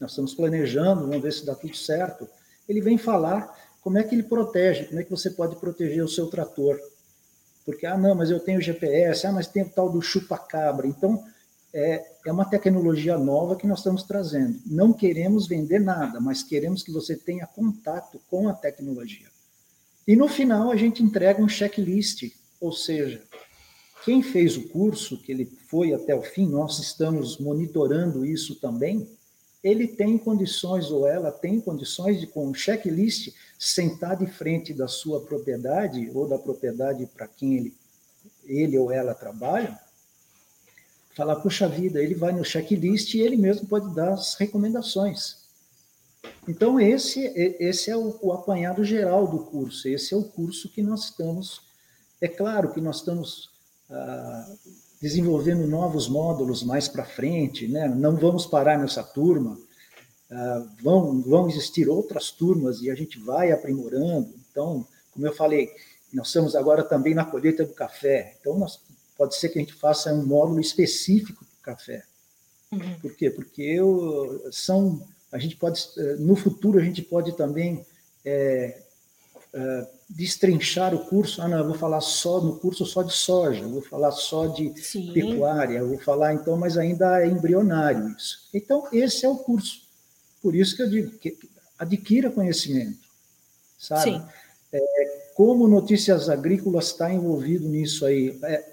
nós 0.00 0.10
estamos 0.10 0.34
planejando, 0.34 1.06
vamos 1.06 1.22
ver 1.22 1.32
se 1.32 1.44
dá 1.44 1.54
tudo 1.54 1.76
certo. 1.76 2.28
Ele 2.68 2.80
vem 2.80 2.96
falar 2.96 3.52
como 3.80 3.98
é 3.98 4.02
que 4.02 4.14
ele 4.14 4.22
protege, 4.22 4.84
como 4.84 5.00
é 5.00 5.04
que 5.04 5.10
você 5.10 5.30
pode 5.30 5.56
proteger 5.56 6.04
o 6.04 6.08
seu 6.08 6.28
trator. 6.28 6.78
Porque, 7.64 7.84
ah, 7.84 7.98
não, 7.98 8.14
mas 8.14 8.30
eu 8.30 8.40
tenho 8.40 8.60
GPS, 8.60 9.26
ah, 9.26 9.32
mas 9.32 9.46
tem 9.46 9.62
o 9.62 9.68
tal 9.68 9.90
do 9.90 10.00
chupa-cabra. 10.00 10.86
Então, 10.86 11.22
é, 11.72 12.04
é 12.26 12.32
uma 12.32 12.44
tecnologia 12.44 13.18
nova 13.18 13.56
que 13.56 13.66
nós 13.66 13.78
estamos 13.78 14.02
trazendo. 14.02 14.58
Não 14.66 14.92
queremos 14.92 15.46
vender 15.46 15.78
nada, 15.78 16.20
mas 16.20 16.42
queremos 16.42 16.82
que 16.82 16.92
você 16.92 17.16
tenha 17.16 17.46
contato 17.46 18.20
com 18.28 18.48
a 18.48 18.52
tecnologia. 18.52 19.28
E 20.06 20.16
no 20.16 20.28
final 20.28 20.70
a 20.70 20.76
gente 20.76 21.02
entrega 21.02 21.42
um 21.42 21.48
checklist, 21.48 22.32
ou 22.60 22.72
seja, 22.72 23.22
quem 24.04 24.22
fez 24.22 24.56
o 24.56 24.68
curso, 24.68 25.18
que 25.18 25.30
ele 25.30 25.44
foi 25.68 25.92
até 25.92 26.14
o 26.14 26.22
fim, 26.22 26.48
nós 26.48 26.78
estamos 26.78 27.38
monitorando 27.38 28.24
isso 28.24 28.54
também, 28.56 29.06
ele 29.62 29.86
tem 29.86 30.16
condições, 30.16 30.90
ou 30.90 31.06
ela 31.06 31.30
tem 31.30 31.60
condições 31.60 32.20
de, 32.20 32.26
com 32.26 32.46
um 32.48 32.54
checklist, 32.54 33.34
sentar 33.58 34.16
de 34.16 34.26
frente 34.26 34.72
da 34.72 34.88
sua 34.88 35.20
propriedade, 35.20 36.10
ou 36.14 36.28
da 36.28 36.38
propriedade 36.38 37.04
para 37.06 37.26
quem 37.26 37.56
ele, 37.56 37.74
ele 38.46 38.78
ou 38.78 38.90
ela 38.90 39.14
trabalha, 39.14 39.78
falar, 41.18 41.34
puxa 41.34 41.66
vida, 41.66 42.00
ele 42.00 42.14
vai 42.14 42.30
no 42.32 42.44
checklist 42.44 43.12
e 43.14 43.20
ele 43.20 43.36
mesmo 43.36 43.66
pode 43.66 43.92
dar 43.92 44.12
as 44.12 44.36
recomendações. 44.36 45.38
Então, 46.46 46.78
esse, 46.78 47.20
esse 47.58 47.90
é 47.90 47.96
o, 47.96 48.16
o 48.22 48.32
apanhado 48.32 48.84
geral 48.84 49.26
do 49.26 49.40
curso, 49.40 49.88
esse 49.88 50.14
é 50.14 50.16
o 50.16 50.22
curso 50.22 50.68
que 50.68 50.80
nós 50.80 51.06
estamos. 51.06 51.62
É 52.20 52.28
claro 52.28 52.72
que 52.72 52.80
nós 52.80 52.98
estamos 52.98 53.50
ah, 53.90 54.54
desenvolvendo 55.02 55.66
novos 55.66 56.08
módulos 56.08 56.62
mais 56.62 56.86
para 56.86 57.04
frente, 57.04 57.66
né? 57.66 57.88
não 57.88 58.14
vamos 58.14 58.46
parar 58.46 58.78
nessa 58.78 59.02
turma, 59.02 59.58
ah, 60.30 60.66
vão, 60.80 61.20
vão 61.20 61.48
existir 61.48 61.88
outras 61.88 62.30
turmas 62.30 62.80
e 62.80 62.90
a 62.92 62.94
gente 62.94 63.18
vai 63.18 63.50
aprimorando. 63.50 64.32
Então, 64.52 64.86
como 65.10 65.26
eu 65.26 65.34
falei, 65.34 65.68
nós 66.12 66.28
estamos 66.28 66.54
agora 66.54 66.84
também 66.84 67.12
na 67.12 67.24
colheita 67.24 67.64
do 67.64 67.74
café, 67.74 68.36
então 68.40 68.56
nós 68.56 68.80
pode 69.18 69.36
ser 69.36 69.48
que 69.48 69.58
a 69.58 69.62
gente 69.62 69.74
faça 69.74 70.14
um 70.14 70.24
módulo 70.24 70.60
específico 70.60 71.44
do 71.44 71.62
café. 71.62 72.04
Uhum. 72.72 73.00
Por 73.00 73.14
quê? 73.16 73.28
Porque 73.28 73.62
eu, 73.62 74.48
são, 74.52 75.04
a 75.32 75.38
gente 75.38 75.56
pode, 75.56 75.88
eh, 75.98 76.16
no 76.20 76.36
futuro, 76.36 76.78
a 76.78 76.84
gente 76.84 77.02
pode 77.02 77.36
também 77.36 77.84
é, 78.24 78.80
é, 79.52 79.86
destrinchar 80.08 80.94
o 80.94 81.06
curso. 81.06 81.42
Ah, 81.42 81.48
não, 81.48 81.58
eu 81.58 81.66
vou 81.66 81.74
falar 81.74 82.00
só 82.00 82.40
no 82.40 82.58
curso 82.58 82.86
só 82.86 83.02
de 83.02 83.12
soja, 83.12 83.62
eu 83.62 83.70
vou 83.70 83.82
falar 83.82 84.12
só 84.12 84.46
de 84.46 84.72
Sim. 84.80 85.12
pecuária, 85.12 85.78
eu 85.78 85.88
vou 85.88 85.98
falar 85.98 86.34
então, 86.34 86.56
mas 86.56 86.78
ainda 86.78 87.20
é 87.20 87.26
embrionário 87.26 88.08
isso. 88.10 88.48
Então, 88.54 88.86
esse 88.92 89.24
é 89.24 89.28
o 89.28 89.38
curso. 89.38 89.88
Por 90.40 90.54
isso 90.54 90.76
que 90.76 90.82
eu 90.82 90.90
digo 90.90 91.18
que 91.18 91.36
adquira 91.78 92.30
conhecimento, 92.30 93.00
sabe? 93.78 94.02
Sim. 94.02 94.22
É, 94.72 95.27
como 95.38 95.68
Notícias 95.68 96.28
Agrícolas 96.28 96.86
está 96.86 97.14
envolvido 97.14 97.68
nisso 97.68 98.04
aí? 98.04 98.36
É, 98.42 98.72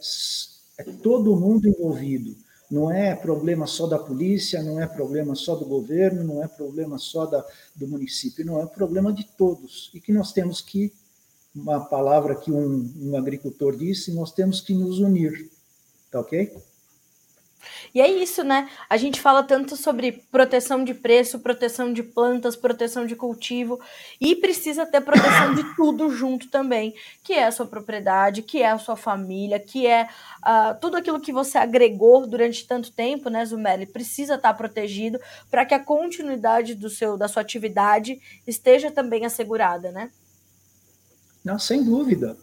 é 0.80 0.84
todo 0.84 1.36
mundo 1.36 1.70
envolvido. 1.70 2.36
Não 2.72 2.92
é 2.92 3.14
problema 3.14 3.68
só 3.68 3.86
da 3.86 4.00
polícia, 4.00 4.64
não 4.64 4.82
é 4.82 4.88
problema 4.88 5.36
só 5.36 5.54
do 5.54 5.64
governo, 5.64 6.24
não 6.24 6.44
é 6.44 6.48
problema 6.48 6.98
só 6.98 7.28
da, 7.28 7.46
do 7.76 7.88
município, 7.88 8.44
não 8.44 8.60
é 8.60 8.66
problema 8.66 9.14
de 9.14 9.24
todos. 9.38 9.92
E 9.94 10.02
que 10.02 10.12
nós 10.12 10.34
temos 10.34 10.60
que, 10.60 10.92
uma 11.56 11.82
palavra 11.82 12.34
que 12.34 12.52
um, 12.52 12.92
um 13.00 13.16
agricultor 13.16 13.78
disse, 13.78 14.12
nós 14.12 14.32
temos 14.32 14.60
que 14.60 14.74
nos 14.74 14.98
unir. 14.98 15.48
Tá 16.10 16.20
ok? 16.20 16.52
E 17.94 18.02
é 18.02 18.08
isso, 18.10 18.44
né? 18.44 18.70
A 18.90 18.98
gente 18.98 19.22
fala 19.22 19.44
tanto 19.44 19.76
sobre 19.76 20.24
proteção 20.32 20.84
de 20.84 20.94
preço, 20.94 21.40
proteção 21.40 21.92
de 21.94 22.04
plantas, 22.04 22.56
proteção 22.56 23.06
de 23.06 23.16
cultivo, 23.16 23.80
e 24.20 24.36
precisa 24.36 24.86
ter 24.86 25.02
proteção 25.02 25.54
de 25.56 25.76
tudo 25.76 26.10
junto 26.10 26.50
também, 26.50 26.94
que 27.24 27.34
é 27.34 27.46
a 27.46 27.52
sua 27.52 27.66
propriedade, 27.66 28.42
que 28.42 28.62
é 28.62 28.72
a 28.72 28.78
sua 28.78 28.96
família, 28.96 29.60
que 29.60 29.86
é 29.88 30.08
uh, 30.44 30.80
tudo 30.80 30.98
aquilo 30.98 31.20
que 31.20 31.32
você 31.32 31.58
agregou 31.58 32.26
durante 32.28 32.68
tanto 32.68 32.92
tempo, 32.92 33.30
né, 33.30 33.46
Zumeli? 33.46 33.86
Precisa 33.86 34.36
estar 34.36 34.54
protegido 34.54 35.20
para 35.50 35.66
que 35.66 35.74
a 35.74 35.80
continuidade 35.80 36.76
do 36.76 36.90
seu, 36.90 37.18
da 37.18 37.28
sua 37.28 37.42
atividade 37.42 38.20
esteja 38.46 38.92
também 38.92 39.26
assegurada, 39.26 39.92
né? 39.92 40.12
Não, 41.44 41.60
sem 41.60 41.84
dúvida. 41.84 42.36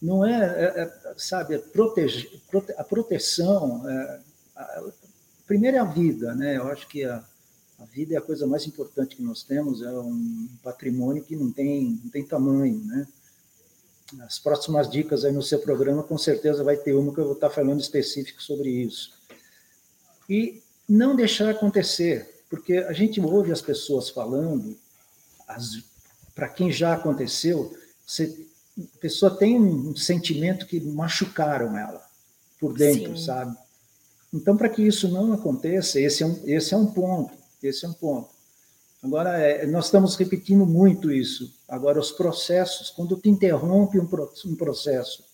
Não 0.00 0.24
é, 0.24 0.32
é, 0.32 0.82
é 0.82 1.14
sabe, 1.16 1.54
é 1.54 1.58
protege, 1.58 2.28
prote, 2.50 2.72
a 2.76 2.84
proteção. 2.84 3.82
Primeiro 5.46 5.76
é 5.76 5.80
a 5.80 5.84
vida, 5.84 6.34
né? 6.34 6.56
Eu 6.56 6.68
acho 6.68 6.86
que 6.88 7.04
a, 7.04 7.24
a 7.78 7.84
vida 7.84 8.14
é 8.14 8.18
a 8.18 8.22
coisa 8.22 8.46
mais 8.46 8.66
importante 8.66 9.16
que 9.16 9.22
nós 9.22 9.42
temos, 9.42 9.82
é 9.82 9.90
um 9.90 10.48
patrimônio 10.62 11.24
que 11.24 11.36
não 11.36 11.52
tem, 11.52 11.98
não 12.02 12.10
tem 12.10 12.24
tamanho, 12.24 12.84
né? 12.84 13.06
As 14.20 14.38
próximas 14.38 14.90
dicas 14.90 15.24
aí 15.24 15.32
no 15.32 15.42
seu 15.42 15.58
programa, 15.58 16.02
com 16.02 16.18
certeza 16.18 16.64
vai 16.64 16.76
ter 16.76 16.94
uma 16.94 17.12
que 17.12 17.20
eu 17.20 17.24
vou 17.24 17.34
estar 17.34 17.50
falando 17.50 17.80
específico 17.80 18.42
sobre 18.42 18.70
isso. 18.70 19.12
E 20.28 20.62
não 20.88 21.14
deixar 21.14 21.50
acontecer, 21.50 22.42
porque 22.48 22.78
a 22.78 22.92
gente 22.92 23.20
ouve 23.20 23.52
as 23.52 23.60
pessoas 23.60 24.08
falando, 24.08 24.76
para 26.34 26.48
quem 26.48 26.72
já 26.72 26.94
aconteceu, 26.94 27.76
você, 28.06 28.46
a 28.78 28.98
pessoa 28.98 29.36
tem 29.36 29.58
um 29.58 29.94
sentimento 29.94 30.66
que 30.66 30.80
machucaram 30.80 31.76
ela 31.76 32.06
por 32.58 32.72
dentro, 32.72 33.16
Sim. 33.16 33.24
sabe? 33.24 33.56
Então, 34.32 34.56
para 34.56 34.68
que 34.68 34.82
isso 34.82 35.08
não 35.08 35.32
aconteça, 35.32 36.00
esse 36.00 36.22
é 36.22 36.26
um, 36.26 36.40
esse 36.44 36.74
é 36.74 36.76
um 36.76 36.86
ponto. 36.86 37.32
Esse 37.62 37.86
é 37.86 37.88
um 37.88 37.92
ponto. 37.92 38.28
Agora, 39.02 39.38
é, 39.38 39.66
nós 39.66 39.86
estamos 39.86 40.16
repetindo 40.16 40.66
muito 40.66 41.10
isso. 41.10 41.54
Agora, 41.68 42.00
os 42.00 42.10
processos, 42.10 42.90
quando 42.90 43.16
tu 43.16 43.28
interrompe 43.28 43.98
um, 43.98 44.08
um 44.46 44.56
processo, 44.56 45.24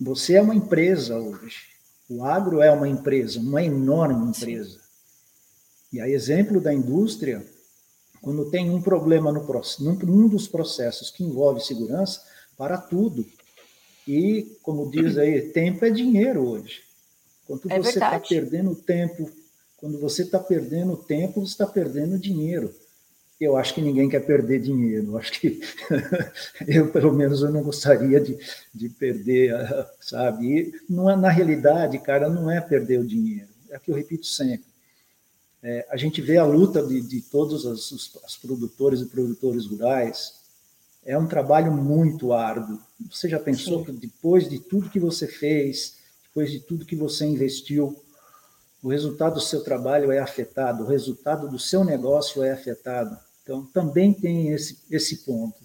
você 0.00 0.34
é 0.34 0.42
uma 0.42 0.54
empresa 0.54 1.18
hoje. 1.18 1.72
O 2.08 2.24
agro 2.24 2.60
é 2.60 2.70
uma 2.70 2.88
empresa, 2.88 3.38
uma 3.38 3.62
enorme 3.62 4.30
empresa. 4.30 4.80
E 5.92 6.00
a 6.00 6.08
exemplo 6.08 6.60
da 6.60 6.72
indústria, 6.74 7.46
quando 8.20 8.50
tem 8.50 8.70
um 8.70 8.82
problema 8.82 9.32
no 9.32 9.46
num 9.80 10.28
dos 10.28 10.48
processos 10.48 11.10
que 11.10 11.24
envolve 11.24 11.60
segurança, 11.60 12.22
para 12.56 12.76
tudo. 12.76 13.26
E, 14.06 14.56
como 14.62 14.90
diz 14.90 15.16
aí, 15.16 15.40
tempo 15.40 15.84
é 15.84 15.90
dinheiro 15.90 16.48
hoje. 16.48 16.82
Quando 17.58 17.72
é 17.72 17.78
você 17.78 17.90
está 17.90 18.18
perdendo 18.20 18.74
tempo, 18.74 19.30
quando 19.76 19.98
você 19.98 20.22
está 20.22 20.38
perdendo 20.38 20.96
tempo, 20.96 21.40
você 21.40 21.52
está 21.52 21.66
perdendo 21.66 22.18
dinheiro. 22.18 22.72
Eu 23.40 23.56
acho 23.56 23.74
que 23.74 23.80
ninguém 23.80 24.08
quer 24.08 24.24
perder 24.24 24.60
dinheiro. 24.60 25.08
Eu 25.08 25.18
acho 25.18 25.32
que 25.32 25.60
eu, 26.68 26.92
pelo 26.92 27.12
menos, 27.12 27.42
eu 27.42 27.50
não 27.50 27.62
gostaria 27.62 28.20
de, 28.20 28.38
de 28.72 28.88
perder, 28.88 29.52
sabe? 30.00 30.46
E 30.46 30.74
não 30.88 31.10
é, 31.10 31.16
na 31.16 31.28
realidade, 31.28 31.98
cara, 31.98 32.28
não 32.28 32.48
é 32.48 32.60
perder 32.60 33.00
o 33.00 33.06
dinheiro. 33.06 33.48
É 33.68 33.76
o 33.76 33.80
que 33.80 33.90
eu 33.90 33.96
repito 33.96 34.26
sempre. 34.26 34.66
É, 35.62 35.86
a 35.90 35.96
gente 35.96 36.20
vê 36.20 36.36
a 36.38 36.44
luta 36.44 36.86
de, 36.86 37.00
de 37.00 37.20
todos 37.20 37.64
os, 37.64 37.90
os, 37.90 38.14
os 38.14 38.36
produtores 38.36 39.00
e 39.00 39.06
produtores 39.06 39.66
rurais. 39.66 40.34
É 41.04 41.18
um 41.18 41.26
trabalho 41.26 41.72
muito 41.72 42.32
árduo. 42.32 42.78
Você 43.10 43.28
já 43.28 43.40
pensou 43.40 43.80
Sim. 43.80 43.86
que 43.86 43.92
depois 43.92 44.48
de 44.48 44.60
tudo 44.60 44.90
que 44.90 45.00
você 45.00 45.26
fez, 45.26 45.96
depois 46.32 46.50
de 46.50 46.60
tudo 46.60 46.86
que 46.86 46.96
você 46.96 47.26
investiu, 47.26 48.02
o 48.82 48.88
resultado 48.88 49.34
do 49.34 49.40
seu 49.40 49.62
trabalho 49.62 50.10
é 50.10 50.18
afetado, 50.18 50.82
o 50.82 50.86
resultado 50.86 51.46
do 51.46 51.58
seu 51.58 51.84
negócio 51.84 52.42
é 52.42 52.50
afetado. 52.50 53.18
Então, 53.42 53.66
também 53.66 54.14
tem 54.14 54.48
esse, 54.48 54.78
esse 54.90 55.18
ponto. 55.24 55.60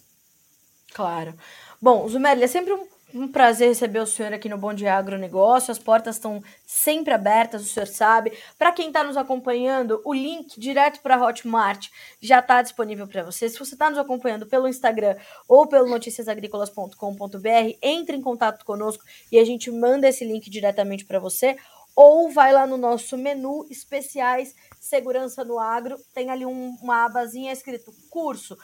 Claro. 0.94 1.34
Bom, 1.82 2.06
Zumeli, 2.10 2.44
é 2.44 2.48
sempre 2.48 2.74
um 2.74 2.86
um 3.14 3.28
prazer 3.28 3.70
receber 3.70 4.00
o 4.00 4.06
senhor 4.06 4.34
aqui 4.34 4.50
no 4.50 4.58
Bom 4.58 4.74
Dia 4.74 4.96
Agronegócio. 4.96 5.72
As 5.72 5.80
portas 5.80 6.16
estão 6.16 6.44
sempre 6.66 7.14
abertas, 7.14 7.62
o 7.62 7.66
senhor 7.66 7.88
sabe. 7.88 8.34
Para 8.58 8.72
quem 8.72 8.88
está 8.88 9.04
nos 9.04 9.16
acompanhando, 9.16 10.02
o 10.04 10.14
link 10.14 10.60
direto 10.60 11.00
para 11.02 11.22
Hotmart 11.24 11.88
já 12.22 12.40
está 12.40 12.62
disponível 12.62 13.08
para 13.08 13.24
você. 13.24 13.48
Se 13.50 13.58
você 13.58 13.76
está 13.76 13.90
nos 13.90 14.00
acompanhando 14.00 14.46
pelo 14.46 14.68
Instagram 14.68 15.16
ou 15.48 15.68
pelo 15.68 15.90
noticiasagricolas.com.br, 15.90 17.78
entre 17.82 18.18
em 18.18 18.22
contato 18.22 18.66
conosco 18.66 19.04
e 19.32 19.40
a 19.40 19.46
gente 19.46 19.72
manda 19.72 20.08
esse 20.08 20.26
link 20.26 20.50
diretamente 20.50 21.06
para 21.06 21.20
você. 21.20 21.56
Ou 21.96 22.30
vai 22.30 22.54
lá 22.54 22.68
no 22.68 22.78
nosso 22.78 23.18
menu 23.18 23.66
especiais 23.72 24.54
Segurança 24.80 25.44
no 25.44 25.60
Agro, 25.60 25.98
tem 26.14 26.30
ali 26.30 26.46
um, 26.46 26.78
uma 26.82 27.04
abazinha 27.04 27.52
escrito 27.52 27.92
curso 28.10 28.58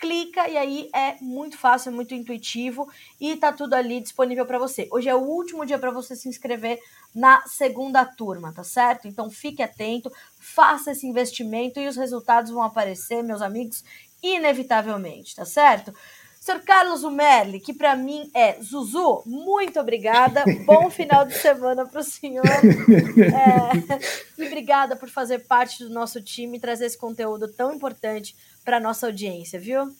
clica 0.00 0.48
e 0.48 0.56
aí 0.56 0.90
é 0.94 1.16
muito 1.20 1.58
fácil, 1.58 1.90
é 1.90 1.92
muito 1.92 2.14
intuitivo 2.14 2.88
e 3.20 3.36
tá 3.36 3.52
tudo 3.52 3.74
ali 3.74 4.00
disponível 4.00 4.46
para 4.46 4.58
você. 4.58 4.88
Hoje 4.90 5.08
é 5.08 5.14
o 5.14 5.20
último 5.20 5.66
dia 5.66 5.78
para 5.78 5.90
você 5.90 6.16
se 6.16 6.28
inscrever 6.28 6.80
na 7.14 7.42
segunda 7.46 8.04
turma, 8.04 8.52
tá 8.52 8.64
certo? 8.64 9.06
Então 9.06 9.30
fique 9.30 9.62
atento, 9.62 10.10
faça 10.38 10.92
esse 10.92 11.06
investimento 11.06 11.78
e 11.78 11.86
os 11.86 11.96
resultados 11.96 12.50
vão 12.50 12.62
aparecer, 12.62 13.22
meus 13.22 13.42
amigos, 13.42 13.84
inevitavelmente, 14.22 15.36
tá 15.36 15.44
certo? 15.44 15.92
Senhor 16.40 16.62
Carlos 16.62 17.04
Umerli, 17.04 17.60
que 17.60 17.74
para 17.74 17.94
mim 17.94 18.30
é 18.34 18.58
Zuzu, 18.62 19.22
muito 19.26 19.78
obrigada. 19.78 20.42
Bom 20.64 20.88
final 20.88 21.26
de 21.26 21.34
semana 21.34 21.84
para 21.84 22.00
o 22.00 22.02
senhor. 22.02 22.46
É, 22.46 23.98
e 24.42 24.46
obrigada 24.46 24.96
por 24.96 25.10
fazer 25.10 25.40
parte 25.40 25.84
do 25.84 25.90
nosso 25.90 26.22
time 26.22 26.56
e 26.56 26.60
trazer 26.60 26.86
esse 26.86 26.96
conteúdo 26.96 27.46
tão 27.46 27.74
importante 27.74 28.34
para 28.64 28.76
a 28.76 28.80
nossa 28.80 29.06
audiência, 29.06 29.58
viu? 29.58 29.94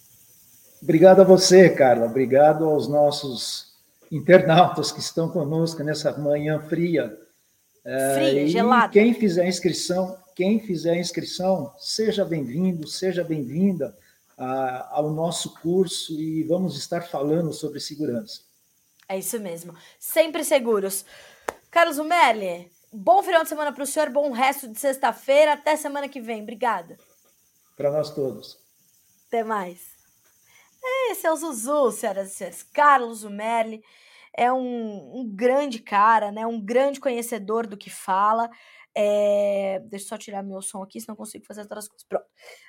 Obrigado 0.82 1.20
a 1.20 1.24
você, 1.24 1.68
Carla. 1.68 2.06
Obrigado 2.06 2.64
aos 2.64 2.88
nossos 2.88 3.74
internautas 4.10 4.90
que 4.90 5.00
estão 5.00 5.28
conosco 5.28 5.82
nessa 5.82 6.16
manhã 6.18 6.60
fria. 6.60 7.16
Fria, 8.14 8.46
gelada. 8.48 8.92
Quem 8.92 9.14
fizer 9.14 9.46
inscrição, 9.46 10.16
quem 10.34 10.60
fizer 10.60 10.96
inscrição, 10.96 11.72
seja 11.78 12.24
bem-vindo, 12.24 12.86
seja 12.86 13.24
bem-vinda 13.24 13.96
ao 14.90 15.10
nosso 15.10 15.54
curso 15.60 16.18
e 16.18 16.42
vamos 16.44 16.76
estar 16.76 17.02
falando 17.02 17.52
sobre 17.52 17.78
segurança. 17.78 18.40
É 19.08 19.18
isso 19.18 19.38
mesmo. 19.40 19.74
Sempre 19.98 20.44
seguros. 20.44 21.04
Carlos 21.70 21.98
Umerli, 21.98 22.70
bom 22.92 23.22
final 23.22 23.42
de 23.42 23.48
semana 23.48 23.72
para 23.72 23.84
o 23.84 23.86
senhor, 23.86 24.08
bom 24.08 24.30
resto 24.30 24.68
de 24.68 24.78
sexta-feira. 24.78 25.52
Até 25.52 25.76
semana 25.76 26.08
que 26.08 26.20
vem. 26.20 26.42
Obrigada. 26.42 26.96
Para 27.80 27.90
nós 27.90 28.10
todos. 28.10 28.58
Até 29.26 29.42
mais. 29.42 29.80
Esse 31.10 31.26
é 31.26 31.32
o 31.32 31.36
Zuzu, 31.36 31.90
senhoras 31.90 32.30
e 32.30 32.34
senhores. 32.34 32.62
Carlos 32.62 33.24
Umerli 33.24 33.82
é 34.36 34.52
um, 34.52 35.20
um 35.20 35.26
grande 35.26 35.78
cara, 35.78 36.30
né? 36.30 36.46
Um 36.46 36.60
grande 36.60 37.00
conhecedor 37.00 37.66
do 37.66 37.78
que 37.78 37.88
fala. 37.88 38.50
É... 38.94 39.80
Deixa 39.86 40.04
eu 40.04 40.08
só 40.10 40.18
tirar 40.18 40.42
meu 40.42 40.60
som 40.60 40.82
aqui, 40.82 41.00
senão 41.00 41.16
consigo 41.16 41.46
fazer 41.46 41.62
outras 41.62 41.88
coisas. 41.88 42.06
Pronto. 42.06 42.26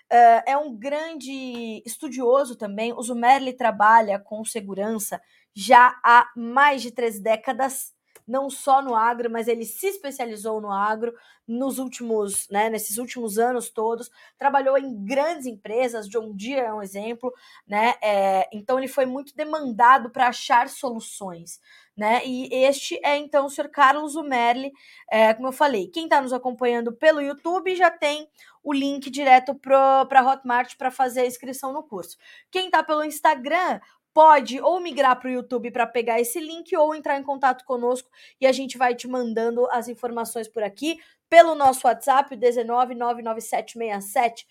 É, 0.09 0.53
é 0.53 0.57
um 0.57 0.73
grande 0.73 1.83
estudioso 1.85 2.55
também. 2.55 2.93
O 2.93 3.01
Zumerli 3.01 3.51
trabalha 3.51 4.17
com 4.17 4.45
segurança 4.45 5.21
já 5.53 5.99
há 6.05 6.31
mais 6.37 6.81
de 6.81 6.89
três 6.89 7.19
décadas 7.19 7.93
não 8.31 8.49
só 8.49 8.81
no 8.81 8.95
agro, 8.95 9.29
mas 9.29 9.49
ele 9.49 9.65
se 9.65 9.87
especializou 9.87 10.61
no 10.61 10.71
agro 10.71 11.13
nos 11.45 11.79
últimos, 11.79 12.47
né, 12.49 12.69
nesses 12.69 12.97
últimos 12.97 13.37
anos 13.37 13.69
todos, 13.69 14.09
trabalhou 14.37 14.77
em 14.77 15.03
grandes 15.03 15.45
empresas, 15.45 16.07
John 16.07 16.31
Deere 16.33 16.61
é 16.61 16.73
um 16.73 16.81
exemplo, 16.81 17.33
né, 17.67 17.95
é, 18.01 18.47
então 18.53 18.79
ele 18.79 18.87
foi 18.87 19.05
muito 19.05 19.35
demandado 19.35 20.09
para 20.09 20.29
achar 20.29 20.69
soluções, 20.69 21.59
né, 21.95 22.25
e 22.25 22.47
este 22.63 22.97
é 23.03 23.17
então 23.17 23.47
o 23.47 23.49
Sr. 23.49 23.69
Carlos 23.69 24.15
Umerli, 24.15 24.71
é, 25.11 25.33
como 25.33 25.49
eu 25.49 25.51
falei, 25.51 25.87
quem 25.87 26.05
está 26.05 26.21
nos 26.21 26.31
acompanhando 26.31 26.93
pelo 26.93 27.21
YouTube 27.21 27.75
já 27.75 27.91
tem 27.91 28.29
o 28.63 28.71
link 28.71 29.09
direto 29.09 29.53
para 29.55 30.07
a 30.09 30.31
Hotmart 30.31 30.77
para 30.77 30.91
fazer 30.91 31.21
a 31.21 31.25
inscrição 31.25 31.73
no 31.73 31.83
curso. 31.83 32.15
Quem 32.51 32.67
está 32.67 32.83
pelo 32.83 33.03
Instagram 33.03 33.79
pode 34.13 34.61
ou 34.61 34.79
migrar 34.79 35.19
para 35.19 35.29
o 35.29 35.31
YouTube 35.31 35.71
para 35.71 35.87
pegar 35.87 36.19
esse 36.19 36.39
link 36.39 36.75
ou 36.75 36.93
entrar 36.93 37.17
em 37.17 37.23
contato 37.23 37.63
conosco 37.65 38.09
e 38.39 38.47
a 38.47 38.51
gente 38.51 38.77
vai 38.77 38.93
te 38.95 39.07
mandando 39.07 39.67
as 39.71 39.87
informações 39.87 40.47
por 40.47 40.63
aqui 40.63 40.99
pelo 41.29 41.55
nosso 41.55 41.87
WhatsApp 41.87 42.35
1999767 42.35 44.45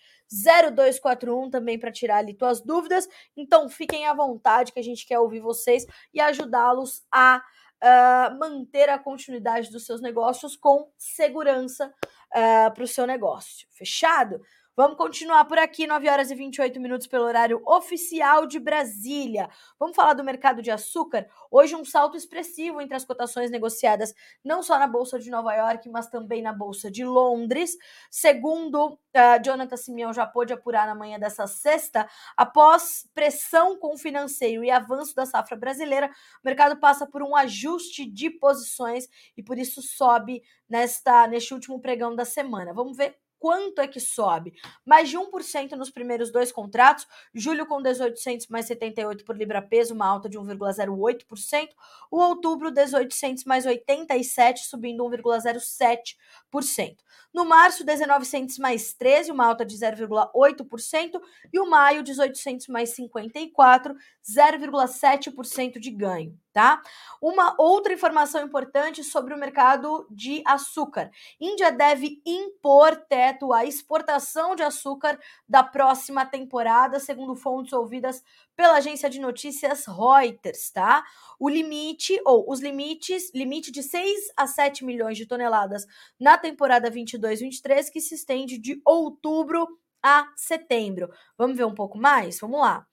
0241 0.73 1.49
também 1.49 1.77
para 1.77 1.91
tirar 1.91 2.17
ali 2.17 2.33
tuas 2.33 2.61
dúvidas. 2.61 3.07
Então 3.37 3.69
fiquem 3.69 4.07
à 4.07 4.13
vontade 4.13 4.71
que 4.71 4.79
a 4.79 4.83
gente 4.83 5.05
quer 5.05 5.19
ouvir 5.19 5.41
vocês 5.41 5.85
e 6.13 6.19
ajudá-los 6.19 7.03
a 7.11 7.43
uh, 7.83 8.39
manter 8.39 8.89
a 8.89 8.97
continuidade 8.97 9.69
dos 9.69 9.85
seus 9.85 10.01
negócios 10.01 10.55
com 10.55 10.89
segurança 10.97 11.87
uh, 11.87 12.73
para 12.73 12.83
o 12.83 12.87
seu 12.87 13.05
negócio. 13.05 13.67
Fechado? 13.71 14.41
Vamos 14.73 14.95
continuar 14.95 15.43
por 15.45 15.57
aqui, 15.57 15.85
9 15.85 16.09
horas 16.09 16.31
e 16.31 16.35
28 16.35 16.79
minutos 16.79 17.05
pelo 17.05 17.25
horário 17.25 17.61
oficial 17.65 18.47
de 18.47 18.57
Brasília. 18.57 19.49
Vamos 19.77 19.97
falar 19.97 20.13
do 20.13 20.23
mercado 20.23 20.61
de 20.61 20.71
açúcar? 20.71 21.27
Hoje 21.51 21.75
um 21.75 21.83
salto 21.83 22.15
expressivo 22.15 22.79
entre 22.79 22.95
as 22.95 23.03
cotações 23.03 23.51
negociadas 23.51 24.13
não 24.41 24.63
só 24.63 24.79
na 24.79 24.87
Bolsa 24.87 25.19
de 25.19 25.29
Nova 25.29 25.53
York, 25.53 25.89
mas 25.89 26.07
também 26.07 26.41
na 26.41 26.53
Bolsa 26.53 26.89
de 26.89 27.03
Londres. 27.03 27.75
Segundo 28.09 28.93
uh, 28.93 29.43
Jonathan 29.43 29.75
Simeão 29.75 30.13
já 30.13 30.25
pôde 30.25 30.53
apurar 30.53 30.87
na 30.87 30.95
manhã 30.95 31.19
dessa 31.19 31.45
sexta, 31.47 32.09
após 32.37 33.09
pressão 33.13 33.77
com 33.77 33.95
o 33.95 33.97
financeiro 33.97 34.63
e 34.63 34.71
avanço 34.71 35.13
da 35.13 35.25
safra 35.25 35.57
brasileira, 35.57 36.07
o 36.07 36.45
mercado 36.45 36.79
passa 36.79 37.05
por 37.05 37.21
um 37.21 37.35
ajuste 37.35 38.05
de 38.05 38.29
posições 38.29 39.09
e 39.35 39.43
por 39.43 39.59
isso 39.59 39.81
sobe 39.81 40.41
nesta 40.69 41.27
neste 41.27 41.53
último 41.53 41.81
pregão 41.81 42.15
da 42.15 42.23
semana. 42.23 42.73
Vamos 42.73 42.95
ver 42.95 43.20
quanto 43.41 43.81
é 43.81 43.87
que 43.87 43.99
sobe? 43.99 44.53
Mais 44.85 45.09
de 45.09 45.17
1% 45.17 45.71
nos 45.71 45.89
primeiros 45.89 46.31
dois 46.31 46.51
contratos, 46.51 47.07
julho 47.33 47.65
com 47.65 47.77
1800 47.77 48.45
mais 48.47 48.67
78 48.67 49.25
por 49.25 49.35
libra 49.35 49.63
peso, 49.63 49.95
uma 49.95 50.05
alta 50.05 50.29
de 50.29 50.37
1,08%, 50.37 51.69
o 52.11 52.19
outubro 52.19 52.71
1800 52.71 53.43
mais 53.45 53.65
87, 53.65 54.67
subindo 54.67 55.03
1,07%. 55.03 56.97
No 57.33 57.45
março, 57.45 57.85
1900 57.85 58.57
mais 58.57 58.93
13, 58.93 59.31
uma 59.31 59.45
alta 59.45 59.65
de 59.65 59.75
0,8%, 59.75 61.21
e 61.53 61.59
o 61.59 61.69
maio, 61.69 62.03
1800 62.03 62.67
mais 62.67 62.89
54, 62.89 63.95
0,7% 64.23 65.79
de 65.79 65.91
ganho 65.91 66.37
tá? 66.53 66.81
Uma 67.21 67.55
outra 67.57 67.93
informação 67.93 68.43
importante 68.43 69.03
sobre 69.03 69.33
o 69.33 69.37
mercado 69.37 70.05
de 70.09 70.43
açúcar. 70.45 71.11
Índia 71.39 71.71
deve 71.71 72.21
impor 72.25 72.95
teto 72.95 73.53
à 73.53 73.65
exportação 73.65 74.55
de 74.55 74.63
açúcar 74.63 75.19
da 75.47 75.63
próxima 75.63 76.25
temporada, 76.25 76.99
segundo 76.99 77.35
fontes 77.35 77.73
ouvidas 77.73 78.23
pela 78.55 78.75
agência 78.75 79.09
de 79.09 79.19
notícias 79.19 79.85
Reuters, 79.85 80.69
tá? 80.71 81.03
O 81.39 81.49
limite 81.49 82.19
ou 82.25 82.51
os 82.51 82.59
limites, 82.59 83.31
limite 83.33 83.71
de 83.71 83.81
6 83.81 84.33
a 84.35 84.45
7 84.45 84.85
milhões 84.85 85.17
de 85.17 85.25
toneladas 85.25 85.87
na 86.19 86.37
temporada 86.37 86.89
22/23 87.21 87.89
que 87.89 88.01
se 88.01 88.15
estende 88.15 88.57
de 88.57 88.81
outubro 88.85 89.67
a 90.03 90.27
setembro. 90.35 91.09
Vamos 91.37 91.57
ver 91.57 91.65
um 91.65 91.75
pouco 91.75 91.97
mais? 91.97 92.39
Vamos 92.39 92.59
lá. 92.61 92.85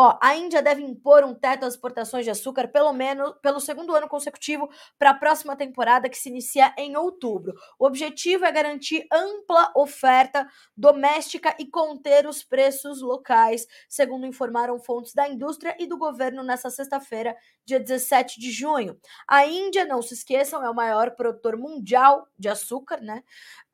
Ó, 0.00 0.16
a 0.22 0.36
Índia 0.36 0.62
deve 0.62 0.80
impor 0.80 1.24
um 1.24 1.34
teto 1.34 1.64
às 1.64 1.74
exportações 1.74 2.24
de 2.24 2.30
açúcar 2.30 2.68
pelo 2.68 2.92
menos 2.92 3.34
pelo 3.42 3.58
segundo 3.58 3.96
ano 3.96 4.06
consecutivo 4.06 4.70
para 4.96 5.10
a 5.10 5.14
próxima 5.14 5.56
temporada 5.56 6.08
que 6.08 6.16
se 6.16 6.28
inicia 6.28 6.72
em 6.78 6.96
outubro. 6.96 7.52
O 7.76 7.84
objetivo 7.84 8.44
é 8.44 8.52
garantir 8.52 9.08
ampla 9.12 9.72
oferta 9.74 10.46
doméstica 10.76 11.52
e 11.58 11.66
conter 11.66 12.28
os 12.28 12.44
preços 12.44 13.02
locais, 13.02 13.66
segundo 13.88 14.24
informaram 14.24 14.78
fontes 14.78 15.12
da 15.12 15.28
indústria 15.28 15.74
e 15.80 15.86
do 15.88 15.98
governo 15.98 16.44
nesta 16.44 16.70
sexta-feira, 16.70 17.36
dia 17.64 17.80
17 17.80 18.38
de 18.38 18.52
junho. 18.52 18.96
A 19.26 19.46
Índia, 19.46 19.84
não 19.84 20.00
se 20.00 20.14
esqueçam, 20.14 20.64
é 20.64 20.70
o 20.70 20.74
maior 20.74 21.10
produtor 21.16 21.56
mundial 21.56 22.28
de 22.38 22.48
açúcar, 22.48 23.00
né? 23.00 23.24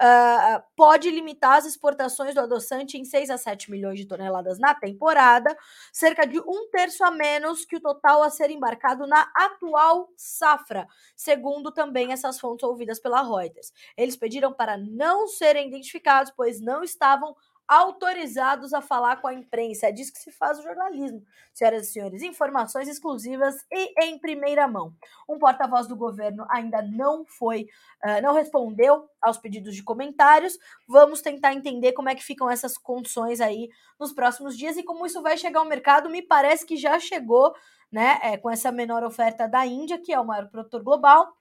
Uh, 0.02 0.62
pode 0.74 1.10
limitar 1.10 1.58
as 1.58 1.66
exportações 1.66 2.34
do 2.34 2.40
adoçante 2.40 2.96
em 2.96 3.04
6 3.04 3.28
a 3.28 3.36
7 3.36 3.70
milhões 3.70 3.98
de 3.98 4.06
toneladas 4.06 4.58
na 4.58 4.74
temporada, 4.74 5.54
cerca 5.92 6.13
de 6.22 6.38
um 6.38 6.68
terço 6.70 7.02
a 7.02 7.10
menos 7.10 7.64
que 7.64 7.76
o 7.76 7.80
total 7.80 8.22
a 8.22 8.30
ser 8.30 8.50
embarcado 8.50 9.06
na 9.06 9.28
atual 9.34 10.08
safra, 10.16 10.86
segundo 11.16 11.72
também 11.72 12.12
essas 12.12 12.38
fontes 12.38 12.62
ouvidas 12.62 13.00
pela 13.00 13.22
Reuters. 13.22 13.72
Eles 13.96 14.16
pediram 14.16 14.52
para 14.52 14.78
não 14.78 15.26
serem 15.26 15.66
identificados, 15.66 16.32
pois 16.36 16.60
não 16.60 16.84
estavam 16.84 17.34
autorizados 17.66 18.72
a 18.74 18.80
falar 18.80 19.16
com 19.16 19.28
a 19.28 19.34
imprensa. 19.34 19.88
É 19.88 19.92
disso 19.92 20.12
que 20.12 20.18
se 20.18 20.30
faz 20.32 20.58
o 20.58 20.62
jornalismo, 20.62 21.22
senhoras 21.52 21.88
e 21.88 21.92
senhores. 21.92 22.22
Informações 22.22 22.88
exclusivas 22.88 23.56
e 23.70 24.04
em 24.04 24.18
primeira 24.18 24.68
mão. 24.68 24.94
Um 25.28 25.38
porta-voz 25.38 25.86
do 25.86 25.96
governo 25.96 26.46
ainda 26.50 26.82
não 26.82 27.24
foi, 27.26 27.66
uh, 28.04 28.22
não 28.22 28.34
respondeu 28.34 29.08
aos 29.20 29.38
pedidos 29.38 29.74
de 29.74 29.82
comentários. 29.82 30.58
Vamos 30.88 31.20
tentar 31.20 31.54
entender 31.54 31.92
como 31.92 32.08
é 32.08 32.14
que 32.14 32.24
ficam 32.24 32.50
essas 32.50 32.76
condições 32.76 33.40
aí 33.40 33.68
nos 33.98 34.12
próximos 34.12 34.56
dias 34.56 34.76
e 34.76 34.82
como 34.82 35.06
isso 35.06 35.22
vai 35.22 35.36
chegar 35.36 35.60
ao 35.60 35.66
mercado. 35.66 36.10
Me 36.10 36.22
parece 36.22 36.66
que 36.66 36.76
já 36.76 36.98
chegou, 36.98 37.54
né, 37.90 38.18
é, 38.22 38.36
com 38.36 38.50
essa 38.50 38.70
menor 38.70 39.02
oferta 39.04 39.48
da 39.48 39.64
Índia, 39.64 39.98
que 39.98 40.12
é 40.12 40.20
o 40.20 40.24
maior 40.24 40.48
produtor 40.50 40.82
global 40.82 41.34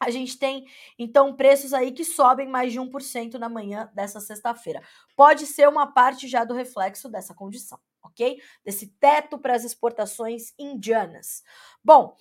a 0.00 0.10
gente 0.10 0.38
tem, 0.38 0.66
então, 0.98 1.34
preços 1.34 1.72
aí 1.72 1.92
que 1.92 2.04
sobem 2.04 2.48
mais 2.48 2.72
de 2.72 2.80
1% 2.80 3.34
na 3.34 3.48
manhã 3.48 3.90
dessa 3.94 4.20
sexta-feira. 4.20 4.82
Pode 5.16 5.46
ser 5.46 5.68
uma 5.68 5.86
parte 5.86 6.28
já 6.28 6.44
do 6.44 6.54
reflexo 6.54 7.08
dessa 7.08 7.34
condição, 7.34 7.78
ok? 8.02 8.40
Desse 8.64 8.88
teto 8.98 9.38
para 9.38 9.54
as 9.54 9.64
exportações 9.64 10.52
indianas. 10.58 11.42
Bom, 11.82 12.16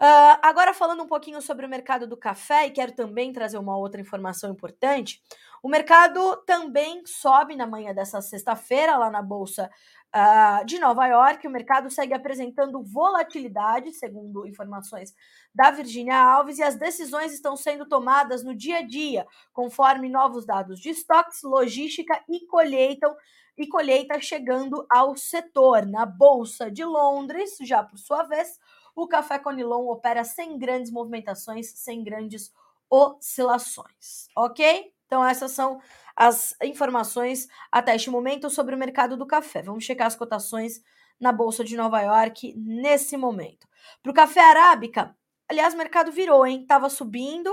uh, 0.00 0.38
agora 0.42 0.72
falando 0.72 1.02
um 1.02 1.06
pouquinho 1.06 1.40
sobre 1.42 1.66
o 1.66 1.68
mercado 1.68 2.06
do 2.06 2.16
café, 2.16 2.66
e 2.66 2.70
quero 2.70 2.92
também 2.92 3.32
trazer 3.32 3.58
uma 3.58 3.76
outra 3.76 4.00
informação 4.00 4.50
importante. 4.50 5.22
O 5.62 5.68
mercado 5.68 6.36
também 6.46 7.04
sobe 7.04 7.56
na 7.56 7.66
manhã 7.66 7.92
dessa 7.92 8.20
sexta-feira, 8.20 8.96
lá 8.96 9.10
na 9.10 9.22
Bolsa 9.22 9.70
uh, 10.14 10.64
de 10.64 10.78
Nova 10.78 11.06
York. 11.06 11.46
O 11.46 11.50
mercado 11.50 11.90
segue 11.90 12.14
apresentando 12.14 12.82
volatilidade, 12.82 13.92
segundo 13.92 14.46
informações 14.46 15.14
da 15.54 15.70
Virginia 15.70 16.16
Alves, 16.16 16.58
e 16.58 16.62
as 16.62 16.76
decisões 16.76 17.32
estão 17.32 17.56
sendo 17.56 17.86
tomadas 17.86 18.44
no 18.44 18.54
dia 18.54 18.78
a 18.78 18.82
dia, 18.82 19.26
conforme 19.52 20.08
novos 20.08 20.46
dados 20.46 20.80
de 20.80 20.90
estoques, 20.90 21.42
logística 21.42 22.22
e 22.28 22.46
colheita 22.46 23.14
e 23.56 23.66
colheita 23.66 24.20
chegando 24.20 24.86
ao 24.88 25.16
setor. 25.16 25.84
Na 25.84 26.06
Bolsa 26.06 26.70
de 26.70 26.84
Londres, 26.84 27.56
já 27.60 27.82
por 27.82 27.98
sua 27.98 28.22
vez, 28.22 28.58
o 28.94 29.08
café 29.08 29.38
Conilon 29.38 29.88
opera 29.88 30.22
sem 30.22 30.58
grandes 30.58 30.92
movimentações, 30.92 31.70
sem 31.70 32.04
grandes 32.04 32.52
oscilações, 32.90 34.28
ok? 34.36 34.92
Então, 35.06 35.24
essas 35.24 35.52
são 35.52 35.80
as 36.18 36.52
informações 36.60 37.46
até 37.70 37.94
este 37.94 38.10
momento 38.10 38.50
sobre 38.50 38.74
o 38.74 38.78
mercado 38.78 39.16
do 39.16 39.24
café. 39.24 39.62
Vamos 39.62 39.84
checar 39.84 40.08
as 40.08 40.16
cotações 40.16 40.82
na 41.20 41.30
Bolsa 41.30 41.62
de 41.62 41.76
Nova 41.76 42.00
York 42.00 42.54
nesse 42.56 43.16
momento. 43.16 43.68
Para 44.02 44.10
o 44.10 44.14
café 44.14 44.40
arábica, 44.40 45.16
aliás, 45.48 45.74
o 45.74 45.78
mercado 45.78 46.10
virou, 46.10 46.44
hein? 46.44 46.66
Tava 46.66 46.88
subindo, 46.90 47.52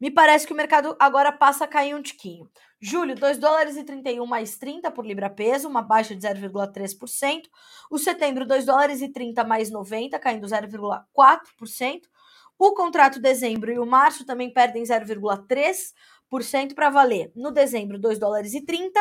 me 0.00 0.08
parece 0.08 0.46
que 0.46 0.52
o 0.52 0.56
mercado 0.56 0.94
agora 1.00 1.32
passa 1.32 1.64
a 1.64 1.68
cair 1.68 1.96
um 1.96 2.02
tiquinho. 2.02 2.48
Julho, 2.80 3.16
2 3.16 3.38
dólares 3.38 3.76
e 3.76 3.82
31 3.82 4.24
mais 4.24 4.56
30 4.56 4.92
por 4.92 5.04
libra 5.04 5.28
peso, 5.28 5.68
uma 5.68 5.82
baixa 5.82 6.14
de 6.14 6.24
0,3%. 6.24 7.42
O 7.90 7.98
setembro, 7.98 8.46
2 8.46 8.66
dólares 8.66 9.02
e 9.02 9.08
30 9.08 9.42
mais 9.42 9.68
90, 9.68 10.16
caindo 10.20 10.46
0,4%. 10.46 12.02
O 12.56 12.72
contrato 12.72 13.20
dezembro 13.20 13.72
e 13.72 13.78
o 13.80 13.86
março 13.86 14.24
também 14.24 14.52
perdem 14.52 14.84
0,3% 14.84 15.92
para 16.74 16.90
valer. 16.90 17.32
No 17.34 17.50
dezembro, 17.50 17.98
2 17.98 18.18
dólares 18.18 18.54
e 18.54 18.64
30 18.64 19.00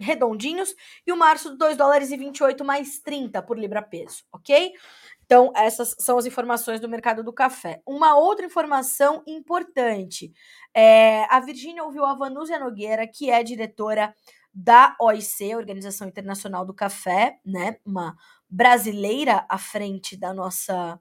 redondinhos 0.00 0.74
e 1.06 1.12
o 1.12 1.16
março 1.16 1.56
2 1.56 1.76
dólares 1.76 2.10
e 2.10 2.16
28 2.16 2.64
mais 2.64 3.00
30 3.00 3.42
por 3.42 3.58
libra 3.58 3.82
peso, 3.82 4.24
ok? 4.32 4.72
Então, 5.24 5.52
essas 5.54 5.94
são 5.98 6.18
as 6.18 6.26
informações 6.26 6.80
do 6.80 6.88
mercado 6.88 7.22
do 7.22 7.32
café. 7.32 7.80
Uma 7.86 8.16
outra 8.16 8.46
informação 8.46 9.22
importante: 9.26 10.32
é, 10.74 11.24
a 11.30 11.38
Virgínia 11.40 11.84
ouviu 11.84 12.04
a 12.04 12.14
Vanúzia 12.14 12.58
Nogueira, 12.58 13.06
que 13.06 13.30
é 13.30 13.42
diretora 13.42 14.12
da 14.52 14.96
OIC, 15.00 15.54
Organização 15.54 16.08
Internacional 16.08 16.64
do 16.64 16.74
Café, 16.74 17.38
né? 17.44 17.76
Uma 17.86 18.16
brasileira 18.48 19.46
à 19.48 19.58
frente 19.58 20.16
da 20.16 20.34
nossa 20.34 20.98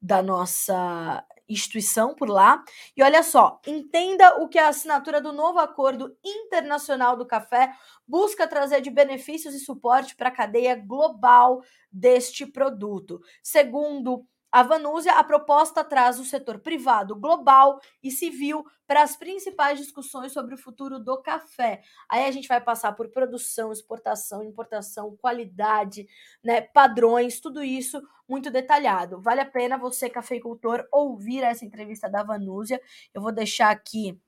da 0.00 0.22
nossa 0.22 1.24
instituição 1.48 2.14
por 2.14 2.28
lá. 2.28 2.62
E 2.96 3.02
olha 3.02 3.22
só, 3.22 3.60
entenda 3.66 4.42
o 4.42 4.48
que 4.48 4.58
a 4.58 4.68
assinatura 4.68 5.20
do 5.20 5.32
novo 5.32 5.58
acordo 5.58 6.16
internacional 6.24 7.16
do 7.16 7.26
café 7.26 7.72
busca 8.06 8.46
trazer 8.46 8.80
de 8.80 8.90
benefícios 8.90 9.54
e 9.54 9.60
suporte 9.60 10.14
para 10.14 10.28
a 10.28 10.34
cadeia 10.34 10.74
global 10.74 11.62
deste 11.90 12.46
produto. 12.46 13.20
Segundo 13.42 14.26
a 14.50 14.62
Vanúzia, 14.62 15.12
a 15.12 15.22
proposta 15.22 15.84
traz 15.84 16.18
o 16.18 16.24
setor 16.24 16.58
privado, 16.58 17.14
global 17.14 17.80
e 18.02 18.10
civil 18.10 18.64
para 18.86 19.02
as 19.02 19.14
principais 19.14 19.78
discussões 19.78 20.32
sobre 20.32 20.54
o 20.54 20.58
futuro 20.58 20.98
do 20.98 21.20
café. 21.20 21.82
Aí 22.08 22.24
a 22.24 22.30
gente 22.30 22.48
vai 22.48 22.60
passar 22.60 22.92
por 22.92 23.08
produção, 23.10 23.70
exportação, 23.70 24.42
importação, 24.42 25.16
qualidade, 25.20 26.06
né, 26.42 26.62
padrões, 26.62 27.40
tudo 27.40 27.62
isso 27.62 28.02
muito 28.26 28.50
detalhado. 28.50 29.20
Vale 29.20 29.42
a 29.42 29.46
pena 29.46 29.76
você, 29.76 30.08
cafeicultor, 30.08 30.86
ouvir 30.90 31.42
essa 31.42 31.64
entrevista 31.64 32.08
da 32.08 32.22
Vanúzia. 32.22 32.80
Eu 33.12 33.20
vou 33.20 33.32
deixar 33.32 33.70
aqui 33.70 34.18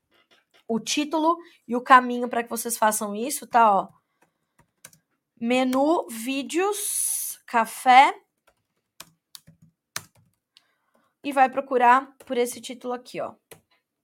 o 0.68 0.78
título 0.78 1.38
e 1.66 1.74
o 1.74 1.80
caminho 1.80 2.28
para 2.28 2.42
que 2.42 2.50
vocês 2.50 2.76
façam 2.76 3.14
isso, 3.14 3.46
tá? 3.46 3.74
Ó. 3.74 3.88
Menu, 5.40 6.06
vídeos, 6.08 7.40
café 7.46 8.14
e 11.22 11.32
vai 11.32 11.48
procurar 11.50 12.16
por 12.26 12.36
esse 12.36 12.60
título 12.60 12.94
aqui, 12.94 13.20
ó. 13.20 13.34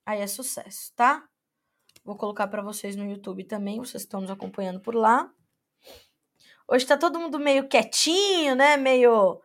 Aí 0.04 0.20
é 0.20 0.26
sucesso, 0.26 0.92
tá? 0.94 1.26
Vou 2.04 2.16
colocar 2.16 2.46
para 2.46 2.62
vocês 2.62 2.94
no 2.94 3.04
YouTube 3.04 3.44
também, 3.44 3.78
vocês 3.78 4.02
estão 4.04 4.20
nos 4.20 4.30
acompanhando 4.30 4.80
por 4.80 4.94
lá. 4.94 5.30
Hoje 6.68 6.86
tá 6.86 6.96
todo 6.96 7.18
mundo 7.18 7.38
meio 7.38 7.68
quietinho, 7.68 8.54
né? 8.54 8.76
Meio 8.76 9.40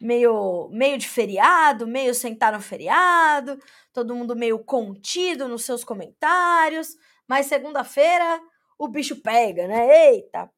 meio 0.00 0.68
meio 0.70 0.98
de 0.98 1.08
feriado, 1.08 1.86
meio 1.86 2.14
sentar 2.14 2.52
no 2.52 2.60
feriado, 2.60 3.58
todo 3.92 4.14
mundo 4.14 4.36
meio 4.36 4.62
contido 4.62 5.48
nos 5.48 5.64
seus 5.64 5.84
comentários, 5.84 6.96
mas 7.26 7.46
segunda-feira 7.46 8.40
o 8.78 8.88
bicho 8.88 9.22
pega, 9.22 9.66
né? 9.66 10.12
Eita, 10.12 10.50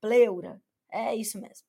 pleura. 0.00 0.60
É 0.90 1.14
isso 1.14 1.40
mesmo. 1.40 1.66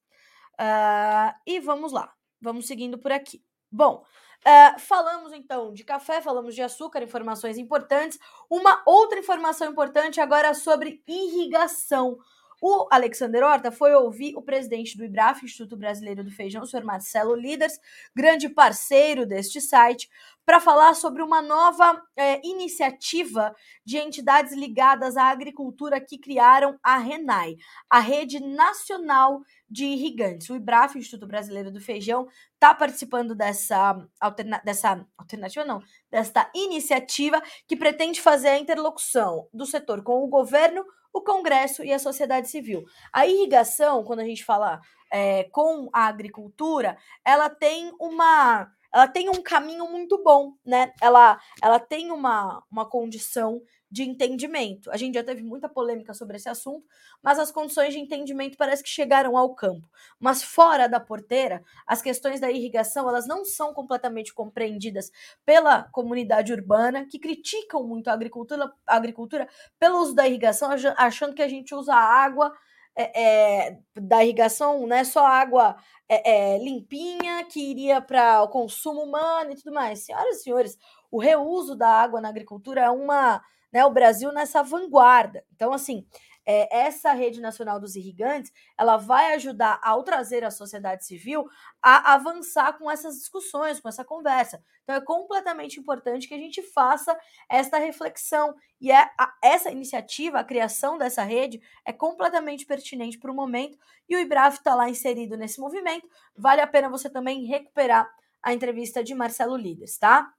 Uh, 0.59 1.33
e 1.45 1.59
vamos 1.59 1.91
lá, 1.91 2.13
vamos 2.41 2.67
seguindo 2.67 2.97
por 2.97 3.11
aqui. 3.11 3.43
Bom, 3.71 4.03
uh, 4.45 4.79
falamos 4.79 5.33
então 5.33 5.73
de 5.73 5.83
café, 5.83 6.21
falamos 6.21 6.55
de 6.55 6.61
açúcar, 6.61 7.03
informações 7.03 7.57
importantes. 7.57 8.17
Uma 8.49 8.81
outra 8.85 9.19
informação 9.19 9.69
importante 9.69 10.21
agora 10.21 10.53
sobre 10.53 11.01
irrigação. 11.07 12.17
O 12.59 12.87
Alexander 12.89 13.43
Horta 13.43 13.71
foi 13.71 13.93
ouvir 13.93 14.35
o 14.35 14.41
presidente 14.41 14.97
do 14.97 15.05
IBRAF, 15.05 15.45
Instituto 15.45 15.77
Brasileiro 15.77 16.23
do 16.23 16.31
Feijão, 16.31 16.63
o 16.63 16.65
senhor 16.65 16.83
Marcelo 16.83 17.35
Líderes, 17.35 17.79
grande 18.15 18.49
parceiro 18.49 19.27
deste 19.27 19.61
site, 19.61 20.09
para 20.43 20.59
falar 20.59 20.95
sobre 20.95 21.21
uma 21.21 21.39
nova 21.39 22.01
é, 22.15 22.41
iniciativa 22.43 23.55
de 23.85 23.97
entidades 23.97 24.53
ligadas 24.53 25.17
à 25.17 25.25
agricultura 25.25 26.01
que 26.01 26.17
criaram 26.17 26.79
a 26.81 26.97
RENAI, 26.97 27.57
a 27.87 27.99
Rede 27.99 28.39
Nacional 28.39 29.43
de 29.69 29.85
Irrigantes. 29.85 30.49
O 30.49 30.55
IBRAF, 30.55 30.97
Instituto 30.97 31.27
Brasileiro 31.27 31.71
do 31.71 31.81
Feijão, 31.81 32.27
está 32.53 32.73
participando 32.73 33.35
dessa, 33.35 33.97
alterna 34.19 34.61
dessa 34.63 35.05
alternativa, 35.17 35.65
não, 35.65 35.81
desta 36.09 36.49
iniciativa 36.53 37.41
que 37.67 37.75
pretende 37.75 38.21
fazer 38.21 38.49
a 38.49 38.59
interlocução 38.59 39.47
do 39.53 39.65
setor 39.65 40.03
com 40.03 40.23
o 40.23 40.27
governo, 40.27 40.85
o 41.13 41.21
Congresso 41.21 41.83
e 41.83 41.91
a 41.91 41.99
sociedade 41.99 42.49
civil. 42.49 42.85
A 43.11 43.25
irrigação, 43.25 44.03
quando 44.03 44.19
a 44.19 44.25
gente 44.25 44.43
fala 44.43 44.79
é, 45.11 45.45
com 45.45 45.89
a 45.91 46.05
agricultura, 46.05 46.97
ela 47.25 47.49
tem 47.49 47.91
uma 47.99 48.71
ela 48.93 49.07
tem 49.07 49.29
um 49.29 49.43
caminho 49.43 49.87
muito 49.89 50.23
bom, 50.23 50.53
né? 50.65 50.93
Ela, 51.01 51.39
ela 51.61 51.77
tem 51.77 52.09
uma, 52.09 52.63
uma 52.71 52.89
condição 52.89 53.61
de 53.89 54.03
entendimento. 54.03 54.91
A 54.91 54.97
gente 54.97 55.15
já 55.15 55.23
teve 55.23 55.41
muita 55.41 55.69
polêmica 55.69 56.13
sobre 56.13 56.37
esse 56.37 56.49
assunto, 56.49 56.85
mas 57.23 57.39
as 57.39 57.51
condições 57.51 57.93
de 57.93 57.99
entendimento 57.99 58.57
parece 58.57 58.83
que 58.83 58.89
chegaram 58.89 59.37
ao 59.37 59.55
campo. 59.55 59.87
Mas 60.19 60.43
fora 60.43 60.87
da 60.87 60.99
porteira, 60.99 61.63
as 61.85 62.01
questões 62.01 62.39
da 62.39 62.51
irrigação, 62.51 63.07
elas 63.07 63.27
não 63.27 63.45
são 63.45 63.73
completamente 63.73 64.33
compreendidas 64.33 65.11
pela 65.45 65.83
comunidade 65.83 66.51
urbana, 66.51 67.05
que 67.05 67.17
criticam 67.17 67.83
muito 67.83 68.09
a 68.09 68.13
agricultura, 68.13 68.71
a 68.85 68.95
agricultura 68.95 69.47
pelo 69.79 69.99
uso 69.99 70.13
da 70.13 70.27
irrigação, 70.27 70.69
achando 70.97 71.33
que 71.33 71.41
a 71.41 71.47
gente 71.47 71.73
usa 71.73 71.95
água 71.95 72.53
é, 72.93 73.67
é, 73.69 73.79
da 73.95 74.23
irrigação, 74.23 74.87
né, 74.87 75.03
só 75.03 75.25
água 75.25 75.77
é, 76.09 76.55
é 76.55 76.57
limpinha 76.57 77.45
que 77.45 77.59
iria 77.59 78.01
para 78.01 78.41
o 78.41 78.47
consumo 78.47 79.03
humano 79.03 79.51
e 79.51 79.55
tudo 79.55 79.71
mais. 79.71 79.99
Senhoras 79.99 80.37
e 80.37 80.43
senhores, 80.43 80.77
o 81.11 81.19
reuso 81.19 81.75
da 81.75 81.87
água 81.87 82.19
na 82.19 82.29
agricultura 82.29 82.81
é 82.81 82.89
uma 82.89 83.41
né, 83.71 83.85
o 83.85 83.91
Brasil 83.91 84.31
nessa 84.31 84.63
vanguarda. 84.63 85.43
Então, 85.53 85.73
assim, 85.73 86.05
é, 86.49 86.85
essa 86.85 87.11
rede 87.11 87.41
nacional 87.41 87.77
dos 87.77 87.97
irrigantes, 87.97 88.53
ela 88.79 88.95
vai 88.95 89.33
ajudar 89.33 89.81
ao 89.83 90.01
trazer 90.01 90.45
a 90.45 90.49
sociedade 90.49 91.05
civil 91.05 91.45
a 91.81 92.13
avançar 92.13 92.77
com 92.77 92.89
essas 92.89 93.15
discussões, 93.17 93.81
com 93.81 93.89
essa 93.89 94.05
conversa. 94.05 94.63
Então, 94.83 94.95
é 94.95 95.01
completamente 95.01 95.77
importante 95.77 96.25
que 96.25 96.33
a 96.33 96.37
gente 96.37 96.63
faça 96.63 97.19
esta 97.49 97.77
reflexão. 97.77 98.55
E 98.79 98.89
é 98.89 99.09
a, 99.19 99.33
essa 99.43 99.69
iniciativa, 99.69 100.39
a 100.39 100.43
criação 100.43 100.97
dessa 100.97 101.21
rede, 101.21 101.61
é 101.85 101.91
completamente 101.91 102.65
pertinente 102.65 103.19
para 103.19 103.29
o 103.31 103.35
momento. 103.35 103.77
E 104.07 104.15
o 104.15 104.19
IBRAF 104.19 104.59
está 104.59 104.73
lá 104.73 104.89
inserido 104.89 105.35
nesse 105.35 105.59
movimento. 105.59 106.07
Vale 106.33 106.61
a 106.61 106.67
pena 106.67 106.87
você 106.87 107.09
também 107.09 107.43
recuperar 107.43 108.09
a 108.41 108.53
entrevista 108.53 109.03
de 109.03 109.13
Marcelo 109.13 109.57
Líderes, 109.57 109.97
tá? 109.97 110.33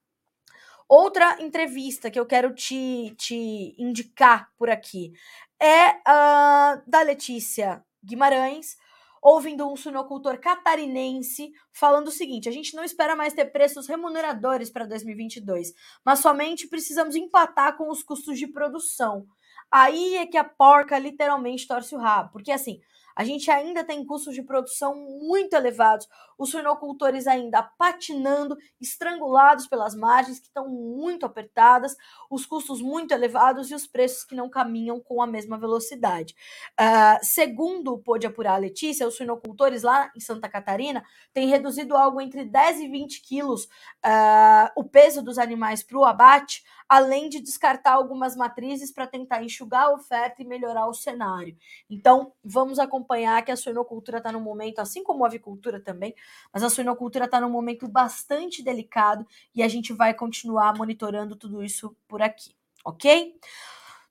Outra 0.88 1.36
entrevista 1.42 2.10
que 2.10 2.18
eu 2.18 2.24
quero 2.24 2.54
te, 2.54 3.14
te 3.18 3.74
indicar 3.78 4.50
por 4.56 4.70
aqui 4.70 5.12
é 5.60 5.90
uh, 5.90 6.82
da 6.86 7.02
Letícia 7.02 7.84
Guimarães, 8.02 8.78
ouvindo 9.20 9.70
um 9.70 9.76
suinocultor 9.76 10.38
catarinense 10.38 11.52
falando 11.72 12.08
o 12.08 12.12
seguinte: 12.12 12.48
a 12.48 12.52
gente 12.52 12.74
não 12.74 12.82
espera 12.82 13.14
mais 13.14 13.34
ter 13.34 13.44
preços 13.46 13.86
remuneradores 13.86 14.70
para 14.70 14.86
2022, 14.86 15.74
mas 16.02 16.20
somente 16.20 16.66
precisamos 16.66 17.14
empatar 17.14 17.76
com 17.76 17.90
os 17.90 18.02
custos 18.02 18.38
de 18.38 18.46
produção. 18.46 19.26
Aí 19.70 20.16
é 20.16 20.26
que 20.26 20.38
a 20.38 20.44
porca 20.44 20.98
literalmente 20.98 21.68
torce 21.68 21.94
o 21.94 21.98
rabo, 21.98 22.30
porque 22.32 22.50
assim, 22.50 22.80
a 23.18 23.24
gente 23.24 23.50
ainda 23.50 23.82
tem 23.82 24.06
custos 24.06 24.32
de 24.32 24.44
produção 24.44 24.94
muito 24.94 25.54
elevados, 25.54 26.06
os 26.38 26.50
suinocultores 26.50 27.26
ainda 27.26 27.60
patinando, 27.64 28.56
estrangulados 28.80 29.66
pelas 29.66 29.92
margens 29.96 30.38
que 30.38 30.46
estão 30.46 30.68
muito 30.68 31.26
apertadas, 31.26 31.96
os 32.30 32.46
custos 32.46 32.80
muito 32.80 33.12
elevados 33.12 33.72
e 33.72 33.74
os 33.74 33.88
preços 33.88 34.22
que 34.22 34.36
não 34.36 34.48
caminham 34.48 35.00
com 35.00 35.20
a 35.20 35.26
mesma 35.26 35.58
velocidade. 35.58 36.32
Uh, 36.80 37.18
segundo 37.20 37.98
pôde 37.98 38.24
apurar 38.24 38.54
a 38.54 38.58
Letícia, 38.58 39.08
os 39.08 39.16
suinocultores 39.16 39.82
lá 39.82 40.12
em 40.16 40.20
Santa 40.20 40.48
Catarina 40.48 41.04
têm 41.32 41.48
reduzido 41.48 41.96
algo 41.96 42.20
entre 42.20 42.44
10 42.44 42.82
e 42.82 42.88
20 42.88 43.20
quilos 43.22 43.64
uh, 43.64 44.70
o 44.76 44.84
peso 44.84 45.22
dos 45.22 45.38
animais 45.38 45.82
para 45.82 45.98
o 45.98 46.04
abate, 46.04 46.62
além 46.88 47.28
de 47.28 47.40
descartar 47.40 47.92
algumas 47.92 48.34
matrizes 48.34 48.90
para 48.90 49.06
tentar 49.06 49.42
enxugar 49.42 49.84
a 49.84 49.92
oferta 49.92 50.42
e 50.42 50.44
melhorar 50.46 50.86
o 50.88 50.94
cenário. 50.94 51.56
Então, 51.90 52.32
vamos 52.42 52.78
acompanhar 52.78 53.44
que 53.44 53.52
a 53.52 53.56
suinocultura 53.56 54.18
está 54.18 54.32
no 54.32 54.40
momento, 54.40 54.78
assim 54.78 55.04
como 55.04 55.24
a 55.24 55.28
avicultura 55.28 55.78
também, 55.80 56.14
mas 56.52 56.62
a 56.62 56.70
suinocultura 56.70 57.26
está 57.26 57.40
num 57.40 57.50
momento 57.50 57.86
bastante 57.86 58.62
delicado 58.62 59.26
e 59.54 59.62
a 59.62 59.68
gente 59.68 59.92
vai 59.92 60.14
continuar 60.14 60.74
monitorando 60.76 61.36
tudo 61.36 61.62
isso 61.62 61.94
por 62.08 62.22
aqui, 62.22 62.54
ok? 62.84 63.34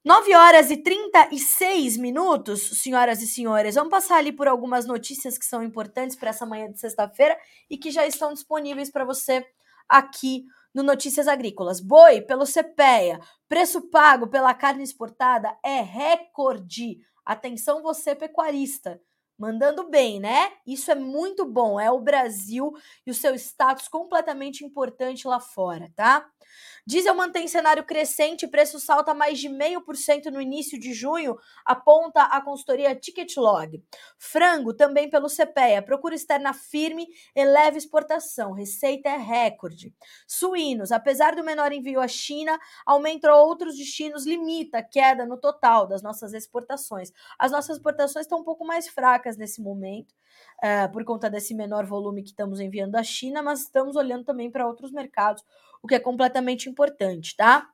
9 0.07 0.33
horas 0.35 0.71
e 0.71 0.77
36 0.77 1.97
minutos, 1.97 2.81
senhoras 2.81 3.21
e 3.21 3.27
senhores. 3.27 3.75
Vamos 3.75 3.91
passar 3.91 4.17
ali 4.17 4.31
por 4.31 4.47
algumas 4.47 4.85
notícias 4.85 5.37
que 5.37 5.45
são 5.45 5.61
importantes 5.61 6.15
para 6.15 6.29
essa 6.29 6.45
manhã 6.45 6.71
de 6.71 6.79
sexta-feira 6.79 7.37
e 7.69 7.77
que 7.77 7.91
já 7.91 8.07
estão 8.07 8.31
disponíveis 8.31 8.89
para 8.89 9.03
você 9.03 9.45
aqui 9.89 10.45
no 10.77 10.83
Notícias 10.83 11.27
Agrícolas. 11.27 11.79
Boi 11.81 12.21
pelo 12.21 12.45
CPEA, 12.45 13.19
preço 13.49 13.89
pago 13.89 14.27
pela 14.27 14.53
carne 14.53 14.83
exportada 14.83 15.57
é 15.65 15.81
recorde. 15.81 16.99
Atenção 17.25 17.81
você 17.81 18.13
pecuarista. 18.13 19.01
Mandando 19.37 19.87
bem, 19.89 20.19
né? 20.19 20.51
Isso 20.65 20.89
é 20.91 20.95
muito 20.95 21.45
bom. 21.45 21.79
É 21.79 21.91
o 21.91 21.99
Brasil 21.99 22.73
e 23.05 23.11
o 23.11 23.13
seu 23.13 23.35
status 23.35 23.87
completamente 23.87 24.65
importante 24.65 25.27
lá 25.27 25.39
fora, 25.39 25.91
tá? 25.95 26.27
Diesel 26.85 27.13
mantém 27.13 27.47
cenário 27.47 27.83
crescente, 27.83 28.47
preço 28.47 28.79
salta 28.79 29.13
mais 29.13 29.37
de 29.39 29.49
0,5% 29.49 30.31
no 30.31 30.39
início 30.41 30.79
de 30.79 30.93
junho, 30.93 31.37
aponta 31.65 32.23
a 32.23 32.41
consultoria 32.41 32.95
Ticketlog. 32.95 33.83
Frango, 34.17 34.73
também 34.73 35.09
pelo 35.09 35.27
CPEA, 35.27 35.81
procura 35.81 36.15
externa 36.15 36.53
firme, 36.53 37.05
eleva 37.35 37.77
exportação, 37.77 38.53
receita 38.53 39.09
é 39.09 39.17
recorde. 39.17 39.93
Suínos, 40.25 40.91
apesar 40.93 41.35
do 41.35 41.43
menor 41.43 41.73
envio 41.73 41.99
à 41.99 42.07
China, 42.07 42.57
aumento 42.85 43.25
a 43.25 43.35
outros 43.35 43.75
destinos 43.75 44.25
limita 44.25 44.77
a 44.77 44.83
queda 44.83 45.25
no 45.25 45.37
total 45.37 45.85
das 45.87 46.01
nossas 46.01 46.33
exportações. 46.33 47.11
As 47.37 47.51
nossas 47.51 47.75
exportações 47.77 48.25
estão 48.25 48.39
um 48.39 48.43
pouco 48.45 48.65
mais 48.65 48.87
fracas 48.87 49.26
nesse 49.35 49.61
momento, 49.61 50.13
uh, 50.63 50.91
por 50.93 51.03
conta 51.03 51.29
desse 51.29 51.53
menor 51.53 51.85
volume 51.85 52.23
que 52.23 52.29
estamos 52.29 52.59
enviando 52.59 52.95
à 52.95 53.03
China, 53.03 53.41
mas 53.41 53.61
estamos 53.61 53.95
olhando 53.95 54.23
também 54.23 54.51
para 54.51 54.67
outros 54.67 54.91
mercados 54.91 55.43
o 55.81 55.87
que 55.87 55.95
é 55.95 55.99
completamente 55.99 56.69
importante, 56.69 57.35
tá? 57.35 57.67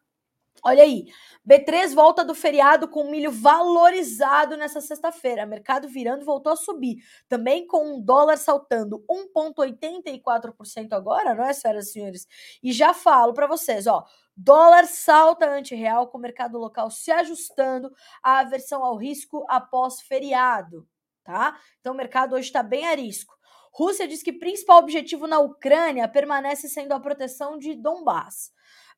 Olha 0.65 0.83
aí, 0.83 1.07
B3 1.47 1.93
volta 1.93 2.23
do 2.23 2.33
feriado 2.33 2.87
com 2.87 3.09
milho 3.09 3.31
valorizado 3.31 4.55
nessa 4.55 4.79
sexta-feira. 4.79 5.45
Mercado 5.45 5.89
virando 5.89 6.23
voltou 6.23 6.53
a 6.53 6.55
subir. 6.55 6.97
Também 7.27 7.67
com 7.67 7.95
um 7.95 8.01
dólar 8.01 8.37
saltando 8.37 9.03
1,84% 9.09 10.93
agora, 10.93 11.33
não 11.35 11.43
é, 11.43 11.51
senhoras 11.51 11.87
e 11.87 11.91
senhores? 11.91 12.27
E 12.61 12.71
já 12.71 12.93
falo 12.93 13.33
para 13.33 13.47
vocês, 13.47 13.87
ó. 13.87 14.05
Dólar 14.37 14.85
salta 14.85 15.49
anti-real 15.49 16.07
com 16.07 16.17
o 16.17 16.21
mercado 16.21 16.57
local 16.57 16.89
se 16.89 17.11
ajustando 17.11 17.91
à 18.23 18.39
aversão 18.39 18.83
ao 18.83 18.95
risco 18.95 19.45
após 19.49 20.01
feriado, 20.01 20.87
tá? 21.23 21.57
Então 21.79 21.93
o 21.93 21.97
mercado 21.97 22.35
hoje 22.35 22.47
está 22.47 22.61
bem 22.61 22.87
a 22.87 22.95
risco. 22.95 23.33
Rússia 23.73 24.07
diz 24.07 24.21
que 24.21 24.31
principal 24.31 24.77
objetivo 24.79 25.25
na 25.25 25.39
Ucrânia 25.39 26.07
permanece 26.07 26.69
sendo 26.69 26.93
a 26.93 26.99
proteção 26.99 27.57
de 27.57 27.73
Donbass. 27.73 28.51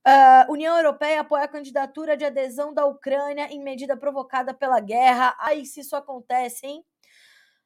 Uh, 0.06 0.52
União 0.52 0.76
Europeia 0.78 1.22
apoia 1.22 1.46
a 1.46 1.48
candidatura 1.48 2.16
de 2.16 2.26
adesão 2.26 2.74
da 2.74 2.86
Ucrânia 2.86 3.48
em 3.52 3.64
medida 3.64 3.98
provocada 3.98 4.54
pela 4.54 4.80
guerra. 4.80 5.36
Ai, 5.40 5.66
se 5.66 5.80
isso 5.80 5.96
acontece, 5.96 6.68
hein? 6.68 6.84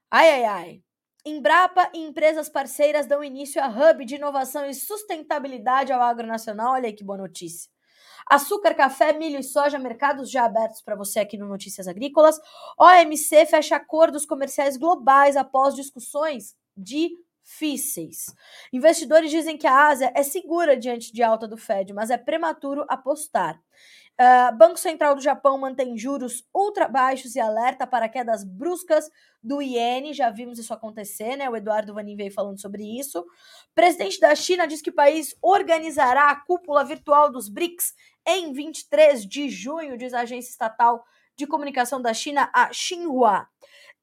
Ai, 0.10 0.30
ai, 0.32 0.46
ai. 0.46 0.84
Embrapa 1.26 1.90
e 1.94 2.00
empresas 2.00 2.48
parceiras 2.48 3.06
dão 3.06 3.24
início 3.24 3.62
a 3.62 3.68
hub 3.68 4.06
de 4.06 4.16
inovação 4.16 4.66
e 4.66 4.74
sustentabilidade 4.74 5.92
ao 5.92 6.02
agronacional. 6.02 6.74
Olha 6.74 6.86
aí 6.86 6.94
que 6.94 7.04
boa 7.04 7.18
notícia. 7.18 7.70
Açúcar, 8.30 8.76
café, 8.76 9.12
milho 9.12 9.40
e 9.40 9.44
soja, 9.44 9.80
mercados 9.80 10.30
já 10.30 10.46
abertos 10.46 10.84
para 10.84 10.96
você 10.96 11.20
aqui 11.20 11.36
no 11.36 11.48
Notícias 11.48 11.88
Agrícolas. 11.88 12.40
OMC 12.78 13.48
fecha 13.48 13.76
acordos 13.76 14.24
comerciais 14.24 14.78
globais 14.78 15.36
após 15.36 15.74
discussões 15.74 16.56
difíceis. 16.78 18.28
Investidores 18.72 19.32
dizem 19.32 19.58
que 19.58 19.66
a 19.66 19.88
Ásia 19.88 20.14
é 20.16 20.22
segura 20.22 20.78
diante 20.78 21.12
de 21.12 21.24
alta 21.24 21.48
do 21.48 21.58
Fed, 21.58 21.92
mas 21.92 22.12
é 22.12 22.18
prematuro 22.20 22.86
apostar. 22.88 23.60
Uh, 24.20 24.54
Banco 24.58 24.78
Central 24.78 25.16
do 25.16 25.22
Japão 25.22 25.58
mantém 25.58 25.98
juros 25.98 26.44
ultra 26.54 26.90
baixos 26.90 27.36
e 27.36 27.40
alerta 27.40 27.88
para 27.88 28.10
quedas 28.10 28.44
bruscas 28.44 29.10
do 29.42 29.62
iene. 29.62 30.14
Já 30.14 30.30
vimos 30.30 30.60
isso 30.60 30.74
acontecer, 30.74 31.38
né? 31.38 31.50
O 31.50 31.56
Eduardo 31.56 31.94
Vanin 31.94 32.18
veio 32.18 32.32
falando 32.32 32.60
sobre 32.60 32.84
isso. 32.84 33.26
Presidente 33.74 34.20
da 34.20 34.36
China 34.36 34.68
diz 34.68 34.82
que 34.82 34.90
o 34.90 34.96
país 34.96 35.34
organizará 35.42 36.32
a 36.32 36.36
cúpula 36.36 36.84
virtual 36.84 37.32
dos 37.32 37.48
BRICS 37.48 37.94
em 38.28 38.52
23 38.52 39.26
de 39.26 39.50
junho, 39.50 39.98
diz 39.98 40.14
a 40.14 40.22
agência 40.22 40.50
estatal 40.50 41.02
de 41.38 41.48
comunicação 41.48 42.02
da 42.02 42.14
China, 42.14 42.52
a 42.54 42.74
Xinhua. 42.74 43.48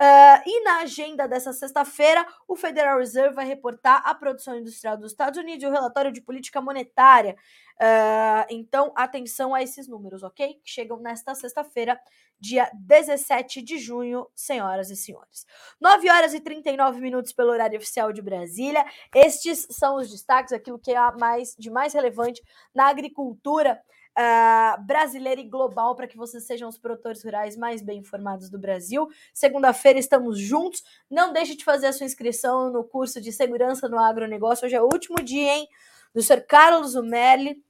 Uh, 0.01 0.43
e 0.45 0.63
na 0.63 0.81
agenda 0.81 1.27
dessa 1.27 1.55
sexta-feira, 1.55 2.27
o 2.47 2.55
Federal 2.55 2.99
Reserve 2.99 3.35
vai 3.35 3.47
reportar 3.47 4.03
a 4.05 4.15
produção 4.15 4.55
industrial 4.59 4.95
dos 4.95 5.13
Estados 5.13 5.39
Unidos 5.39 5.65
e 5.65 5.67
o 5.67 5.71
relatório 5.71 6.13
de 6.13 6.21
política 6.21 6.61
monetária. 6.61 7.35
Uh, 7.77 8.45
então, 8.51 8.93
atenção 8.95 9.55
a 9.55 9.63
esses 9.63 9.89
números, 9.89 10.23
ok? 10.23 10.61
Que 10.63 10.71
chegam 10.71 10.99
nesta 10.99 11.35
sexta-feira, 11.35 11.99
dia 12.39 12.71
17 12.75 13.63
de 13.63 13.79
junho, 13.79 14.27
senhoras 14.35 14.91
e 14.91 14.97
senhores. 14.97 15.47
9 15.81 16.11
horas 16.11 16.35
e 16.35 16.41
39 16.41 17.01
minutos 17.01 17.33
pelo 17.33 17.51
horário 17.51 17.79
oficial 17.79 18.13
de 18.13 18.21
Brasília. 18.21 18.85
Estes 19.15 19.67
são 19.71 19.97
os 19.97 20.11
destaques, 20.11 20.53
aquilo 20.53 20.79
que 20.79 20.93
é 20.93 21.13
mais, 21.13 21.55
de 21.59 21.71
mais 21.71 21.95
relevante 21.95 22.43
na 22.75 22.89
agricultura 22.89 23.81
uh, 24.17 24.83
brasileira 24.85 25.41
e 25.41 25.49
global 25.49 25.95
para 25.95 26.07
que 26.07 26.17
vocês 26.17 26.45
sejam 26.45 26.69
os 26.69 26.79
produtores 26.79 27.23
rurais 27.23 27.57
mais 27.57 27.83
bem 27.83 27.99
informados 27.99 28.49
do 28.49 28.59
Brasil. 28.59 29.09
Segunda-feira 29.33 29.99
estamos 29.99 30.39
juntos. 30.39 30.83
Não 31.11 31.33
deixe 31.33 31.55
de 31.55 31.65
fazer 31.65 31.87
a 31.87 31.93
sua 31.93 32.07
inscrição 32.07 32.73
no 32.73 32.83
curso 32.83 33.21
de 33.21 33.33
Segurança 33.33 33.89
no 33.89 33.99
Agronegócio. 33.99 34.67
Hoje 34.67 34.75
é 34.77 34.81
o 34.81 34.89
último 34.93 35.17
dia, 35.23 35.57
hein? 35.57 35.69
Do 36.15 36.23
Sr. 36.23 36.47
Carlos 36.47 36.95
Umerli 36.95 37.63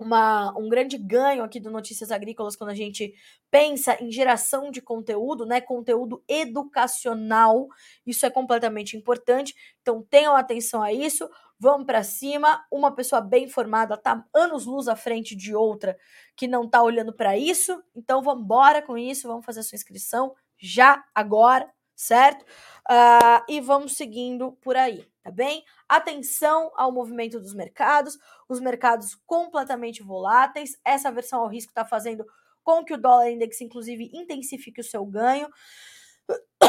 uma, 0.00 0.58
um 0.58 0.68
grande 0.68 0.96
ganho 0.96 1.44
aqui 1.44 1.60
do 1.60 1.70
Notícias 1.70 2.10
Agrícolas 2.10 2.56
quando 2.56 2.70
a 2.70 2.74
gente 2.74 3.14
pensa 3.50 4.02
em 4.02 4.10
geração 4.10 4.70
de 4.70 4.80
conteúdo, 4.80 5.44
né? 5.44 5.60
Conteúdo 5.60 6.24
educacional. 6.26 7.68
Isso 8.06 8.24
é 8.24 8.30
completamente 8.30 8.96
importante. 8.96 9.54
Então 9.82 10.02
tenham 10.02 10.34
atenção 10.34 10.82
a 10.82 10.90
isso. 10.90 11.28
Vamos 11.60 11.86
para 11.86 12.02
cima. 12.02 12.64
Uma 12.72 12.90
pessoa 12.94 13.20
bem 13.20 13.44
informada 13.44 13.96
tá 13.96 14.24
anos 14.34 14.64
luz 14.64 14.88
à 14.88 14.96
frente 14.96 15.36
de 15.36 15.54
outra 15.54 15.96
que 16.34 16.48
não 16.48 16.66
tá 16.68 16.82
olhando 16.82 17.12
para 17.12 17.36
isso. 17.36 17.80
Então 17.94 18.22
vamos 18.22 18.44
embora 18.44 18.80
com 18.80 18.96
isso. 18.96 19.28
Vamos 19.28 19.44
fazer 19.44 19.60
a 19.60 19.62
sua 19.62 19.76
inscrição 19.76 20.34
já 20.58 21.04
agora, 21.14 21.70
certo? 21.94 22.42
Uh, 22.90 23.44
e 23.46 23.60
vamos 23.60 23.96
seguindo 23.96 24.52
por 24.62 24.74
aí 24.74 25.06
tá 25.22 25.30
bem? 25.30 25.64
Atenção 25.88 26.72
ao 26.74 26.90
movimento 26.90 27.38
dos 27.38 27.54
mercados, 27.54 28.18
os 28.48 28.60
mercados 28.60 29.14
completamente 29.26 30.02
voláteis. 30.02 30.78
Essa 30.84 31.12
versão 31.12 31.40
ao 31.40 31.48
risco 31.48 31.70
está 31.70 31.84
fazendo 31.84 32.24
com 32.62 32.84
que 32.84 32.94
o 32.94 32.98
dólar 32.98 33.30
index, 33.30 33.60
inclusive, 33.60 34.10
intensifique 34.12 34.80
o 34.80 34.84
seu 34.84 35.04
ganho. 35.04 35.48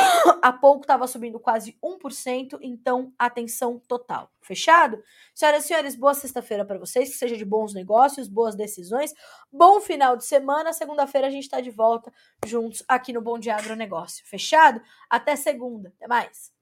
Há 0.42 0.52
pouco 0.52 0.82
estava 0.82 1.08
subindo 1.08 1.40
quase 1.40 1.78
1%, 1.84 2.58
então 2.62 3.14
atenção 3.18 3.80
total. 3.88 4.32
Fechado? 4.42 5.02
Senhoras 5.34 5.66
e 5.66 5.68
senhores, 5.68 5.96
boa 5.96 6.14
sexta-feira 6.14 6.66
para 6.66 6.80
vocês, 6.80 7.10
que 7.10 7.16
seja 7.16 7.38
de 7.38 7.46
bons 7.46 7.74
negócios, 7.74 8.28
boas 8.28 8.56
decisões, 8.56 9.14
bom 9.52 9.80
final 9.80 10.16
de 10.18 10.26
semana. 10.26 10.74
Segunda-feira 10.74 11.28
a 11.28 11.32
gente 11.32 11.44
está 11.44 11.62
de 11.62 11.72
volta 11.72 12.12
juntos 12.46 12.84
aqui 12.88 13.14
no 13.14 13.22
Bom 13.22 13.40
Dia 13.40 13.56
Agronegócio. 13.56 14.26
Fechado? 14.26 14.82
Até 15.10 15.36
segunda. 15.36 15.94
Até 15.98 16.08
mais. 16.08 16.61